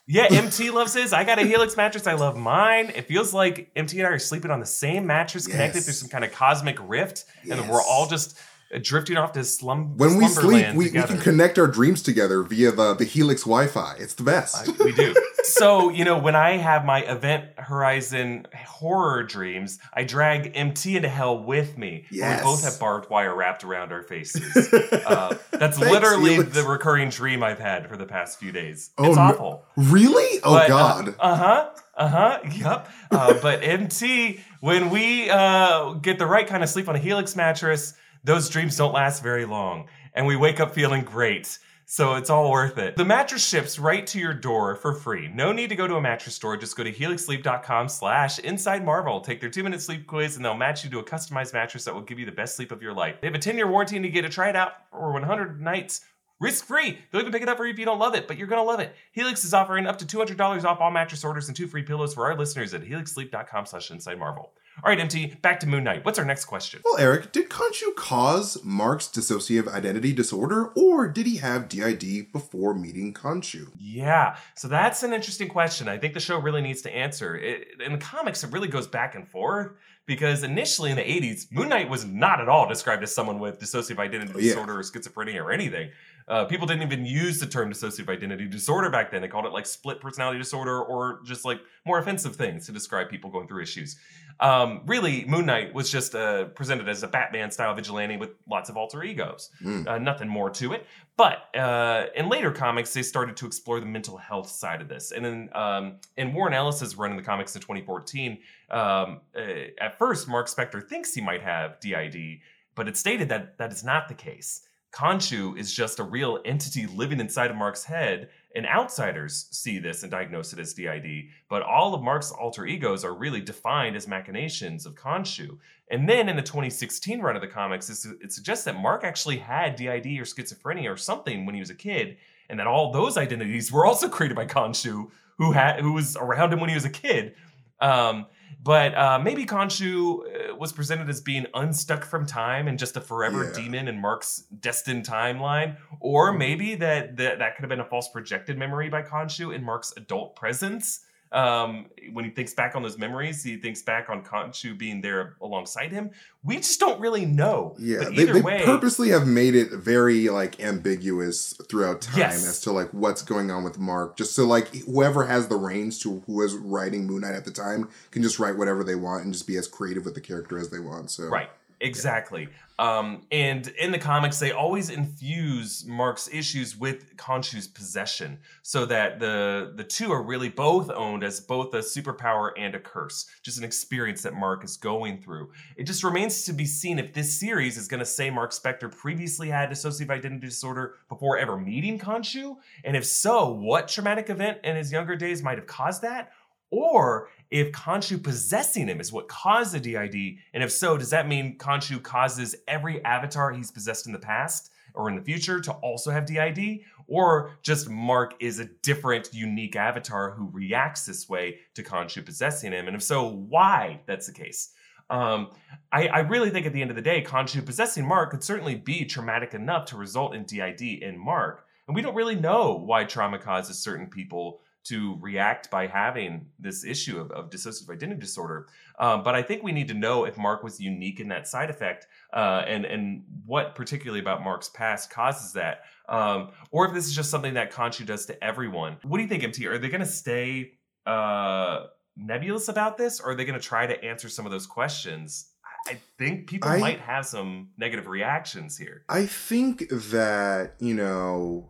Yeah, 0.08 0.26
MT 0.30 0.70
loves 0.70 0.94
his. 0.94 1.12
I 1.12 1.24
got 1.24 1.40
a 1.40 1.42
Helix 1.42 1.76
mattress. 1.76 2.06
I 2.06 2.12
love 2.14 2.36
mine. 2.36 2.92
It 2.94 3.06
feels 3.08 3.34
like 3.34 3.70
MT 3.74 3.98
and 3.98 4.06
I 4.06 4.10
are 4.10 4.18
sleeping 4.20 4.52
on 4.52 4.60
the 4.60 4.66
same 4.66 5.04
mattress, 5.06 5.48
connected 5.48 5.78
Yes. 5.78 5.84
through 5.84 5.94
some 5.94 6.08
kind 6.08 6.24
of 6.24 6.32
cosmic 6.32 6.76
rift, 6.80 7.24
and 7.50 7.68
we're 7.68 7.82
all 7.82 8.06
just 8.06 8.38
drifting 8.82 9.16
off 9.16 9.32
to 9.32 9.44
slum. 9.44 9.96
When 9.96 10.16
we 10.16 10.28
sleep, 10.28 10.74
we, 10.74 10.90
we 10.90 10.90
can 10.90 11.18
connect 11.18 11.58
our 11.58 11.66
dreams 11.66 12.02
together 12.02 12.42
via 12.42 12.72
the, 12.72 12.94
the 12.94 13.04
Helix 13.04 13.42
Wi-Fi. 13.42 13.96
It's 13.98 14.14
the 14.14 14.24
best. 14.24 14.78
we 14.78 14.92
do. 14.92 15.14
So, 15.46 15.90
you 15.90 16.04
know, 16.04 16.18
when 16.18 16.34
I 16.34 16.56
have 16.56 16.84
my 16.84 17.02
Event 17.02 17.50
Horizon 17.56 18.48
horror 18.52 19.22
dreams, 19.22 19.78
I 19.94 20.02
drag 20.02 20.50
MT 20.56 20.96
into 20.96 21.08
hell 21.08 21.38
with 21.44 21.78
me. 21.78 22.06
Yes. 22.10 22.40
We 22.40 22.44
both 22.44 22.64
have 22.64 22.80
barbed 22.80 23.08
wire 23.10 23.32
wrapped 23.32 23.62
around 23.62 23.92
our 23.92 24.02
faces. 24.02 24.42
Uh, 25.06 25.36
that's 25.52 25.78
Thanks, 25.78 25.92
literally 25.92 26.32
Helix. 26.32 26.52
the 26.52 26.64
recurring 26.64 27.10
dream 27.10 27.44
I've 27.44 27.60
had 27.60 27.88
for 27.88 27.96
the 27.96 28.06
past 28.06 28.40
few 28.40 28.50
days. 28.50 28.90
Oh, 28.98 29.06
it's 29.06 29.16
no- 29.16 29.62
really? 29.76 30.40
Oh 30.42 30.54
But, 30.54 30.68
God. 30.68 31.14
Uh 31.20 31.36
huh. 31.36 31.70
Uh 31.96 32.08
huh. 32.08 32.38
Yep. 32.52 32.88
Uh, 33.12 33.34
but 33.40 33.62
MT, 33.62 34.40
when 34.60 34.90
we 34.90 35.30
uh, 35.30 35.92
get 35.94 36.18
the 36.18 36.26
right 36.26 36.46
kind 36.46 36.64
of 36.64 36.68
sleep 36.68 36.88
on 36.88 36.96
a 36.96 36.98
Helix 36.98 37.36
mattress, 37.36 37.94
those 38.26 38.48
dreams 38.48 38.76
don't 38.76 38.92
last 38.92 39.22
very 39.22 39.44
long, 39.44 39.86
and 40.12 40.26
we 40.26 40.34
wake 40.34 40.58
up 40.58 40.74
feeling 40.74 41.04
great. 41.04 41.58
So 41.88 42.14
it's 42.14 42.28
all 42.28 42.50
worth 42.50 42.76
it. 42.76 42.96
The 42.96 43.04
mattress 43.04 43.48
ships 43.48 43.78
right 43.78 44.04
to 44.08 44.18
your 44.18 44.34
door 44.34 44.74
for 44.74 44.92
free. 44.92 45.28
No 45.28 45.52
need 45.52 45.68
to 45.68 45.76
go 45.76 45.86
to 45.86 45.94
a 45.94 46.00
mattress 46.00 46.34
store. 46.34 46.56
Just 46.56 46.76
go 46.76 46.82
to 46.82 46.92
helixsleep.com 46.92 47.88
slash 47.88 48.40
inside 48.40 48.84
marvel. 48.84 49.20
Take 49.20 49.40
their 49.40 49.50
two 49.50 49.62
minute 49.62 49.80
sleep 49.80 50.08
quiz 50.08 50.34
and 50.34 50.44
they'll 50.44 50.56
match 50.56 50.82
you 50.82 50.90
to 50.90 50.98
a 50.98 51.04
customized 51.04 51.52
mattress 51.52 51.84
that 51.84 51.94
will 51.94 52.02
give 52.02 52.18
you 52.18 52.26
the 52.26 52.32
best 52.32 52.56
sleep 52.56 52.72
of 52.72 52.82
your 52.82 52.92
life. 52.92 53.20
They 53.20 53.28
have 53.28 53.36
a 53.36 53.38
10 53.38 53.56
year 53.56 53.70
warranty 53.70 53.94
and 53.94 54.04
you 54.04 54.10
get 54.10 54.22
to 54.22 54.28
try 54.28 54.48
it 54.48 54.56
out 54.56 54.72
for 54.90 55.12
100 55.12 55.60
nights 55.60 56.00
risk 56.40 56.64
free. 56.64 56.98
They'll 57.10 57.20
even 57.20 57.32
pick 57.32 57.42
it 57.42 57.48
up 57.48 57.56
for 57.56 57.64
you 57.64 57.72
if 57.72 57.78
you 57.78 57.84
don't 57.84 58.00
love 58.00 58.16
it, 58.16 58.26
but 58.26 58.36
you're 58.36 58.48
going 58.48 58.60
to 58.60 58.66
love 58.66 58.80
it. 58.80 58.92
Helix 59.12 59.44
is 59.44 59.54
offering 59.54 59.86
up 59.86 59.98
to 59.98 60.04
$200 60.04 60.64
off 60.64 60.80
all 60.80 60.90
mattress 60.90 61.24
orders 61.24 61.46
and 61.46 61.56
two 61.56 61.68
free 61.68 61.84
pillows 61.84 62.14
for 62.14 62.26
our 62.26 62.36
listeners 62.36 62.74
at 62.74 62.82
helixsleep.com 62.82 63.64
slash 63.64 63.92
inside 63.92 64.18
marvel. 64.18 64.52
All 64.84 64.90
right, 64.90 65.00
MT, 65.00 65.36
back 65.42 65.58
to 65.60 65.66
Moon 65.66 65.84
Knight. 65.84 66.04
What's 66.04 66.18
our 66.18 66.24
next 66.24 66.44
question? 66.44 66.80
Well, 66.84 66.98
Eric, 66.98 67.32
did 67.32 67.48
Khonshu 67.48 67.94
cause 67.96 68.62
Mark's 68.62 69.08
dissociative 69.08 69.68
identity 69.72 70.12
disorder, 70.12 70.66
or 70.76 71.08
did 71.08 71.26
he 71.26 71.38
have 71.38 71.68
DID 71.68 72.30
before 72.32 72.74
meeting 72.74 73.14
Khonshu? 73.14 73.68
Yeah, 73.78 74.36
so 74.54 74.68
that's 74.68 75.02
an 75.02 75.12
interesting 75.14 75.48
question. 75.48 75.88
I 75.88 75.96
think 75.98 76.12
the 76.14 76.20
show 76.20 76.38
really 76.38 76.60
needs 76.60 76.82
to 76.82 76.94
answer. 76.94 77.36
It, 77.36 77.68
in 77.84 77.92
the 77.92 77.98
comics, 77.98 78.44
it 78.44 78.52
really 78.52 78.68
goes 78.68 78.86
back 78.86 79.14
and 79.14 79.26
forth 79.26 79.72
because 80.04 80.42
initially 80.44 80.90
in 80.90 80.96
the 80.96 81.02
80s, 81.02 81.50
Moon 81.50 81.68
Knight 81.68 81.88
was 81.88 82.04
not 82.04 82.40
at 82.40 82.48
all 82.48 82.68
described 82.68 83.02
as 83.02 83.12
someone 83.12 83.40
with 83.40 83.58
dissociative 83.58 83.98
identity 83.98 84.32
Oh, 84.34 84.38
yeah. 84.38 84.50
disorder 84.50 84.78
or 84.78 84.82
schizophrenia 84.82 85.42
or 85.42 85.50
anything. 85.50 85.90
Uh, 86.28 86.44
people 86.44 86.66
didn't 86.66 86.82
even 86.82 87.06
use 87.06 87.38
the 87.38 87.46
term 87.46 87.72
dissociative 87.72 88.08
identity 88.08 88.46
disorder 88.46 88.90
back 88.90 89.10
then. 89.10 89.22
They 89.22 89.28
called 89.28 89.46
it 89.46 89.52
like 89.52 89.64
split 89.64 90.00
personality 90.00 90.38
disorder 90.38 90.82
or 90.82 91.20
just 91.24 91.44
like 91.44 91.60
more 91.84 91.98
offensive 91.98 92.34
things 92.34 92.66
to 92.66 92.72
describe 92.72 93.08
people 93.08 93.30
going 93.30 93.46
through 93.46 93.62
issues. 93.62 93.96
Um, 94.40 94.82
really, 94.86 95.24
Moon 95.24 95.46
Knight 95.46 95.72
was 95.72 95.90
just 95.90 96.14
uh, 96.14 96.46
presented 96.46 96.88
as 96.88 97.02
a 97.02 97.08
Batman 97.08 97.50
style 97.50 97.74
vigilante 97.74 98.16
with 98.16 98.30
lots 98.48 98.68
of 98.68 98.76
alter 98.76 99.02
egos. 99.02 99.50
Mm. 99.62 99.86
Uh, 99.86 99.98
nothing 99.98 100.28
more 100.28 100.50
to 100.50 100.72
it. 100.72 100.86
But 101.16 101.54
uh, 101.56 102.06
in 102.14 102.28
later 102.28 102.50
comics, 102.50 102.92
they 102.92 103.02
started 103.02 103.36
to 103.38 103.46
explore 103.46 103.80
the 103.80 103.86
mental 103.86 104.16
health 104.16 104.50
side 104.50 104.82
of 104.82 104.88
this. 104.88 105.12
And 105.12 105.24
then 105.24 105.48
um, 105.54 105.96
in 106.16 106.34
Warren 106.34 106.52
Ellis's 106.52 106.96
run 106.96 107.12
in 107.12 107.16
the 107.16 107.22
comics 107.22 107.54
in 107.54 107.62
2014, 107.62 108.38
um, 108.70 109.20
uh, 109.34 109.40
at 109.80 109.96
first, 109.96 110.28
Mark 110.28 110.48
Spector 110.48 110.86
thinks 110.86 111.14
he 111.14 111.20
might 111.20 111.42
have 111.42 111.80
DID, 111.80 112.40
but 112.74 112.88
it's 112.88 113.00
stated 113.00 113.28
that 113.30 113.56
that 113.58 113.72
is 113.72 113.84
not 113.84 114.08
the 114.08 114.14
case. 114.14 114.66
Khonshu 114.96 115.58
is 115.58 115.74
just 115.74 115.98
a 115.98 116.04
real 116.04 116.40
entity 116.46 116.86
living 116.86 117.20
inside 117.20 117.50
of 117.50 117.56
Mark's 117.56 117.84
head, 117.84 118.30
and 118.54 118.66
outsiders 118.66 119.46
see 119.50 119.78
this 119.78 120.02
and 120.02 120.10
diagnose 120.10 120.54
it 120.54 120.58
as 120.58 120.72
DID. 120.72 121.26
But 121.50 121.60
all 121.60 121.94
of 121.94 122.02
Mark's 122.02 122.32
alter 122.32 122.64
egos 122.64 123.04
are 123.04 123.14
really 123.14 123.42
defined 123.42 123.94
as 123.94 124.08
machinations 124.08 124.86
of 124.86 124.94
Khonshu. 124.94 125.58
And 125.90 126.08
then 126.08 126.30
in 126.30 126.36
the 126.36 126.42
2016 126.42 127.20
run 127.20 127.36
of 127.36 127.42
the 127.42 127.48
comics, 127.48 127.90
it 127.90 128.32
suggests 128.32 128.64
that 128.64 128.80
Mark 128.80 129.04
actually 129.04 129.36
had 129.36 129.76
DID 129.76 130.06
or 130.18 130.24
schizophrenia 130.24 130.90
or 130.90 130.96
something 130.96 131.44
when 131.44 131.54
he 131.54 131.60
was 131.60 131.70
a 131.70 131.74
kid, 131.74 132.16
and 132.48 132.58
that 132.58 132.66
all 132.66 132.90
those 132.90 133.18
identities 133.18 133.70
were 133.70 133.84
also 133.84 134.08
created 134.08 134.34
by 134.34 134.46
Khonshu, 134.46 135.10
who 135.36 135.52
had 135.52 135.80
who 135.80 135.92
was 135.92 136.16
around 136.16 136.54
him 136.54 136.60
when 136.60 136.70
he 136.70 136.74
was 136.74 136.86
a 136.86 136.90
kid. 136.90 137.34
Um, 137.80 138.24
but 138.62 138.94
uh, 138.96 139.18
maybe 139.22 139.46
Khonshu 139.46 140.50
uh, 140.50 140.56
was 140.56 140.72
presented 140.72 141.08
as 141.08 141.20
being 141.20 141.46
unstuck 141.54 142.04
from 142.04 142.26
time 142.26 142.66
and 142.68 142.78
just 142.78 142.96
a 142.96 143.00
forever 143.00 143.44
Yeah. 143.44 143.62
demon 143.62 143.88
in 143.88 144.00
Mark's 144.00 144.44
destined 144.60 145.06
timeline, 145.06 145.76
or 146.00 146.32
maybe 146.32 146.74
that, 146.76 147.16
that 147.16 147.38
that 147.38 147.56
could 147.56 147.62
have 147.62 147.68
been 147.70 147.80
a 147.80 147.84
false 147.84 148.08
projected 148.08 148.58
memory 148.58 148.88
by 148.88 149.02
Khonshu 149.02 149.54
in 149.54 149.62
Mark's 149.62 149.92
adult 149.96 150.34
presence. 150.36 151.00
Um, 151.32 151.86
when 152.12 152.24
he 152.24 152.30
thinks 152.30 152.54
back 152.54 152.76
on 152.76 152.82
those 152.82 152.98
memories, 152.98 153.42
he 153.42 153.56
thinks 153.56 153.82
back 153.82 154.08
on 154.08 154.22
Khonshu 154.22 154.78
being 154.78 155.00
there 155.00 155.36
alongside 155.42 155.90
him. 155.90 156.10
We 156.44 156.56
just 156.56 156.78
don't 156.78 157.00
really 157.00 157.26
know. 157.26 157.74
Yeah, 157.78 157.98
but 158.04 158.14
they, 158.14 158.22
either 158.22 158.32
they 158.34 158.40
way, 158.42 158.62
purposely 158.64 159.08
have 159.08 159.26
made 159.26 159.54
it 159.56 159.72
very 159.72 160.28
like 160.28 160.60
ambiguous 160.60 161.52
throughout 161.68 162.00
time 162.02 162.18
Yes. 162.18 162.46
as 162.48 162.60
to 162.62 162.72
like 162.72 162.90
what's 162.92 163.22
going 163.22 163.50
on 163.50 163.64
with 163.64 163.78
Mark. 163.78 164.16
Just 164.16 164.34
so 164.34 164.46
like 164.46 164.68
whoever 164.84 165.26
has 165.26 165.48
the 165.48 165.56
reins 165.56 165.98
to 166.00 166.22
who 166.26 166.42
is 166.42 166.54
writing 166.54 167.06
Moon 167.06 167.22
Knight 167.22 167.34
at 167.34 167.44
the 167.44 167.50
time 167.50 167.88
can 168.12 168.22
just 168.22 168.38
write 168.38 168.56
whatever 168.56 168.84
they 168.84 168.94
want 168.94 169.24
and 169.24 169.32
just 169.32 169.46
be 169.46 169.56
as 169.56 169.66
creative 169.66 170.04
with 170.04 170.14
the 170.14 170.20
character 170.20 170.58
as 170.58 170.70
they 170.70 170.78
want. 170.78 171.10
So 171.10 171.24
Right. 171.24 171.50
Exactly. 171.80 172.48
Um, 172.78 173.22
and 173.30 173.68
in 173.68 173.90
the 173.90 173.98
comics, 173.98 174.38
they 174.38 174.52
always 174.52 174.90
infuse 174.90 175.84
Mark's 175.86 176.28
issues 176.30 176.76
with 176.76 177.16
Khonshu's 177.16 177.66
possession, 177.68 178.38
so 178.62 178.84
that 178.86 179.18
the 179.18 179.72
the 179.74 179.84
two 179.84 180.12
are 180.12 180.22
really 180.22 180.50
both 180.50 180.90
owned 180.90 181.24
as 181.24 181.40
both 181.40 181.72
a 181.74 181.78
superpower 181.78 182.50
and 182.56 182.74
a 182.74 182.80
curse, 182.80 183.26
just 183.42 183.56
an 183.56 183.64
experience 183.64 184.22
that 184.22 184.34
Mark 184.34 184.62
is 184.62 184.76
going 184.76 185.22
through. 185.22 185.50
It 185.76 185.84
just 185.84 186.04
remains 186.04 186.44
to 186.44 186.52
be 186.52 186.66
seen 186.66 186.98
if 186.98 187.14
this 187.14 187.38
series 187.38 187.78
is 187.78 187.88
going 187.88 188.00
to 188.00 188.06
say 188.06 188.28
Mark 188.28 188.52
Spector 188.52 188.94
previously 188.94 189.48
had 189.48 189.70
dissociative 189.70 190.10
identity 190.10 190.46
disorder 190.46 190.96
before 191.08 191.38
ever 191.38 191.56
meeting 191.56 191.98
Khonshu, 191.98 192.56
and 192.84 192.94
if 192.94 193.06
so, 193.06 193.50
what 193.50 193.88
traumatic 193.88 194.28
event 194.28 194.58
in 194.64 194.76
his 194.76 194.92
younger 194.92 195.16
days 195.16 195.42
might 195.42 195.56
have 195.56 195.66
caused 195.66 196.02
that, 196.02 196.32
or 196.70 197.28
if 197.50 197.72
Khonshu 197.72 198.22
possessing 198.22 198.88
him 198.88 199.00
is 199.00 199.12
what 199.12 199.28
caused 199.28 199.72
the 199.72 199.80
DID, 199.80 200.38
and 200.52 200.62
if 200.62 200.72
so, 200.72 200.96
does 200.96 201.10
that 201.10 201.28
mean 201.28 201.58
Khonshu 201.58 202.02
causes 202.02 202.56
every 202.66 203.04
avatar 203.04 203.52
he's 203.52 203.70
possessed 203.70 204.06
in 204.06 204.12
the 204.12 204.18
past 204.18 204.70
or 204.94 205.08
in 205.08 205.14
the 205.14 205.22
future 205.22 205.60
to 205.60 205.72
also 205.72 206.10
have 206.10 206.26
DID? 206.26 206.80
Or 207.06 207.52
just 207.62 207.88
Mark 207.88 208.34
is 208.40 208.58
a 208.58 208.64
different, 208.82 209.32
unique 209.32 209.76
avatar 209.76 210.32
who 210.32 210.50
reacts 210.50 211.06
this 211.06 211.28
way 211.28 211.58
to 211.74 211.82
Khonshu 211.82 212.24
possessing 212.24 212.72
him? 212.72 212.88
And 212.88 212.96
if 212.96 213.02
so, 213.02 213.28
why 213.28 214.00
that's 214.06 214.26
the 214.26 214.32
case? 214.32 214.72
Um, 215.08 215.50
I, 215.92 216.08
I 216.08 216.18
really 216.20 216.50
think 216.50 216.66
at 216.66 216.72
the 216.72 216.82
end 216.82 216.90
of 216.90 216.96
the 216.96 217.02
day, 217.02 217.22
Khonshu 217.22 217.64
possessing 217.64 218.04
Mark 218.04 218.32
could 218.32 218.42
certainly 218.42 218.74
be 218.74 219.04
traumatic 219.04 219.54
enough 219.54 219.86
to 219.86 219.96
result 219.96 220.34
in 220.34 220.44
DID 220.44 220.82
in 220.82 221.16
Mark. 221.16 221.64
And 221.86 221.94
we 221.94 222.02
don't 222.02 222.16
really 222.16 222.34
know 222.34 222.74
why 222.74 223.04
trauma 223.04 223.38
causes 223.38 223.78
certain 223.78 224.08
people 224.08 224.60
to 224.88 225.18
react 225.20 225.70
by 225.70 225.86
having 225.86 226.46
this 226.58 226.84
issue 226.84 227.18
of, 227.18 227.30
of 227.32 227.50
dissociative 227.50 227.90
identity 227.90 228.20
disorder. 228.20 228.68
Um, 228.98 229.22
but 229.22 229.34
I 229.34 229.42
think 229.42 229.62
we 229.62 229.72
need 229.72 229.88
to 229.88 229.94
know 229.94 230.24
if 230.24 230.36
Mark 230.36 230.62
was 230.62 230.80
unique 230.80 231.20
in 231.20 231.28
that 231.28 231.48
side 231.48 231.70
effect 231.70 232.06
uh, 232.32 232.62
and, 232.66 232.84
and 232.84 233.24
what 233.44 233.74
particularly 233.74 234.20
about 234.20 234.42
Mark's 234.42 234.68
past 234.68 235.10
causes 235.10 235.52
that. 235.54 235.82
Um, 236.08 236.50
or 236.70 236.86
if 236.86 236.94
this 236.94 237.06
is 237.06 237.14
just 237.14 237.30
something 237.30 237.54
that 237.54 237.72
Khonshu 237.72 238.06
does 238.06 238.26
to 238.26 238.44
everyone. 238.44 238.98
What 239.02 239.18
do 239.18 239.22
you 239.22 239.28
think, 239.28 239.42
MT? 239.42 239.66
Are 239.66 239.78
they 239.78 239.88
going 239.88 240.00
to 240.00 240.06
stay 240.06 240.72
uh, 241.04 241.86
nebulous 242.16 242.68
about 242.68 242.96
this 242.96 243.20
or 243.20 243.30
are 243.30 243.34
they 243.34 243.44
going 243.44 243.58
to 243.58 243.64
try 243.64 243.86
to 243.86 244.04
answer 244.04 244.28
some 244.28 244.46
of 244.46 244.52
those 244.52 244.66
questions? 244.66 245.50
I 245.88 245.98
think 246.18 246.48
people 246.48 246.68
I- 246.68 246.78
might 246.78 247.00
have 247.00 247.26
some 247.26 247.70
negative 247.76 248.06
reactions 248.06 248.76
here. 248.76 249.04
I 249.08 249.26
think 249.26 249.88
that 249.88 250.74
you 250.80 250.94
know 250.94 251.68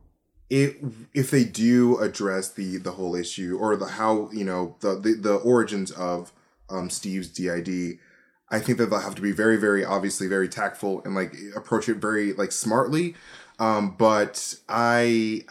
it 0.49 0.77
if 1.13 1.31
they 1.31 1.45
do 1.45 1.99
address 1.99 2.51
the 2.51 2.77
the 2.79 2.93
whole 2.93 3.15
issue 3.15 3.59
or 3.61 3.77
the 3.77 3.87
how 3.87 4.31
you 4.33 4.45
know 4.45 4.77
the 4.81 4.95
the, 4.99 5.15
the 5.15 5.35
origins 5.37 5.91
of 5.91 6.33
um 6.69 6.91
Steve's 6.91 7.29
DID. 7.29 7.99
I 8.49 8.61
think 8.61 8.79
that 8.79 8.91
they'll 8.91 9.01
have 9.01 9.17
to 9.17 9.23
be 9.23 9.33
very, 9.33 9.57
very 9.57 9.85
obviously 9.85 10.29
very 10.29 10.49
tactful 10.49 11.03
and 11.05 11.17
like 11.17 11.35
approach 11.57 11.89
it 11.89 11.97
very 11.97 12.33
like 12.33 12.53
smartly. 12.53 13.17
Um, 13.59 13.97
but 13.99 14.55
I, 14.69 15.43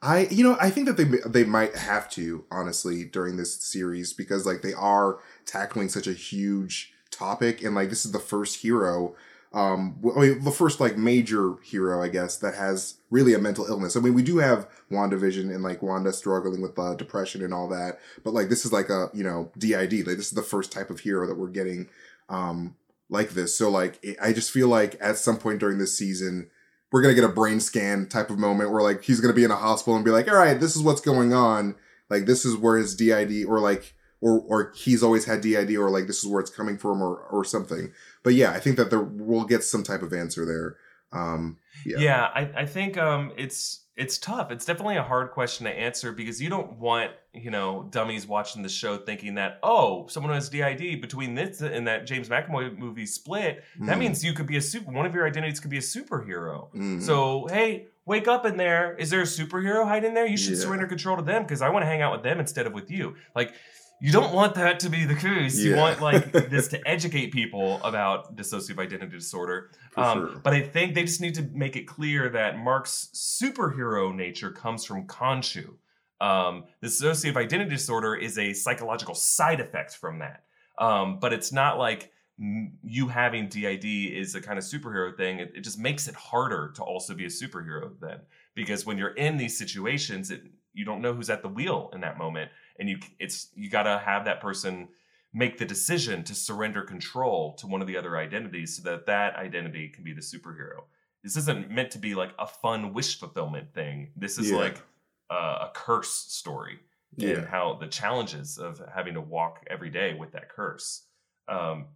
I, 0.00 0.28
you 0.30 0.44
know, 0.44 0.56
I 0.60 0.70
think 0.70 0.86
that 0.86 0.96
they 0.96 1.04
they 1.26 1.44
might 1.44 1.74
have 1.76 2.08
to 2.10 2.44
honestly 2.50 3.04
during 3.04 3.36
this 3.36 3.54
series 3.54 4.12
because 4.12 4.46
like 4.46 4.62
they 4.62 4.72
are 4.72 5.18
tackling 5.44 5.88
such 5.88 6.06
a 6.06 6.12
huge 6.12 6.94
topic 7.10 7.62
and 7.62 7.74
like 7.74 7.90
this 7.90 8.06
is 8.06 8.12
the 8.12 8.18
first 8.18 8.62
hero 8.62 9.14
um 9.52 9.96
I 10.16 10.20
mean, 10.20 10.44
the 10.44 10.50
first 10.50 10.78
like 10.78 10.98
major 10.98 11.54
hero 11.64 12.02
i 12.02 12.08
guess 12.08 12.36
that 12.38 12.54
has 12.54 12.98
really 13.10 13.32
a 13.32 13.38
mental 13.38 13.66
illness. 13.66 13.96
I 13.96 14.00
mean 14.00 14.14
we 14.14 14.22
do 14.22 14.38
have 14.38 14.68
wandavision 14.90 15.54
and 15.54 15.62
like 15.62 15.82
wanda 15.82 16.12
struggling 16.12 16.60
with 16.60 16.78
uh, 16.78 16.94
depression 16.94 17.42
and 17.42 17.54
all 17.54 17.68
that 17.68 17.98
but 18.24 18.34
like 18.34 18.48
this 18.48 18.64
is 18.64 18.72
like 18.72 18.90
a 18.90 19.10
you 19.14 19.24
know 19.24 19.50
did 19.58 20.06
like 20.06 20.16
this 20.16 20.28
is 20.28 20.32
the 20.32 20.42
first 20.42 20.70
type 20.70 20.90
of 20.90 21.00
hero 21.00 21.26
that 21.26 21.38
we're 21.38 21.48
getting 21.48 21.88
um 22.28 22.76
like 23.10 23.30
this. 23.30 23.56
So 23.56 23.70
like 23.70 23.98
it, 24.02 24.16
i 24.20 24.32
just 24.32 24.50
feel 24.50 24.68
like 24.68 24.96
at 25.00 25.16
some 25.16 25.38
point 25.38 25.60
during 25.60 25.78
this 25.78 25.96
season 25.96 26.50
we're 26.90 27.02
gonna 27.02 27.14
get 27.14 27.24
a 27.24 27.28
brain 27.28 27.60
scan 27.60 28.06
type 28.06 28.30
of 28.30 28.38
moment 28.38 28.70
where 28.70 28.82
like 28.82 29.02
he's 29.02 29.20
gonna 29.20 29.34
be 29.34 29.44
in 29.44 29.50
a 29.50 29.56
hospital 29.56 29.96
and 29.96 30.04
be 30.04 30.10
like 30.10 30.28
all 30.28 30.36
right 30.36 30.60
this 30.60 30.76
is 30.76 30.82
what's 30.82 31.00
going 31.00 31.32
on. 31.32 31.74
Like 32.10 32.26
this 32.26 32.44
is 32.44 32.56
where 32.56 32.76
his 32.76 32.94
did 32.94 33.44
or 33.44 33.60
like 33.60 33.94
or 34.20 34.40
or 34.40 34.72
he's 34.74 35.02
always 35.02 35.24
had 35.24 35.40
DID 35.40 35.76
or 35.76 35.90
like 35.90 36.06
this 36.06 36.18
is 36.18 36.26
where 36.26 36.40
it's 36.40 36.50
coming 36.50 36.76
from 36.78 37.02
or 37.02 37.16
or 37.30 37.44
something. 37.44 37.92
But 38.22 38.34
yeah, 38.34 38.50
I 38.52 38.60
think 38.60 38.76
that 38.76 38.90
there 38.90 39.00
we'll 39.00 39.44
get 39.44 39.62
some 39.64 39.82
type 39.82 40.02
of 40.02 40.12
answer 40.12 40.44
there. 40.44 40.76
Um 41.12 41.58
yeah. 41.86 41.98
Yeah, 41.98 42.22
I, 42.34 42.62
I 42.62 42.66
think 42.66 42.98
um, 42.98 43.32
it's 43.36 43.84
it's 43.96 44.16
tough. 44.18 44.50
It's 44.52 44.64
definitely 44.64 44.96
a 44.96 45.02
hard 45.02 45.30
question 45.32 45.64
to 45.66 45.72
answer 45.72 46.12
because 46.12 46.40
you 46.42 46.50
don't 46.50 46.72
want 46.78 47.12
you 47.32 47.50
know 47.50 47.88
dummies 47.90 48.26
watching 48.26 48.62
the 48.62 48.68
show 48.68 48.96
thinking 48.96 49.34
that 49.36 49.58
oh 49.62 50.06
someone 50.08 50.32
has 50.34 50.48
DID 50.48 51.00
between 51.00 51.34
this 51.34 51.60
and 51.60 51.86
that 51.86 52.06
James 52.06 52.28
McAvoy 52.28 52.76
movie 52.76 53.06
Split 53.06 53.62
that 53.80 53.96
Mm. 53.96 54.00
means 54.00 54.24
you 54.24 54.32
could 54.34 54.46
be 54.46 54.56
a 54.56 54.60
super 54.60 54.90
one 54.92 55.06
of 55.06 55.14
your 55.14 55.26
identities 55.26 55.60
could 55.60 55.70
be 55.70 55.78
a 55.78 55.80
superhero. 55.80 56.72
Mm. 56.74 57.00
So 57.02 57.46
hey, 57.50 57.86
wake 58.04 58.28
up 58.28 58.44
in 58.44 58.56
there. 58.56 58.94
Is 58.96 59.10
there 59.10 59.20
a 59.20 59.24
superhero 59.24 59.84
hiding 59.86 60.14
there? 60.14 60.26
You 60.26 60.36
should 60.36 60.54
Yeah. 60.54 60.60
surrender 60.64 60.86
control 60.86 61.16
to 61.16 61.22
them 61.22 61.42
because 61.44 61.62
I 61.62 61.68
want 61.70 61.82
to 61.84 61.86
hang 61.86 62.02
out 62.02 62.12
with 62.12 62.22
them 62.22 62.38
instead 62.40 62.66
of 62.66 62.72
with 62.72 62.90
you. 62.90 63.14
Like 63.34 63.54
you 64.00 64.12
don't 64.12 64.32
want 64.32 64.54
that 64.54 64.80
to 64.80 64.88
be 64.88 65.04
the 65.04 65.14
case. 65.14 65.58
You 65.58 65.76
want 65.76 66.00
like 66.00 66.32
this 66.50 66.68
to 66.68 66.88
educate 66.88 67.32
people 67.32 67.80
about 67.82 68.36
dissociative 68.36 68.78
identity 68.78 69.16
disorder. 69.16 69.70
Um, 69.96 70.18
sure. 70.18 70.40
But 70.42 70.52
I 70.54 70.62
think 70.62 70.94
they 70.94 71.04
just 71.04 71.20
need 71.20 71.34
to 71.34 71.42
make 71.52 71.76
it 71.76 71.86
clear 71.86 72.28
that 72.28 72.58
Mark's 72.58 73.08
superhero 73.14 74.14
nature 74.14 74.50
comes 74.50 74.84
from 74.84 75.06
Khonshu. 75.06 75.74
Um, 76.20 76.64
the 76.80 76.88
dissociative 76.88 77.36
identity 77.36 77.70
disorder 77.70 78.14
is 78.14 78.38
a 78.38 78.52
psychological 78.52 79.14
side 79.14 79.60
effect 79.60 79.94
from 79.94 80.20
that. 80.20 80.44
Um, 80.78 81.18
but 81.18 81.32
it's 81.32 81.52
not 81.52 81.78
like 81.78 82.12
you 82.38 83.08
having 83.08 83.48
DID 83.48 83.84
is 83.84 84.34
a 84.34 84.40
kind 84.40 84.58
of 84.58 84.64
superhero 84.64 85.16
thing. 85.16 85.40
It, 85.40 85.52
it 85.56 85.60
just 85.62 85.78
makes 85.78 86.06
it 86.06 86.14
harder 86.14 86.72
to 86.76 86.82
also 86.82 87.14
be 87.14 87.24
a 87.24 87.28
superhero 87.28 87.90
then, 88.00 88.20
because 88.54 88.86
when 88.86 88.96
you're 88.96 89.14
in 89.14 89.36
these 89.36 89.58
situations, 89.58 90.30
it, 90.30 90.42
you 90.72 90.84
don't 90.84 91.02
know 91.02 91.12
who's 91.12 91.30
at 91.30 91.42
the 91.42 91.48
wheel 91.48 91.90
in 91.92 92.00
that 92.02 92.16
moment, 92.16 92.50
and 92.78 92.88
you 92.88 92.98
it's 93.18 93.48
you 93.54 93.68
got 93.70 93.84
to 93.84 93.98
have 93.98 94.24
that 94.24 94.40
person 94.40 94.88
make 95.32 95.58
the 95.58 95.64
decision 95.64 96.24
to 96.24 96.34
surrender 96.34 96.82
control 96.82 97.54
to 97.54 97.66
one 97.66 97.80
of 97.80 97.86
the 97.86 97.96
other 97.96 98.16
identities 98.16 98.76
so 98.76 98.82
that 98.82 99.06
that 99.06 99.36
identity 99.36 99.88
can 99.88 100.02
be 100.02 100.12
the 100.12 100.20
superhero. 100.20 100.84
This 101.22 101.36
isn't 101.36 101.70
meant 101.70 101.90
to 101.92 101.98
be 101.98 102.14
like 102.14 102.30
a 102.38 102.46
fun 102.46 102.94
wish 102.94 103.18
fulfillment 103.18 103.74
thing. 103.74 104.12
This 104.16 104.38
is 104.38 104.50
Yeah. 104.50 104.56
like 104.56 104.82
uh, 105.30 105.68
a 105.68 105.70
curse 105.74 106.10
story 106.12 106.78
and 107.20 107.46
how 107.46 107.74
the 107.74 107.88
challenges 107.88 108.58
of 108.58 108.80
having 108.94 109.14
to 109.14 109.20
walk 109.20 109.64
every 109.68 109.90
day 109.90 110.14
with 110.14 110.32
that 110.32 110.48
curse. 110.48 111.04
Um, 111.48 111.88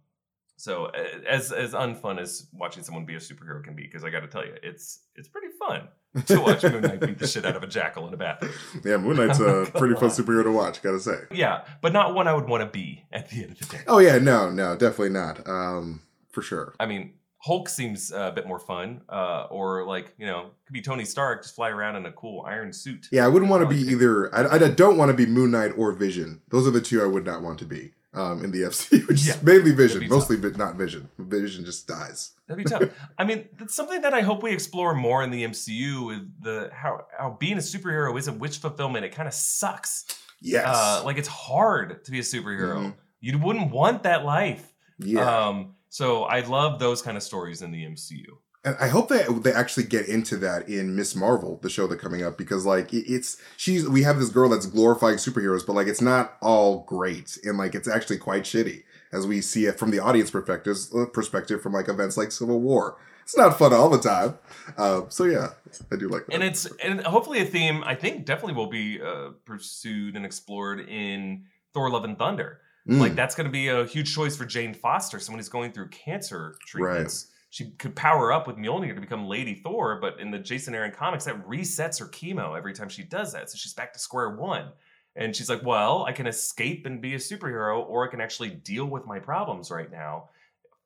so 0.57 0.87
as 1.27 1.51
as 1.51 1.73
unfun 1.73 2.19
as 2.19 2.47
watching 2.53 2.83
someone 2.83 3.05
be 3.05 3.15
a 3.15 3.19
superhero 3.19 3.63
can 3.63 3.75
be, 3.75 3.83
because 3.83 4.03
I 4.03 4.09
got 4.11 4.19
to 4.19 4.27
tell 4.27 4.45
you, 4.45 4.55
it's 4.61 5.05
it's 5.15 5.27
pretty 5.27 5.49
fun 5.57 5.87
to 6.25 6.39
watch 6.39 6.63
Moon 6.63 6.81
Knight 6.81 6.99
beat 6.99 7.19
the 7.19 7.27
shit 7.27 7.45
out 7.45 7.55
of 7.55 7.63
a 7.63 7.67
jackal 7.67 8.07
in 8.07 8.13
a 8.13 8.17
bathroom. 8.17 8.51
Yeah, 8.83 8.97
Moon 8.97 9.17
Knight's 9.17 9.39
a 9.39 9.69
pretty 9.75 9.95
fun 9.95 10.09
superhero 10.09 10.43
to 10.43 10.51
watch, 10.51 10.81
gotta 10.81 10.99
say. 10.99 11.19
Yeah, 11.31 11.65
but 11.81 11.93
not 11.93 12.13
one 12.13 12.27
I 12.27 12.33
would 12.33 12.47
want 12.47 12.61
to 12.61 12.69
be 12.69 13.05
at 13.11 13.29
the 13.29 13.43
end 13.43 13.51
of 13.53 13.59
the 13.59 13.77
day. 13.77 13.83
Oh 13.87 13.99
yeah, 13.99 14.17
no, 14.19 14.49
no, 14.49 14.75
definitely 14.75 15.09
not. 15.09 15.47
Um 15.47 16.01
for 16.31 16.41
sure. 16.41 16.73
I 16.79 16.85
mean, 16.85 17.13
Hulk 17.43 17.67
seems 17.67 18.11
uh, 18.11 18.29
a 18.31 18.31
bit 18.31 18.47
more 18.47 18.57
fun, 18.59 19.01
uh, 19.09 19.47
or 19.49 19.85
like 19.85 20.13
you 20.17 20.25
know, 20.25 20.51
could 20.65 20.73
be 20.73 20.81
Tony 20.81 21.03
Stark 21.03 21.43
just 21.43 21.55
fly 21.55 21.69
around 21.69 21.97
in 21.97 22.05
a 22.05 22.11
cool 22.11 22.43
iron 22.47 22.71
suit. 22.71 23.07
Yeah, 23.11 23.25
I 23.25 23.27
wouldn't 23.27 23.51
want 23.51 23.63
to 23.63 23.69
be 23.69 23.81
either 23.91 24.33
I, 24.33 24.55
I 24.55 24.69
don't 24.69 24.97
want 24.97 25.09
to 25.09 25.13
be 25.17 25.25
Moon 25.25 25.51
Knight 25.51 25.73
or 25.77 25.91
Vision. 25.91 26.41
Those 26.49 26.65
are 26.67 26.71
the 26.71 26.81
two 26.81 27.01
I 27.01 27.05
would 27.05 27.25
not 27.25 27.41
want 27.41 27.59
to 27.59 27.65
be. 27.65 27.93
Um, 28.15 28.43
in 28.45 28.51
the 28.51 28.61
FC, 28.69 29.07
which 29.07 29.25
Yeah, 29.25 29.33
is 29.33 29.41
mainly 29.43 29.71
Vision, 29.71 30.07
mostly 30.07 30.37
but 30.37 30.55
not 30.55 30.75
Vision. 30.75 31.09
Vision 31.17 31.65
just 31.65 31.87
dies. 31.87 32.33
That'd 32.47 32.63
be 32.63 32.69
tough. 32.69 32.83
I 33.17 33.23
mean, 33.23 33.47
that's 33.57 33.73
something 33.73 34.01
that 34.01 34.13
I 34.13 34.21
hope 34.21 34.43
we 34.43 34.51
explore 34.51 34.93
more 34.93 35.23
in 35.23 35.31
the 35.31 35.43
MCU. 35.43 36.05
With 36.07 36.43
the 36.43 36.69
how 36.73 37.05
how 37.17 37.37
being 37.39 37.53
a 37.55 37.61
superhero 37.61 38.15
isn't 38.17 38.37
wish 38.37 38.59
fulfillment. 38.59 39.03
It 39.03 39.13
kind 39.13 39.27
of 39.27 39.33
sucks. 39.33 40.05
Yes. 40.41 40.65
Uh, 40.67 41.01
like 41.05 41.17
it's 41.17 41.27
hard 41.27 42.03
to 42.05 42.11
be 42.11 42.19
a 42.19 42.21
superhero. 42.23 42.77
Mhm. 42.77 42.93
You 43.21 43.39
wouldn't 43.39 43.71
want 43.71 44.03
that 44.03 44.25
life. 44.25 44.73
yeah. 44.99 45.47
Um, 45.47 45.75
so 45.89 46.23
I 46.23 46.41
love 46.41 46.79
those 46.79 47.01
kind 47.01 47.17
of 47.17 47.23
stories 47.23 47.61
in 47.61 47.71
the 47.71 47.83
MCU. 47.85 48.25
And 48.65 48.77
I 48.79 48.87
hope 48.87 49.09
that 49.09 49.41
they 49.43 49.51
actually 49.51 49.83
get 49.83 50.07
into 50.07 50.37
that 50.37 50.69
in 50.69 50.95
Ms. 50.95 51.15
Marvel, 51.17 51.59
the 51.61 51.69
show 51.69 51.85
that's 51.85 52.01
coming 52.01 52.23
up, 52.23 52.37
because 52.37 52.65
like 52.65 52.93
it's 52.93 53.37
she's 53.57 53.87
we 53.89 54.03
have 54.03 54.19
this 54.19 54.29
girl 54.29 54.49
that's 54.49 54.65
glorifying 54.65 55.17
superheroes, 55.17 55.65
but 55.65 55.73
like 55.73 55.87
it's 55.87 56.01
not 56.01 56.37
all 56.41 56.85
great, 56.87 57.37
and 57.43 57.57
like 57.57 57.75
it's 57.75 57.87
actually 57.89 58.17
quite 58.19 58.43
shitty 58.43 58.83
as 59.11 59.27
we 59.27 59.41
see 59.41 59.65
it 59.65 59.77
from 59.77 59.91
the 59.91 59.99
audience 59.99 60.31
perspective, 60.31 60.77
uh, 60.95 61.05
perspective 61.07 61.61
from 61.61 61.73
like 61.73 61.89
events 61.89 62.15
like 62.17 62.31
Civil 62.31 62.59
War. 62.61 62.97
It's 63.23 63.37
not 63.37 63.57
fun 63.59 63.73
all 63.73 63.89
the 63.89 63.99
time. 63.99 64.37
Uh, 64.77 65.03
so 65.09 65.25
yeah, 65.25 65.49
I 65.91 65.95
do 65.97 66.07
like 66.09 66.25
that. 66.27 66.33
and 66.33 66.43
it's 66.43 66.65
and 66.83 67.01
hopefully 67.05 67.39
a 67.39 67.45
theme 67.45 67.83
I 67.85 67.95
think 67.95 68.25
definitely 68.25 68.53
will 68.55 68.67
be 68.67 69.01
uh, 69.01 69.31
pursued 69.45 70.15
and 70.15 70.25
explored 70.25 70.79
in 70.79 71.43
Thor: 71.73 71.89
Love 71.89 72.05
and 72.05 72.17
Thunder. 72.17 72.59
Mm, 72.89 72.99
Like 72.99 73.15
that's 73.15 73.35
going 73.35 73.45
to 73.45 73.51
be 73.51 73.67
a 73.67 73.85
huge 73.85 74.13
choice 74.15 74.35
for 74.37 74.45
Jane 74.45 74.73
Foster, 74.73 75.19
someone 75.19 75.39
who's 75.39 75.49
going 75.49 75.71
through 75.73 75.89
cancer 75.89 76.55
treatments. 76.65 77.27
She 77.53 77.69
could 77.69 77.95
power 77.95 78.33
up 78.33 78.47
with 78.47 78.55
Mjolnir 78.55 78.95
to 78.95 78.99
become 78.99 79.27
Lady 79.27 79.53
Thor, 79.53 79.99
but 80.01 80.19
in 80.19 80.31
the 80.31 80.39
Jason 80.39 80.73
Aaron 80.73 80.91
comics, 80.91 81.25
that 81.25 81.47
resets 81.47 81.99
her 81.99 82.07
chemo 82.07 82.57
every 82.57 82.73
time 82.73 82.89
she 82.89 83.03
does 83.03 83.31
that. 83.33 83.47
So 83.47 83.57
she's 83.59 83.75
back 83.75 83.93
to 83.93 83.99
square 83.99 84.31
one. 84.31 84.69
And 85.15 85.35
she's 85.35 85.51
like, 85.51 85.63
well, 85.63 86.03
I 86.03 86.13
can 86.13 86.25
escape 86.25 86.87
and 86.87 86.99
be 86.99 87.13
a 87.13 87.19
superhero, 87.19 87.87
or 87.87 88.07
I 88.07 88.09
can 88.09 88.21
actually 88.21 88.49
deal 88.49 88.87
with 88.87 89.05
my 89.05 89.19
problems 89.19 89.69
right 89.69 89.91
now. 89.91 90.29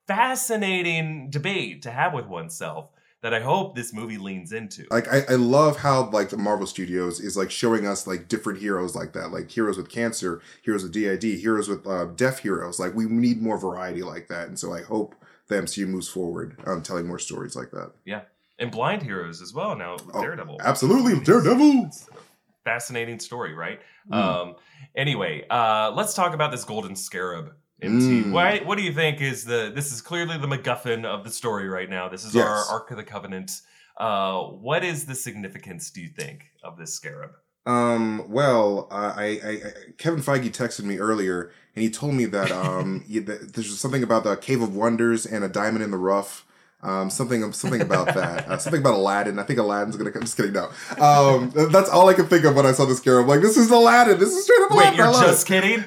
Fascinating 0.08 1.30
debate 1.30 1.84
to 1.84 1.92
have 1.92 2.14
with 2.14 2.26
oneself 2.26 2.90
that 3.22 3.34
I 3.34 3.40
hope 3.40 3.78
this 3.78 3.94
movie 3.94 4.18
leans 4.18 4.52
into. 4.52 4.88
like 4.92 5.08
I, 5.08 5.22
I 5.30 5.36
love 5.36 5.78
how 5.78 6.10
like 6.10 6.32
the 6.32 6.38
Marvel 6.38 6.68
Studios 6.68 7.22
is 7.22 7.38
like 7.38 7.50
showing 7.50 7.88
us 7.88 8.06
like 8.06 8.28
different 8.28 8.60
heroes 8.60 8.94
like 8.94 9.14
that, 9.14 9.32
like 9.32 9.50
heroes 9.50 9.78
with 9.78 9.88
cancer, 9.88 10.42
heroes 10.64 10.84
with 10.84 10.92
DID, 10.92 11.24
heroes 11.24 11.70
with 11.70 11.88
uh, 11.88 12.08
deaf 12.08 12.40
heroes. 12.40 12.78
Like 12.78 12.94
we 12.94 13.06
need 13.06 13.42
more 13.42 13.58
variety 13.58 14.04
like 14.04 14.28
that, 14.28 14.50
and 14.50 14.60
so 14.60 14.74
I 14.74 14.82
hope 14.82 15.16
the 15.48 15.56
MCU 15.56 15.88
moves 15.88 16.10
forward, 16.10 16.60
um, 16.66 16.82
telling 16.82 17.08
more 17.08 17.20
stories 17.20 17.56
like 17.56 17.72
that. 17.72 17.92
Yeah, 18.06 18.22
and 18.60 18.72
blind 18.72 19.04
heroes 19.04 19.42
as 19.42 19.54
well 19.54 19.76
now. 19.76 19.98
Oh, 20.14 20.22
Daredevil. 20.22 20.58
absolutely, 20.64 21.20
Daredevil. 21.24 21.86
It's 21.88 22.08
a 22.10 22.14
fascinating 22.64 23.20
story, 23.20 23.54
right? 23.54 23.80
Mm. 24.12 24.16
Um, 24.16 24.56
anyway, 24.96 25.46
uh, 25.50 25.92
let's 25.96 26.14
talk 26.14 26.34
about 26.34 26.52
this 26.52 26.64
golden 26.64 26.96
scarab. 26.96 27.54
MT. 27.82 28.24
Mm. 28.24 28.32
Why, 28.32 28.60
what 28.60 28.78
do 28.78 28.84
you 28.84 28.92
think 28.92 29.22
is 29.22 29.46
the? 29.46 29.72
This 29.74 29.92
is 29.94 30.02
clearly 30.02 30.38
the 30.38 30.48
MacGuffin 30.48 31.06
of 31.06 31.24
the 31.24 31.30
story 31.30 31.70
right 31.70 31.90
now. 31.90 32.10
This 32.10 32.26
is 32.26 32.34
Yes. 32.34 32.46
our 32.48 32.66
Ark 32.80 32.90
of 32.92 32.98
the 32.98 33.04
Covenant. 33.04 33.52
Uh, 33.98 34.42
what 34.44 34.84
is 34.84 35.06
the 35.06 35.14
significance? 35.16 35.92
Do 35.92 36.02
you 36.02 36.10
think 36.10 36.46
of 36.64 36.78
this 36.78 36.94
scarab? 36.96 37.32
Um, 37.68 38.32
well, 38.32 38.88
uh, 38.90 39.14
I, 39.16 39.26
I, 39.26 39.50
I 39.50 39.72
Kevin 39.98 40.22
Feige 40.22 40.52
texted 40.52 40.86
me 40.86 40.98
earlier, 41.00 41.52
and 41.76 41.84
he 41.84 41.90
told 41.90 42.14
me 42.14 42.26
that 42.26 42.50
um, 42.66 43.04
he, 43.08 43.20
that 43.20 43.54
there's 43.54 43.78
something 43.78 44.02
about 44.02 44.24
the 44.24 44.38
Cave 44.38 44.62
of 44.62 44.74
Wonders 44.74 45.26
and 45.26 45.44
a 45.44 45.50
diamond 45.50 45.84
in 45.84 45.92
the 45.92 45.98
rough. 45.98 46.46
Um, 46.82 47.10
something 47.10 47.52
something 47.52 47.82
about 47.82 48.08
that. 48.14 48.48
Uh, 48.48 48.58
something 48.60 48.80
about 48.80 48.94
Aladdin. 48.94 49.38
I 49.38 49.44
think 49.44 49.60
Aladdin's 49.60 49.98
gonna 49.98 50.12
come. 50.12 50.22
Just 50.22 50.38
kidding. 50.38 50.54
No. 50.54 50.70
Um, 51.00 51.52
that's 51.72 51.90
all 51.90 52.08
I 52.08 52.14
could 52.14 52.30
think 52.30 52.46
of 52.46 52.56
when 52.56 52.66
I 52.66 52.72
saw 52.72 52.86
this 52.86 53.00
scarab. 53.00 53.28
Like 53.28 53.42
this 53.42 53.58
is 53.58 53.70
Aladdin. 53.70 54.18
This 54.18 54.34
is 54.34 54.46
straight 54.46 54.62
up 54.62 54.72
Aladdin. 54.72 55.02
I 55.02 55.12
you're 55.12 55.28
just 55.28 55.46
kidding? 55.46 55.84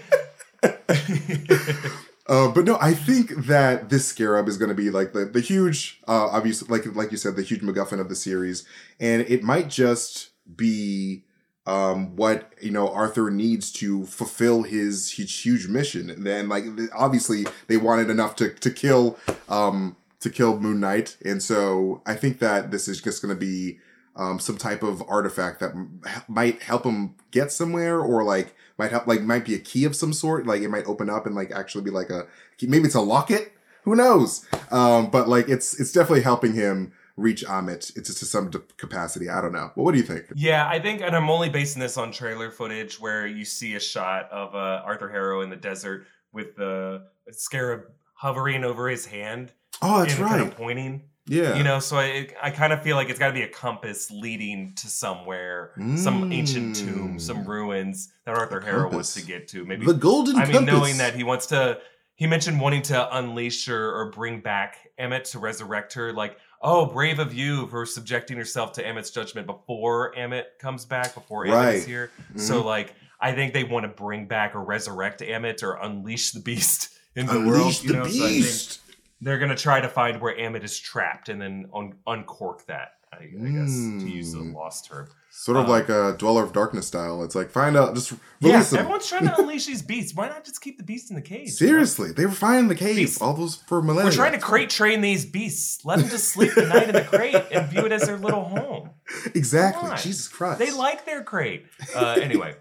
Uh, 2.31 2.49
but 2.49 2.64
no, 2.64 2.79
I 2.81 2.95
think 2.95 3.47
that 3.47 3.88
this 3.88 4.07
scarab 4.07 4.47
is 4.47 4.57
going 4.57 4.69
to 4.69 4.75
be 4.75 4.88
like 4.88 5.12
the 5.12 5.25
the 5.25 5.40
huge, 5.40 6.01
uh, 6.07 6.29
obviously, 6.29 6.69
like 6.69 6.87
like 6.95 7.11
you 7.11 7.16
said, 7.16 7.35
the 7.35 7.43
huge 7.43 7.61
MacGuffin 7.61 7.99
of 7.99 8.09
the 8.09 8.14
series, 8.14 8.64
and 9.01 9.23
it 9.23 9.43
might 9.43 9.69
just 9.69 10.31
be 10.55 11.25
um, 11.71 12.16
what 12.16 12.53
you 12.61 12.73
know 12.73 12.89
Arthur 12.89 13.31
needs 13.31 13.71
to 13.73 14.05
fulfill 14.07 14.64
his 14.64 15.12
huge, 15.12 15.41
huge 15.41 15.68
mission. 15.68 16.11
And 16.11 16.27
then, 16.27 16.49
like, 16.49 16.64
obviously, 16.93 17.47
they 17.68 17.77
wanted 17.77 18.11
enough 18.11 18.35
to 18.37 18.53
to 18.53 18.71
kill 18.71 19.16
um, 19.49 19.97
to 20.18 20.31
kill 20.31 20.59
Moon 20.59 20.81
Knight, 20.81 21.16
and 21.25 21.41
so 21.41 22.03
I 22.05 22.14
think 22.14 22.41
that 22.41 22.73
this 22.73 22.89
is 22.89 23.01
just 23.01 23.23
going 23.23 23.33
to 23.33 23.39
be 23.41 23.79
um, 24.16 24.41
some 24.41 24.57
type 24.57 24.83
of 24.83 25.01
artifact 25.09 25.61
that 25.61 25.71
m- 25.71 26.01
might 26.27 26.61
help 26.62 26.85
him 26.85 27.14
get 27.31 27.53
somewhere, 27.53 28.01
or 28.01 28.25
like 28.25 28.57
might 28.77 28.91
help, 28.91 29.07
like 29.07 29.23
might 29.23 29.45
be 29.45 29.55
a 29.55 29.61
key 29.61 29.85
of 29.85 29.95
some 29.95 30.12
sort. 30.12 30.47
Like 30.47 30.62
it 30.62 30.71
might 30.71 30.87
open 30.87 31.09
up 31.09 31.25
and 31.25 31.37
like 31.37 31.53
actually 31.53 31.85
be 31.85 31.91
like 31.93 32.11
a 32.11 32.27
maybe 32.61 32.87
it's 32.87 32.97
a 32.97 33.01
locket. 33.01 33.53
Who 33.85 33.95
knows? 33.95 34.45
Um, 34.73 35.09
but 35.09 35.29
like 35.29 35.49
it's 35.49 35.79
it's 35.79 35.93
definitely 35.93 36.23
helping 36.23 36.55
him 36.55 36.93
reach 37.21 37.45
Ammit. 37.45 37.97
It's 37.97 38.14
to 38.18 38.25
some 38.25 38.51
capacity. 38.77 39.29
I 39.29 39.41
don't 39.41 39.53
know. 39.53 39.71
But 39.77 39.83
what 39.83 39.93
do 39.93 39.99
you 39.99 40.05
think? 40.05 40.27
Yeah, 40.35 40.66
I 40.68 40.79
think, 40.81 41.01
and 41.03 41.14
I'm 41.14 41.29
only 41.31 41.49
basing 41.51 41.81
this 41.81 41.97
on 41.97 42.12
trailer 42.12 42.51
footage 42.51 43.01
where 43.01 43.27
you 43.27 43.45
see 43.45 43.75
a 43.75 43.81
shot 43.81 44.31
of 44.31 44.55
uh, 44.55 44.83
Arthur 44.85 45.09
Harrow 45.09 45.43
in 45.43 45.51
the 45.51 45.57
desert 45.57 46.07
with 46.33 46.57
the 46.57 47.07
scarab 47.31 47.83
hovering 48.14 48.64
over 48.64 48.89
his 48.89 49.07
hand 49.07 49.53
Oh, 49.83 50.01
that's 50.01 50.14
and 50.14 50.23
right. 50.23 50.31
kind 50.39 50.43
of 50.43 50.57
pointing. 50.57 51.03
yeah. 51.27 51.57
You 51.57 51.62
know, 51.62 51.79
so 51.79 51.97
I 51.97 52.29
I 52.43 52.51
kind 52.51 52.73
of 52.73 52.83
feel 52.83 52.97
like 52.97 53.09
it's 53.09 53.18
got 53.18 53.29
to 53.29 53.33
be 53.35 53.43
a 53.43 53.49
compass 53.49 54.11
leading 54.11 54.75
to 54.77 54.89
somewhere, 54.89 55.73
some 55.97 56.33
ancient 56.33 56.77
tomb, 56.77 57.16
Mm. 57.16 57.21
some 57.21 57.45
ruins 57.45 58.12
that 58.27 58.35
Arthur 58.35 58.61
Harrow 58.61 58.91
wants 58.91 59.14
to 59.14 59.23
get 59.23 59.49
to. 59.49 59.64
Maybe 59.64 59.87
the 59.87 59.95
golden 59.95 60.37
I 60.37 60.45
mean, 60.45 60.53
compass. 60.53 60.75
knowing 60.75 60.97
that 60.99 61.14
he 61.14 61.25
wants 61.25 61.47
to, 61.47 61.79
he 62.14 62.27
mentioned 62.27 62.61
wanting 62.61 62.83
to 62.83 63.16
unleash 63.16 63.66
her 63.66 63.95
or 63.99 64.11
bring 64.11 64.41
back 64.41 64.77
Ammit 64.99 65.31
to 65.33 65.39
resurrect 65.39 65.95
her. 65.95 66.12
Like, 66.12 66.37
oh, 66.62 66.86
brave 66.86 67.18
of 67.18 67.32
you 67.32 67.66
for 67.68 67.86
subjecting 67.86 68.36
yourself 68.36 68.72
to 68.72 68.82
Ammit's 68.84 69.11
judgment 69.11 69.46
before 69.46 70.12
Ammit 70.16 70.44
comes 70.58 70.84
back, 70.84 71.14
before 71.14 71.46
Ammit 71.46 71.74
is 71.74 71.80
Right. 71.80 71.86
here. 71.88 72.11
Mhm. 72.34 72.40
So, 72.40 72.62
like, 72.62 72.94
I 73.20 73.32
think 73.32 73.52
they 73.54 73.64
want 73.64 73.84
to 73.84 73.88
bring 73.88 74.26
back 74.26 74.54
or 74.54 74.62
resurrect 74.62 75.20
Ammit 75.20 75.62
or 75.62 75.74
unleash 75.76 76.32
the 76.32 76.40
beast 76.40 76.90
in 77.16 77.26
the 77.26 77.32
unleash 77.38 77.52
world. 77.52 77.74
the 77.82 77.84
you 77.86 77.92
know, 77.92 78.04
so 78.06 78.28
beast. 78.28 78.80
they're 79.20 79.38
gonna 79.38 79.56
try 79.56 79.80
to 79.80 79.88
find 79.88 80.20
where 80.20 80.36
Emmett 80.36 80.64
is 80.64 80.78
trapped 80.78 81.28
and 81.28 81.40
then 81.40 81.66
un- 81.74 81.94
uncork 82.06 82.66
that. 82.66 82.92
I, 83.12 83.16
I 83.16 83.26
guess 83.26 83.70
to 83.74 84.08
use 84.08 84.32
the 84.32 84.38
Mm. 84.40 84.54
lost 84.54 84.86
term. 84.86 85.08
Sort 85.33 85.57
of 85.57 85.64
um, 85.66 85.70
like 85.70 85.89
a 85.89 86.16
Dweller 86.18 86.43
of 86.43 86.53
Darkness 86.53 86.87
style. 86.87 87.22
It's 87.22 87.35
like 87.35 87.51
find 87.51 87.76
out, 87.76 87.95
just 87.95 88.12
Yeah, 88.41 88.53
release 88.53 88.70
them. 88.70 88.81
everyone's 88.81 89.07
trying 89.07 89.26
to 89.28 89.41
unleash 89.41 89.64
these 89.64 89.81
beasts. 89.81 90.14
Why 90.14 90.28
not 90.28 90.45
just 90.45 90.61
keep 90.61 90.76
the 90.76 90.83
beast 90.85 91.09
in 91.11 91.16
the 91.16 91.22
cage? 91.22 91.51
Seriously, 91.51 92.12
they 92.12 92.26
were 92.26 92.33
fine 92.33 92.59
in 92.59 92.68
the 92.68 92.74
cave 92.74 92.97
Beast- 92.97 93.22
all 93.22 93.33
those 93.35 93.55
for 93.55 93.81
millennia. 93.81 94.11
We're 94.11 94.16
trying 94.16 94.33
to 94.33 94.39
crate 94.39 94.70
train 94.70 95.01
these 95.01 95.24
beasts. 95.24 95.85
Let 95.85 96.01
them 96.01 96.09
just 96.09 96.28
sleep 96.31 96.55
the 96.55 96.66
night 96.66 96.89
in 96.89 96.95
the 96.95 97.03
crate 97.05 97.37
and 97.53 97.68
view 97.70 97.87
it 97.87 97.93
as 97.93 98.07
their 98.07 98.18
little 98.18 98.45
home. 98.45 98.91
exactly. 99.35 99.89
Jesus 100.03 100.28
Christ. 100.28 100.59
They 100.59 100.72
like 100.72 101.07
their 101.07 101.22
crate. 101.22 101.64
Uh, 101.95 102.18
anyway. 102.20 102.57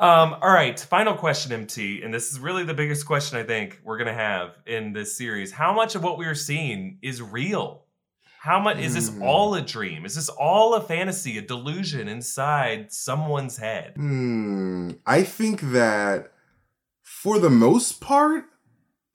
Um, 0.00 0.36
all 0.42 0.50
right, 0.52 0.78
final 0.78 1.14
question, 1.14 1.50
MT, 1.50 2.02
and 2.02 2.14
this 2.14 2.30
is 2.30 2.38
really 2.38 2.62
the 2.62 2.74
biggest 2.74 3.04
question 3.04 3.36
I 3.36 3.42
think 3.42 3.80
we're 3.82 3.98
gonna 3.98 4.14
have 4.14 4.56
in 4.64 4.92
this 4.92 5.16
series. 5.18 5.50
How 5.50 5.72
much 5.74 5.96
of 5.96 6.04
what 6.04 6.18
we 6.18 6.26
are 6.26 6.36
seeing 6.36 6.98
is 7.02 7.20
real? 7.20 7.82
How 8.40 8.60
much 8.60 8.78
is 8.78 8.94
this 8.94 9.08
Hmm. 9.08 9.22
all 9.22 9.54
a 9.54 9.62
dream? 9.62 10.04
Is 10.06 10.14
this 10.14 10.28
all 10.28 10.74
a 10.74 10.80
fantasy, 10.80 11.36
a 11.38 11.42
delusion 11.42 12.08
inside 12.08 12.92
someone's 12.92 13.56
head? 13.56 13.94
Hmm. 13.96 14.90
I 15.06 15.22
think 15.24 15.60
that 15.72 16.32
for 17.02 17.38
the 17.38 17.50
most 17.50 18.00
part, 18.00 18.44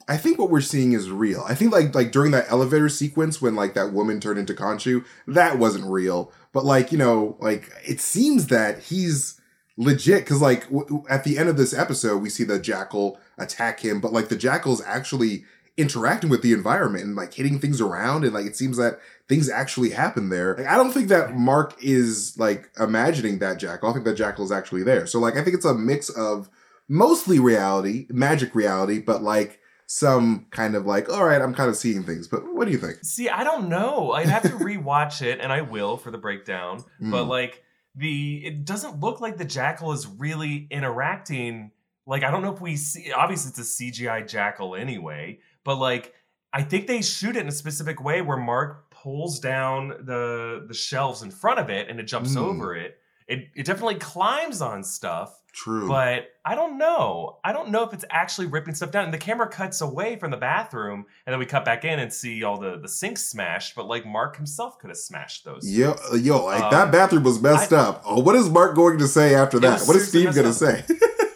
I 0.09 0.17
think 0.17 0.37
what 0.37 0.49
we're 0.49 0.59
seeing 0.61 0.91
is 0.91 1.09
real. 1.09 1.45
I 1.47 1.55
think 1.55 1.71
like 1.71 1.95
like 1.95 2.11
during 2.11 2.31
that 2.31 2.51
elevator 2.51 2.89
sequence 2.89 3.41
when 3.41 3.55
like 3.55 3.73
that 3.75 3.93
woman 3.93 4.19
turned 4.19 4.39
into 4.39 4.53
Khonshu, 4.53 5.05
that 5.27 5.57
wasn't 5.57 5.85
real. 5.85 6.31
But 6.51 6.65
like 6.65 6.91
you 6.91 6.97
know, 6.97 7.37
like 7.39 7.71
it 7.87 8.01
seems 8.01 8.47
that 8.47 8.79
he's 8.79 9.39
legit 9.77 10.25
because 10.25 10.41
like 10.41 10.65
w- 10.69 11.03
at 11.09 11.23
the 11.23 11.37
end 11.37 11.47
of 11.47 11.55
this 11.57 11.73
episode, 11.73 12.21
we 12.21 12.29
see 12.29 12.43
the 12.43 12.59
jackal 12.59 13.17
attack 13.37 13.79
him, 13.79 14.01
but 14.01 14.11
like 14.11 14.27
the 14.27 14.35
jackal's 14.35 14.81
actually 14.85 15.45
interacting 15.77 16.29
with 16.29 16.41
the 16.43 16.53
environment 16.53 17.03
and 17.03 17.15
like 17.15 17.33
hitting 17.33 17.59
things 17.59 17.81
around, 17.81 18.23
and 18.23 18.33
like 18.33 18.45
it 18.45 18.55
seems 18.55 18.77
that 18.77 18.99
things 19.27 19.49
actually 19.49 19.89
happen 19.89 20.29
there. 20.29 20.55
Like, 20.55 20.67
I 20.67 20.75
don't 20.75 20.91
think 20.91 21.07
that 21.09 21.35
Mark 21.35 21.75
is 21.81 22.35
like 22.37 22.69
imagining 22.79 23.39
that 23.39 23.57
jackal. 23.57 23.89
I 23.89 23.93
think 23.93 24.05
that 24.05 24.15
jackal 24.15 24.45
is 24.45 24.51
actually 24.51 24.83
there. 24.83 25.05
So 25.07 25.19
like 25.19 25.35
I 25.37 25.43
think 25.43 25.55
it's 25.55 25.65
a 25.65 25.73
mix 25.73 26.09
of 26.09 26.49
mostly 26.87 27.39
reality, 27.39 28.05
magic 28.09 28.53
reality, 28.53 28.99
but 28.99 29.23
like 29.23 29.59
some 29.87 30.45
kind 30.51 30.75
of 30.75 30.85
like, 30.85 31.09
all 31.09 31.23
right, 31.25 31.41
I'm 31.41 31.53
kind 31.53 31.69
of 31.69 31.75
seeing 31.75 32.03
things. 32.03 32.27
But 32.27 32.43
what 32.53 32.65
do 32.65 32.71
you 32.71 32.77
think? 32.77 33.03
See, 33.03 33.29
I 33.29 33.43
don't 33.43 33.69
know. 33.69 34.11
I'd 34.11 34.29
have 34.29 34.43
to 34.43 34.49
rewatch 34.49 35.21
it, 35.21 35.39
and 35.39 35.51
I 35.51 35.61
will 35.61 35.97
for 35.97 36.11
the 36.11 36.17
breakdown. 36.17 36.83
But 36.99 37.25
Mm. 37.25 37.27
like 37.29 37.63
the, 37.95 38.43
it 38.45 38.65
doesn't 38.65 38.99
look 39.01 39.21
like 39.21 39.37
the 39.37 39.45
jackal 39.45 39.91
is 39.91 40.07
really 40.07 40.67
interacting. 40.71 41.71
Like 42.05 42.23
I 42.23 42.31
don't 42.31 42.41
know 42.41 42.53
if 42.53 42.61
we 42.61 42.75
see. 42.75 43.11
Obviously, 43.11 43.49
it's 43.49 43.59
a 43.59 43.83
CGI 43.83 44.27
jackal 44.27 44.75
anyway. 44.75 45.39
But 45.63 45.77
like, 45.77 46.13
I 46.51 46.61
think 46.61 46.87
they 46.87 47.01
shoot 47.01 47.35
it 47.35 47.41
in 47.41 47.47
a 47.47 47.51
specific 47.51 48.03
way 48.03 48.21
where 48.21 48.37
Mark 48.37 48.89
pulls 48.91 49.39
down 49.39 49.89
the 50.05 50.65
the 50.67 50.73
shelves 50.73 51.21
in 51.23 51.31
front 51.31 51.59
of 51.59 51.69
it, 51.69 51.89
and 51.89 51.99
it 51.99 52.03
jumps 52.03 52.35
Mm. 52.35 52.41
over 52.41 52.75
it. 52.75 52.97
It 53.27 53.47
it 53.55 53.65
definitely 53.65 53.95
climbs 53.95 54.61
on 54.61 54.83
stuff. 54.83 55.39
True. 55.53 55.87
But 55.87 56.29
I 56.43 56.55
don't 56.55 56.79
know. 56.79 57.37
I 57.43 57.53
don't 57.53 57.69
know 57.69 57.83
if 57.83 57.93
it's 57.93 58.03
actually 58.09 58.47
ripping 58.47 58.73
stuff 58.73 58.89
down. 58.89 59.05
And 59.05 59.13
the 59.13 59.19
camera 59.19 59.47
cuts 59.47 59.81
away 59.81 60.15
from 60.15 60.31
the 60.31 60.37
bathroom, 60.37 61.05
and 61.25 61.31
then 61.31 61.39
we 61.39 61.45
cut 61.45 61.63
back 61.63 61.85
in 61.85 61.99
and 61.99 62.11
see 62.11 62.43
all 62.43 62.57
the 62.59 62.77
the 62.79 62.87
sinks 62.87 63.23
smashed. 63.23 63.75
But 63.75 63.87
like 63.87 64.05
Mark 64.05 64.35
himself 64.35 64.77
could 64.79 64.89
have 64.89 64.97
smashed 64.97 65.45
those. 65.45 65.69
Yo, 65.69 65.95
yo, 66.15 66.43
like 66.45 66.63
Um, 66.63 66.71
that 66.71 66.91
bathroom 66.91 67.23
was 67.23 67.41
messed 67.41 67.71
I- 67.71 67.77
up. 67.77 68.01
Oh, 68.05 68.19
what 68.19 68.35
is 68.35 68.49
Mark 68.49 68.75
going 68.75 68.97
to 68.99 69.07
say 69.07 69.35
after 69.35 69.59
that? 69.59 69.81
What 69.83 69.95
is 69.95 70.07
Steve 70.09 70.33
going 70.35 70.47
to 70.47 70.53
say? 70.53 70.83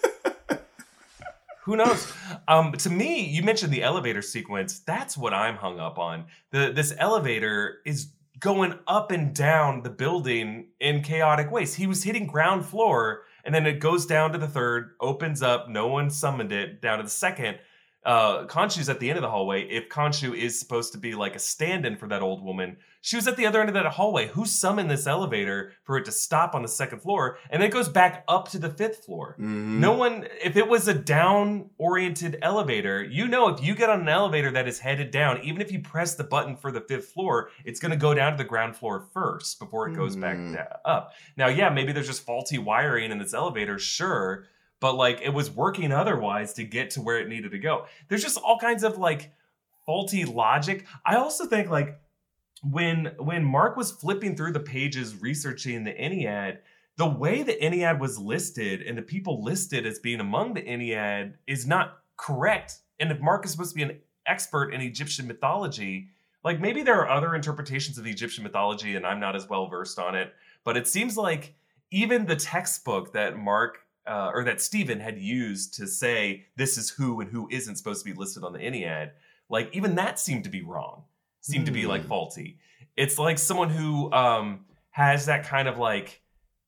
Who 1.68 1.76
knows? 1.76 2.12
Um, 2.50 2.72
to 2.72 2.90
me, 2.90 3.26
you 3.26 3.44
mentioned 3.44 3.74
the 3.74 3.84
elevator 3.84 4.22
sequence. 4.22 4.80
That's 4.80 5.18
what 5.18 5.34
I'm 5.34 5.56
hung 5.56 5.82
up 5.82 6.00
on. 6.00 6.28
The 6.52 6.72
this 6.74 6.94
elevator 6.98 7.80
is 7.86 8.14
going 8.40 8.74
up 8.88 9.12
and 9.12 9.36
down 9.36 9.84
the 9.84 9.90
building 9.90 10.70
in 10.80 11.02
chaotic 11.02 11.52
ways. 11.52 11.76
He 11.76 11.88
was 11.88 12.04
hitting 12.04 12.26
ground 12.26 12.66
floor, 12.66 13.24
and 13.44 13.54
then 13.54 13.66
it 13.66 13.82
goes 13.82 14.06
down 14.06 14.32
to 14.32 14.38
the 14.38 14.48
third, 14.48 14.92
opens 15.02 15.42
up. 15.42 15.68
No 15.68 15.88
one 15.88 16.10
summoned 16.10 16.54
it 16.54 16.82
down 16.82 17.00
to 17.00 17.04
the 17.04 17.10
second. 17.10 17.58
Uh, 18.08 18.46
Khonshu's 18.48 18.88
at 18.88 19.02
the 19.02 19.10
end 19.10 19.18
of 19.18 19.22
the 19.22 19.30
hallway. 19.30 19.64
If 19.64 19.90
Khonshu 19.90 20.34
is 20.34 20.58
supposed 20.58 20.94
to 20.94 20.98
be 20.98 21.14
like 21.14 21.36
a 21.36 21.40
stand-in 21.40 21.98
for 21.98 22.08
that 22.08 22.22
old 22.22 22.42
woman, 22.42 22.78
she 23.02 23.18
was 23.18 23.28
at 23.28 23.36
the 23.36 23.46
other 23.46 23.60
end 23.60 23.68
of 23.70 23.74
that 23.74 23.86
hallway. 23.86 24.28
Who 24.30 24.46
summoned 24.46 24.90
this 24.90 25.06
elevator 25.08 25.74
for 25.84 25.98
it 25.98 26.06
to 26.06 26.12
stop 26.14 26.56
on 26.56 26.62
the 26.62 26.70
second 26.70 27.02
floor, 27.02 27.38
and 27.50 27.62
then 27.62 27.68
it 27.70 27.74
goes 27.74 27.90
back 27.90 28.24
up 28.30 28.48
to 28.52 28.60
the 28.60 28.70
fifth 28.70 29.04
floor? 29.04 29.36
Mhm. 29.38 29.80
No 29.80 29.92
one, 29.92 30.26
if 30.42 30.56
it 30.56 30.70
was 30.70 30.88
a 30.88 30.94
down 30.94 31.70
oriented 31.78 32.40
elevator, 32.42 33.04
you 33.04 33.28
know, 33.28 33.50
if 33.50 33.62
you 33.62 33.76
get 33.76 33.90
on 33.90 34.00
an 34.00 34.08
elevator 34.10 34.52
that 34.52 34.70
is 34.70 34.80
headed 34.80 35.12
down, 35.12 35.42
even 35.44 35.62
if 35.62 35.70
you 35.70 35.82
press 35.82 36.16
the 36.16 36.24
button 36.24 36.56
for 36.56 36.72
the 36.72 36.80
fifth 36.82 37.10
floor, 37.10 37.50
it's 37.66 37.82
going 37.82 37.92
to 37.92 37.98
go 37.98 38.14
down 38.14 38.32
to 38.32 38.38
the 38.38 38.46
ground 38.48 38.78
floor 38.78 39.02
first 39.14 39.60
before 39.60 39.90
it 39.90 39.96
goes 39.98 40.16
back 40.16 40.38
Hmm. 40.38 40.54
da- 40.54 40.64
up. 40.86 41.14
Now, 41.36 41.48
yeah, 41.50 41.68
maybe 41.70 41.92
there's 41.92 42.08
just 42.08 42.26
faulty 42.26 42.58
wiring 42.58 43.12
in 43.12 43.18
this 43.18 43.34
elevator, 43.34 43.78
sure, 43.78 44.46
but 44.80 44.96
like 44.96 45.22
it 45.22 45.34
was 45.34 45.50
working 45.50 45.92
otherwise 45.92 46.54
to 46.54 46.64
get 46.64 46.92
to 46.92 47.02
where 47.02 47.20
it 47.20 47.28
needed 47.28 47.52
to 47.52 47.60
go. 47.60 47.86
There's 48.08 48.24
just 48.24 48.38
all 48.38 48.60
kinds 48.60 48.84
of 48.84 48.98
like 48.98 49.32
faulty 49.86 50.26
logic. 50.26 50.86
I 51.06 51.16
also 51.16 51.46
think 51.46 51.70
like 51.70 52.00
when 52.64 53.14
when 53.18 53.44
Mark 53.44 53.78
was 53.78 53.92
flipping 53.92 54.36
through 54.36 54.54
the 54.54 54.60
pages 54.60 55.22
researching 55.22 55.84
the 55.84 55.94
Ennead, 55.94 56.60
the 56.98 57.08
way 57.08 57.44
the 57.44 57.54
Ennead 57.54 58.00
was 58.00 58.18
listed 58.18 58.82
and 58.82 58.98
the 58.98 59.04
people 59.04 59.44
listed 59.44 59.86
as 59.86 60.00
being 60.00 60.20
among 60.20 60.54
the 60.54 60.62
Ennead 60.62 61.34
is 61.48 61.66
not 61.66 62.00
correct. 62.18 62.80
And 63.00 63.12
if 63.12 63.20
Mark 63.20 63.46
is 63.46 63.52
supposed 63.52 63.72
to 63.72 63.76
be 63.76 63.84
an 63.84 64.00
expert 64.26 64.74
in 64.74 64.82
Egyptian 64.82 65.28
mythology, 65.28 66.10
like 66.44 66.60
maybe 66.60 66.84
there 66.84 67.00
are 67.00 67.10
other 67.10 67.36
interpretations 67.36 67.98
of 67.98 68.04
the 68.04 68.12
Egyptian 68.12 68.44
mythology 68.44 68.96
and 68.96 69.06
I'm 69.06 69.20
not 69.20 69.36
as 69.36 69.48
well 69.48 69.68
versed 69.68 70.00
on 70.00 70.16
it, 70.16 70.34
but 70.64 70.78
it 70.78 70.88
seems 70.88 71.18
like 71.18 71.56
even 71.92 72.26
the 72.26 72.36
textbook 72.36 73.14
that 73.14 73.38
Mark 73.38 73.80
uh, 74.08 74.32
or 74.34 74.44
that 74.46 74.62
Steven 74.62 75.00
had 75.00 75.18
used 75.20 75.74
to 75.76 75.88
say 75.88 76.46
this 76.56 76.78
is 76.78 76.90
who 76.90 77.20
and 77.22 77.30
who 77.30 77.48
isn't 77.52 77.76
supposed 77.76 78.04
to 78.06 78.12
be 78.12 78.18
listed 78.18 78.44
on 78.44 78.54
the 78.54 78.60
Ennead, 78.60 79.12
like 79.50 79.70
even 79.74 79.96
that 79.96 80.20
seemed 80.20 80.44
to 80.46 80.50
be 80.50 80.62
wrong, 80.62 81.04
seemed 81.42 81.66
to 81.66 81.72
be 81.72 81.86
like 81.86 82.02
Hmm. 82.04 82.08
faulty. 82.10 82.60
It's 82.96 83.18
like 83.20 83.38
someone 83.38 83.70
who 83.70 84.12
um, 84.12 84.66
has 84.92 85.28
that 85.28 85.46
kind 85.46 85.68
of 85.68 85.78
like, 85.78 86.22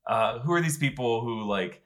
uh, 0.06 0.40
who 0.40 0.54
are 0.54 0.62
these 0.62 0.78
people 0.78 1.22
who 1.22 1.44
like 1.44 1.82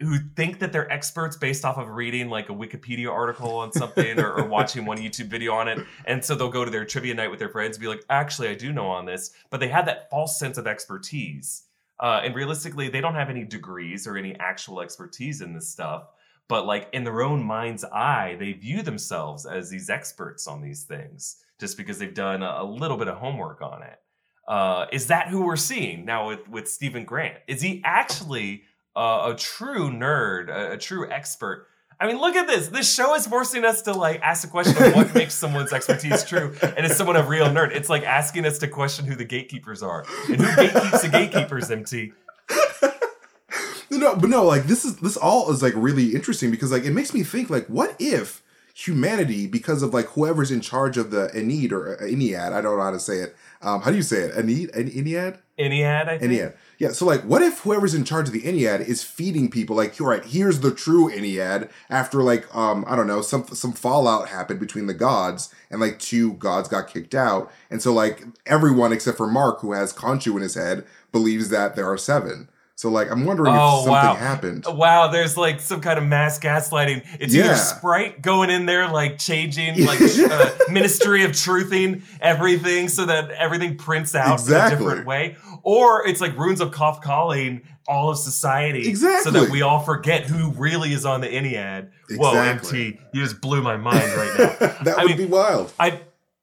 who 0.00 0.18
think 0.36 0.58
that 0.58 0.72
they're 0.72 0.90
experts 0.90 1.36
based 1.36 1.64
off 1.64 1.78
of 1.78 1.88
reading 1.88 2.28
like 2.28 2.48
a 2.48 2.52
Wikipedia 2.52 3.08
article 3.08 3.54
on 3.56 3.72
something 3.72 4.18
or, 4.18 4.32
or 4.32 4.46
watching 4.46 4.84
one 4.84 4.98
YouTube 4.98 5.26
video 5.26 5.52
on 5.54 5.68
it. 5.68 5.78
And 6.06 6.24
so 6.24 6.34
they'll 6.34 6.50
go 6.50 6.64
to 6.64 6.70
their 6.72 6.84
trivia 6.84 7.14
night 7.14 7.30
with 7.30 7.38
their 7.38 7.48
friends 7.48 7.76
and 7.76 7.80
be 7.82 7.86
like, 7.86 8.04
actually, 8.10 8.48
I 8.48 8.54
do 8.54 8.72
know 8.72 8.88
on 8.88 9.06
this. 9.06 9.30
But 9.50 9.60
they 9.60 9.68
have 9.68 9.86
that 9.86 10.10
false 10.10 10.38
sense 10.40 10.58
of 10.58 10.66
expertise. 10.66 11.64
Uh, 12.02 12.20
and 12.24 12.34
realistically, 12.34 12.88
they 12.88 13.00
don't 13.00 13.14
have 13.14 13.30
any 13.30 13.44
degrees 13.44 14.06
or 14.06 14.16
any 14.16 14.36
actual 14.40 14.80
expertise 14.80 15.40
in 15.40 15.54
this 15.54 15.68
stuff. 15.68 16.08
But 16.48 16.66
like 16.66 16.88
in 16.92 17.04
their 17.04 17.22
own 17.22 17.42
mind's 17.42 17.84
eye, 17.84 18.36
they 18.38 18.52
view 18.52 18.82
themselves 18.82 19.46
as 19.46 19.70
these 19.70 19.88
experts 19.88 20.46
on 20.46 20.60
these 20.60 20.82
things 20.82 21.36
just 21.58 21.76
because 21.76 21.98
they've 21.98 22.12
done 22.12 22.42
a, 22.42 22.64
little 22.64 22.96
bit 22.96 23.06
of 23.06 23.16
homework 23.16 23.62
on 23.62 23.82
it. 23.82 24.00
Uh, 24.48 24.86
is 24.92 25.06
that 25.06 25.28
who 25.28 25.46
we're 25.46 25.56
seeing 25.56 26.04
now 26.04 26.28
with, 26.28 26.48
with 26.48 26.68
Steven 26.68 27.04
Grant? 27.04 27.38
Is 27.46 27.62
he 27.62 27.80
actually 27.84 28.64
uh, 28.94 29.32
a 29.32 29.38
true 29.38 29.90
nerd, 29.90 30.48
a, 30.48 30.72
a, 30.72 30.78
true 30.78 31.10
expert. 31.10 31.66
I 32.00 32.06
mean, 32.06 32.18
look 32.18 32.34
at 32.34 32.46
this. 32.46 32.68
This 32.68 32.92
show 32.92 33.14
is 33.14 33.26
forcing 33.26 33.64
us 33.64 33.82
to 33.82 33.92
like 33.92 34.20
ask 34.22 34.42
the 34.42 34.48
question 34.48 34.82
of 34.82 34.94
what 34.94 35.14
makes 35.14 35.34
someone's 35.34 35.72
expertise 35.72 36.24
true, 36.24 36.54
and 36.62 36.84
is 36.84 36.96
someone 36.96 37.16
a 37.16 37.22
real 37.22 37.46
nerd? 37.46 37.74
It's 37.74 37.88
like 37.88 38.02
asking 38.02 38.44
us 38.44 38.58
to 38.58 38.68
question 38.68 39.06
who 39.06 39.14
the 39.14 39.24
gatekeepers 39.24 39.82
are 39.82 40.04
and 40.28 40.40
who 40.40 40.46
gatekeeps 40.46 41.02
the 41.02 41.08
gatekeepers. 41.08 41.70
MT. 41.70 42.12
No, 43.90 44.16
but 44.16 44.30
no, 44.30 44.44
like 44.44 44.64
this 44.64 44.84
is 44.84 44.96
this 44.96 45.16
all 45.16 45.50
is 45.52 45.62
like 45.62 45.74
really 45.76 46.14
interesting 46.14 46.50
because 46.50 46.72
like 46.72 46.84
it 46.84 46.92
makes 46.92 47.12
me 47.12 47.22
think 47.22 47.50
like 47.50 47.66
what 47.66 47.94
if 47.98 48.42
humanity 48.74 49.46
because 49.46 49.82
of 49.82 49.92
like 49.92 50.06
whoever's 50.06 50.50
in 50.50 50.60
charge 50.60 50.96
of 50.96 51.10
the 51.10 51.28
Ennead 51.34 51.72
or 51.72 52.00
uh, 52.00 52.04
Ennead, 52.04 52.52
I 52.52 52.60
don't 52.60 52.78
know 52.78 52.82
how 52.82 52.90
to 52.90 53.00
say 53.00 53.18
it. 53.18 53.36
Um, 53.62 53.80
how 53.82 53.90
do 53.90 53.96
you 53.96 54.02
say 54.02 54.22
it? 54.22 54.34
Ennead, 54.34 54.74
Ennead, 54.74 55.38
Ennead, 55.58 56.08
I 56.08 56.18
think. 56.18 56.32
Ennead. 56.32 56.54
Yeah, 56.78 56.90
so 56.90 57.06
like, 57.06 57.22
what 57.22 57.42
if 57.42 57.60
whoever's 57.60 57.94
in 57.94 58.04
charge 58.04 58.26
of 58.26 58.32
the 58.32 58.42
Ennead 58.42 58.80
is 58.80 59.04
feeding 59.04 59.50
people 59.50 59.76
like, 59.76 60.00
all 60.00 60.08
right, 60.08 60.24
here's 60.24 60.60
the 60.60 60.74
true 60.74 61.08
Ennead 61.10 61.70
after 61.88 62.22
like, 62.22 62.52
um, 62.54 62.84
I 62.88 62.96
don't 62.96 63.06
know, 63.06 63.22
some 63.22 63.46
some 63.46 63.72
fallout 63.72 64.28
happened 64.28 64.60
between 64.60 64.86
the 64.86 64.94
gods 64.94 65.54
and 65.70 65.80
like 65.80 65.98
two 65.98 66.34
gods 66.34 66.68
got 66.68 66.88
kicked 66.88 67.14
out, 67.14 67.52
and 67.70 67.80
so 67.80 67.92
like 67.92 68.24
everyone 68.46 68.92
except 68.92 69.16
for 69.16 69.28
Mark, 69.28 69.60
who 69.60 69.72
has 69.72 69.92
Khonshu 69.92 70.34
in 70.36 70.42
his 70.42 70.54
head, 70.54 70.84
believes 71.12 71.50
that 71.50 71.76
there 71.76 71.90
are 71.90 71.98
seven. 71.98 72.48
So 72.82 72.88
like, 72.88 73.12
I'm 73.12 73.24
wondering 73.24 73.54
oh, 73.54 73.54
if 73.54 73.84
something 73.84 73.92
wow. 73.92 74.14
happened. 74.16 74.64
Wow, 74.68 75.06
there's 75.06 75.36
like 75.36 75.60
some 75.60 75.80
kind 75.80 76.00
of 76.00 76.04
mass 76.04 76.40
gaslighting. 76.40 77.06
It's 77.20 77.32
yeah. 77.32 77.44
either 77.44 77.54
Sprite 77.54 78.22
going 78.22 78.50
in 78.50 78.66
there, 78.66 78.90
like 78.90 79.18
changing, 79.18 79.86
like 79.86 80.00
uh, 80.00 80.50
Ministry 80.68 81.22
of 81.22 81.30
Truthing 81.30 82.02
everything 82.20 82.88
so 82.88 83.06
that 83.06 83.30
everything 83.30 83.76
prints 83.76 84.16
out 84.16 84.40
exactly. 84.40 84.56
in 84.56 84.82
a 84.82 84.84
different 84.84 85.06
way, 85.06 85.36
or 85.62 86.04
it's 86.08 86.20
like 86.20 86.36
Runes 86.36 86.60
of 86.60 86.72
Koth 86.72 87.02
calling 87.02 87.62
all 87.86 88.10
of 88.10 88.18
society, 88.18 88.88
exactly, 88.88 89.30
so 89.30 89.38
that 89.38 89.52
we 89.52 89.62
all 89.62 89.78
forget 89.78 90.24
who 90.24 90.50
really 90.50 90.92
is 90.92 91.06
on 91.06 91.20
the 91.20 91.28
Ennead. 91.28 91.88
Exactly. 92.10 92.18
Whoa, 92.18 92.34
MT, 92.34 92.98
you 93.12 93.22
just 93.22 93.40
blew 93.40 93.62
my 93.62 93.76
mind 93.76 94.12
right 94.12 94.34
now. 94.36 94.46
that 94.82 94.98
I 94.98 95.04
would 95.04 95.18
mean, 95.18 95.28
be 95.28 95.32
wild. 95.32 95.72
I 95.78 96.00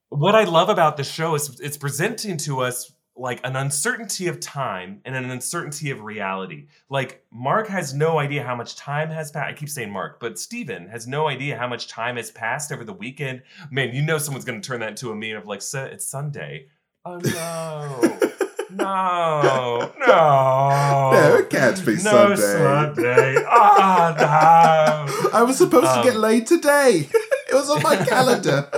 what 0.08 0.36
I 0.36 0.46
love 0.46 0.70
about 0.70 0.96
the 0.96 1.04
show 1.04 1.36
is 1.36 1.60
it's 1.60 1.76
presenting 1.76 2.38
to 2.38 2.62
us 2.62 2.94
like 3.20 3.42
an 3.44 3.56
uncertainty 3.56 4.28
of 4.28 4.40
time 4.40 5.02
and 5.04 5.16
an 5.16 5.30
uncertainty 5.30 5.92
of 5.92 6.02
reality. 6.02 6.68
Like 6.90 7.24
Mark 7.32 7.68
has 7.68 7.94
no 7.94 8.18
idea 8.18 8.44
how 8.44 8.56
much 8.56 8.76
time 8.76 9.10
has 9.10 9.32
passed. 9.32 9.50
I 9.50 9.54
keep 9.54 9.70
saying 9.70 9.92
Mark, 9.92 10.20
but 10.20 10.40
Steven 10.40 10.88
has 10.88 11.06
no 11.06 11.28
idea 11.28 11.58
how 11.58 11.68
much 11.68 11.88
time 11.88 12.16
has 12.16 12.32
passed 12.32 12.72
over 12.72 12.84
the 12.84 12.94
weekend. 12.94 13.44
Man, 13.70 13.94
you 13.94 14.02
know 14.02 14.18
someone's 14.18 14.46
going 14.46 14.62
to 14.62 14.68
turn 14.68 14.80
that 14.80 14.92
into 14.92 15.12
a 15.12 15.16
meme 15.16 15.36
of 15.36 15.46
like, 15.46 15.62
it's 15.74 16.08
Sunday. 16.08 16.68
Oh 17.06 17.18
no. 17.18 18.02
no, 18.72 19.92
no. 20.00 21.12
No, 21.12 21.38
it 21.40 21.50
can't 21.50 21.86
be 21.86 21.98
Sunday. 21.98 22.30
no 22.30 22.36
Sunday. 22.36 23.36
Sunday. 23.36 23.46
Oh 23.50 24.16
no. 24.18 25.30
I 25.34 25.44
was 25.46 25.58
supposed 25.58 25.88
um, 25.88 26.04
to 26.04 26.04
get 26.04 26.16
um, 26.16 26.22
laid 26.22 26.48
today. 26.48 27.10
it 27.12 27.54
was 27.54 27.70
on 27.70 27.84
my 27.84 27.98
calendar 27.98 28.70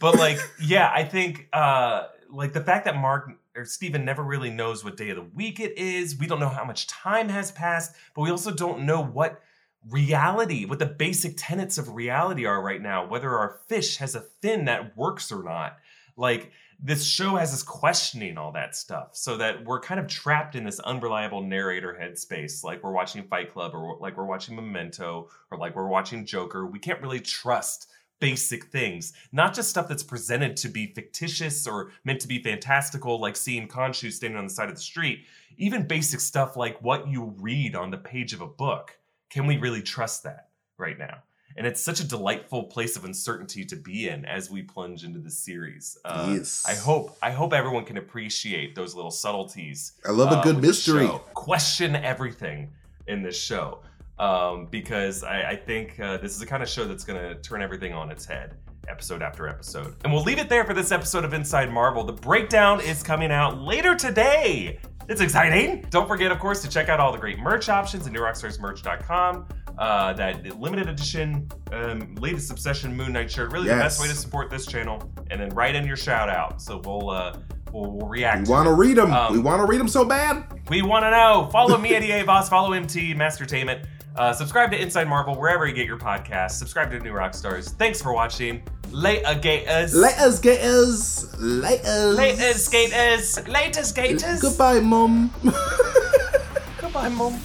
but 0.00 0.16
like, 0.16 0.38
yeah, 0.60 0.90
I 0.92 1.04
think 1.04 1.48
uh 1.52 2.08
like 2.28 2.52
the 2.52 2.60
fact 2.60 2.84
that 2.84 2.96
Mark 2.96 3.30
or 3.56 3.64
Steven 3.64 4.04
never 4.04 4.22
really 4.22 4.50
knows 4.50 4.84
what 4.84 4.96
day 4.96 5.10
of 5.10 5.16
the 5.16 5.22
week 5.22 5.60
it 5.60 5.76
is. 5.76 6.18
We 6.18 6.26
don't 6.26 6.40
know 6.40 6.48
how 6.48 6.64
much 6.64 6.86
time 6.86 7.28
has 7.28 7.50
passed, 7.50 7.94
but 8.14 8.22
we 8.22 8.30
also 8.30 8.52
don't 8.52 8.86
know 8.86 9.02
what 9.02 9.40
reality, 9.88 10.64
what 10.64 10.78
the 10.78 10.86
basic 10.86 11.34
tenets 11.36 11.78
of 11.78 11.94
reality 11.94 12.44
are 12.44 12.62
right 12.62 12.80
now, 12.80 13.06
whether 13.06 13.36
our 13.36 13.60
fish 13.66 13.96
has 13.96 14.14
a 14.14 14.20
fin 14.42 14.66
that 14.66 14.96
works 14.96 15.32
or 15.32 15.42
not. 15.42 15.78
Like 16.16 16.52
this 16.82 17.04
show 17.04 17.36
has 17.36 17.52
us 17.52 17.62
questioning 17.62 18.38
all 18.38 18.52
that 18.52 18.74
stuff 18.74 19.10
so 19.12 19.36
that 19.36 19.64
we're 19.64 19.80
kind 19.80 20.00
of 20.00 20.06
trapped 20.06 20.54
in 20.54 20.64
this 20.64 20.80
unreliable 20.80 21.42
narrator 21.42 21.96
headspace 22.00 22.64
like 22.64 22.82
we're 22.82 22.92
watching 22.92 23.22
fight 23.24 23.52
club 23.52 23.74
or 23.74 23.98
like 24.00 24.16
we're 24.16 24.24
watching 24.24 24.56
memento 24.56 25.28
or 25.50 25.58
like 25.58 25.76
we're 25.76 25.88
watching 25.88 26.24
joker 26.24 26.66
we 26.66 26.78
can't 26.78 27.02
really 27.02 27.20
trust 27.20 27.88
basic 28.20 28.66
things, 28.66 29.12
not 29.32 29.54
just 29.54 29.70
stuff 29.70 29.88
that's 29.88 30.02
presented 30.02 30.56
to 30.58 30.68
be 30.68 30.86
fictitious 30.86 31.66
or 31.66 31.90
meant 32.04 32.20
to 32.20 32.28
be 32.28 32.42
fantastical, 32.42 33.18
like 33.18 33.36
seeing 33.36 33.66
Khonshu 33.66 34.12
standing 34.12 34.38
on 34.38 34.44
the 34.44 34.50
side 34.50 34.68
of 34.68 34.74
the 34.74 34.80
street. 34.80 35.24
Even 35.56 35.86
basic 35.86 36.20
stuff 36.20 36.56
like 36.56 36.80
what 36.82 37.08
you 37.08 37.34
read 37.40 37.74
on 37.74 37.90
the 37.90 37.98
page 37.98 38.32
of 38.32 38.40
a 38.40 38.46
book. 38.46 38.98
Can 39.30 39.46
we 39.46 39.56
really 39.56 39.82
trust 39.82 40.22
that 40.22 40.48
right 40.78 40.98
now? 40.98 41.22
And 41.56 41.66
it's 41.66 41.80
such 41.80 42.00
a 42.00 42.06
delightful 42.06 42.64
place 42.64 42.96
of 42.96 43.04
uncertainty 43.04 43.64
to 43.64 43.76
be 43.76 44.08
in 44.08 44.24
as 44.24 44.50
we 44.50 44.62
plunge 44.62 45.04
into 45.04 45.18
the 45.18 45.30
series. 45.30 45.98
Uh, 46.04 46.34
yes. 46.36 46.64
I 46.66 46.74
hope 46.74 47.16
I 47.20 47.32
hope 47.32 47.52
everyone 47.52 47.84
can 47.84 47.98
appreciate 47.98 48.76
those 48.76 48.94
little 48.94 49.10
subtleties. 49.10 49.94
I 50.06 50.12
love 50.12 50.30
a 50.30 50.36
uh, 50.36 50.42
good 50.42 50.62
mystery. 50.62 51.08
Question 51.34 51.96
everything 51.96 52.70
in 53.08 53.22
this 53.22 53.36
show 53.38 53.80
um, 54.20 54.66
because 54.66 55.24
I, 55.24 55.50
I 55.50 55.56
think 55.56 55.98
uh, 55.98 56.18
this 56.18 56.32
is 56.32 56.38
the 56.38 56.46
kind 56.46 56.62
of 56.62 56.68
show 56.68 56.84
that's 56.84 57.04
going 57.04 57.18
to 57.18 57.40
turn 57.40 57.62
everything 57.62 57.94
on 57.94 58.10
its 58.10 58.26
head 58.26 58.54
episode 58.86 59.22
after 59.22 59.48
episode. 59.48 59.96
And 60.04 60.12
we'll 60.12 60.22
leave 60.22 60.38
it 60.38 60.48
there 60.48 60.64
for 60.64 60.74
this 60.74 60.92
episode 60.92 61.24
of 61.24 61.32
Inside 61.32 61.72
Marvel. 61.72 62.04
The 62.04 62.12
breakdown 62.12 62.80
is 62.82 63.02
coming 63.02 63.32
out 63.32 63.62
later 63.62 63.94
today. 63.94 64.78
It's 65.08 65.22
exciting. 65.22 65.86
Don't 65.88 66.06
forget, 66.06 66.30
of 66.30 66.38
course, 66.38 66.60
to 66.62 66.68
check 66.68 66.90
out 66.90 67.00
all 67.00 67.12
the 67.12 67.18
great 67.18 67.38
merch 67.38 67.70
options 67.70 68.06
at 68.06 68.12
newrockstarsmerch.com. 68.12 69.48
Uh, 69.78 70.12
that 70.12 70.60
limited 70.60 70.88
edition, 70.88 71.48
um, 71.72 72.14
latest 72.16 72.50
Obsession 72.50 72.94
Moon 72.94 73.14
Knight 73.14 73.30
shirt. 73.30 73.50
Really, 73.50 73.68
yes. 73.68 73.76
the 73.76 73.82
best 73.82 74.00
way 74.02 74.08
to 74.08 74.14
support 74.14 74.50
this 74.50 74.66
channel. 74.66 75.10
And 75.30 75.40
then 75.40 75.48
write 75.50 75.74
in 75.74 75.86
your 75.86 75.96
shout 75.96 76.28
out. 76.28 76.60
So 76.60 76.80
we'll. 76.84 77.10
Uh, 77.10 77.38
We'll, 77.72 77.88
we'll, 77.92 78.08
react. 78.08 78.48
We 78.48 78.52
want 78.52 78.66
to 78.66 78.74
read 78.74 78.96
them. 78.96 79.12
Um, 79.12 79.32
we 79.32 79.38
want 79.38 79.60
to 79.60 79.64
read 79.64 79.78
them 79.78 79.86
so 79.86 80.04
bad. 80.04 80.44
We 80.68 80.82
want 80.82 81.04
to 81.04 81.10
know. 81.12 81.48
Follow 81.52 81.78
me 81.78 81.94
at 81.94 82.02
EA 82.02 82.24
Boss. 82.24 82.48
Follow 82.48 82.72
MT 82.72 83.14
Master 83.14 83.44
Mastertainment. 83.44 83.86
Uh, 84.16 84.32
subscribe 84.32 84.70
to 84.72 84.80
Inside 84.80 85.08
Marvel 85.08 85.34
wherever 85.34 85.66
you 85.66 85.72
get 85.72 85.86
your 85.86 85.98
podcasts. 85.98 86.52
Subscribe 86.52 86.90
to 86.90 86.98
New 86.98 87.12
Rock 87.12 87.34
Stars. 87.34 87.70
Thanks 87.70 88.02
for 88.02 88.12
watching. 88.12 88.62
Later, 88.90 89.34
gators. 89.36 89.94
Later, 89.94 90.30
gators. 90.42 91.38
Later. 91.38 92.06
Later, 92.06 92.54
skaters. 92.54 93.46
Later, 93.46 93.84
skaters. 93.84 94.40
Goodbye, 94.40 94.80
mom. 94.80 95.32
Goodbye, 96.80 97.08
mom. 97.08 97.40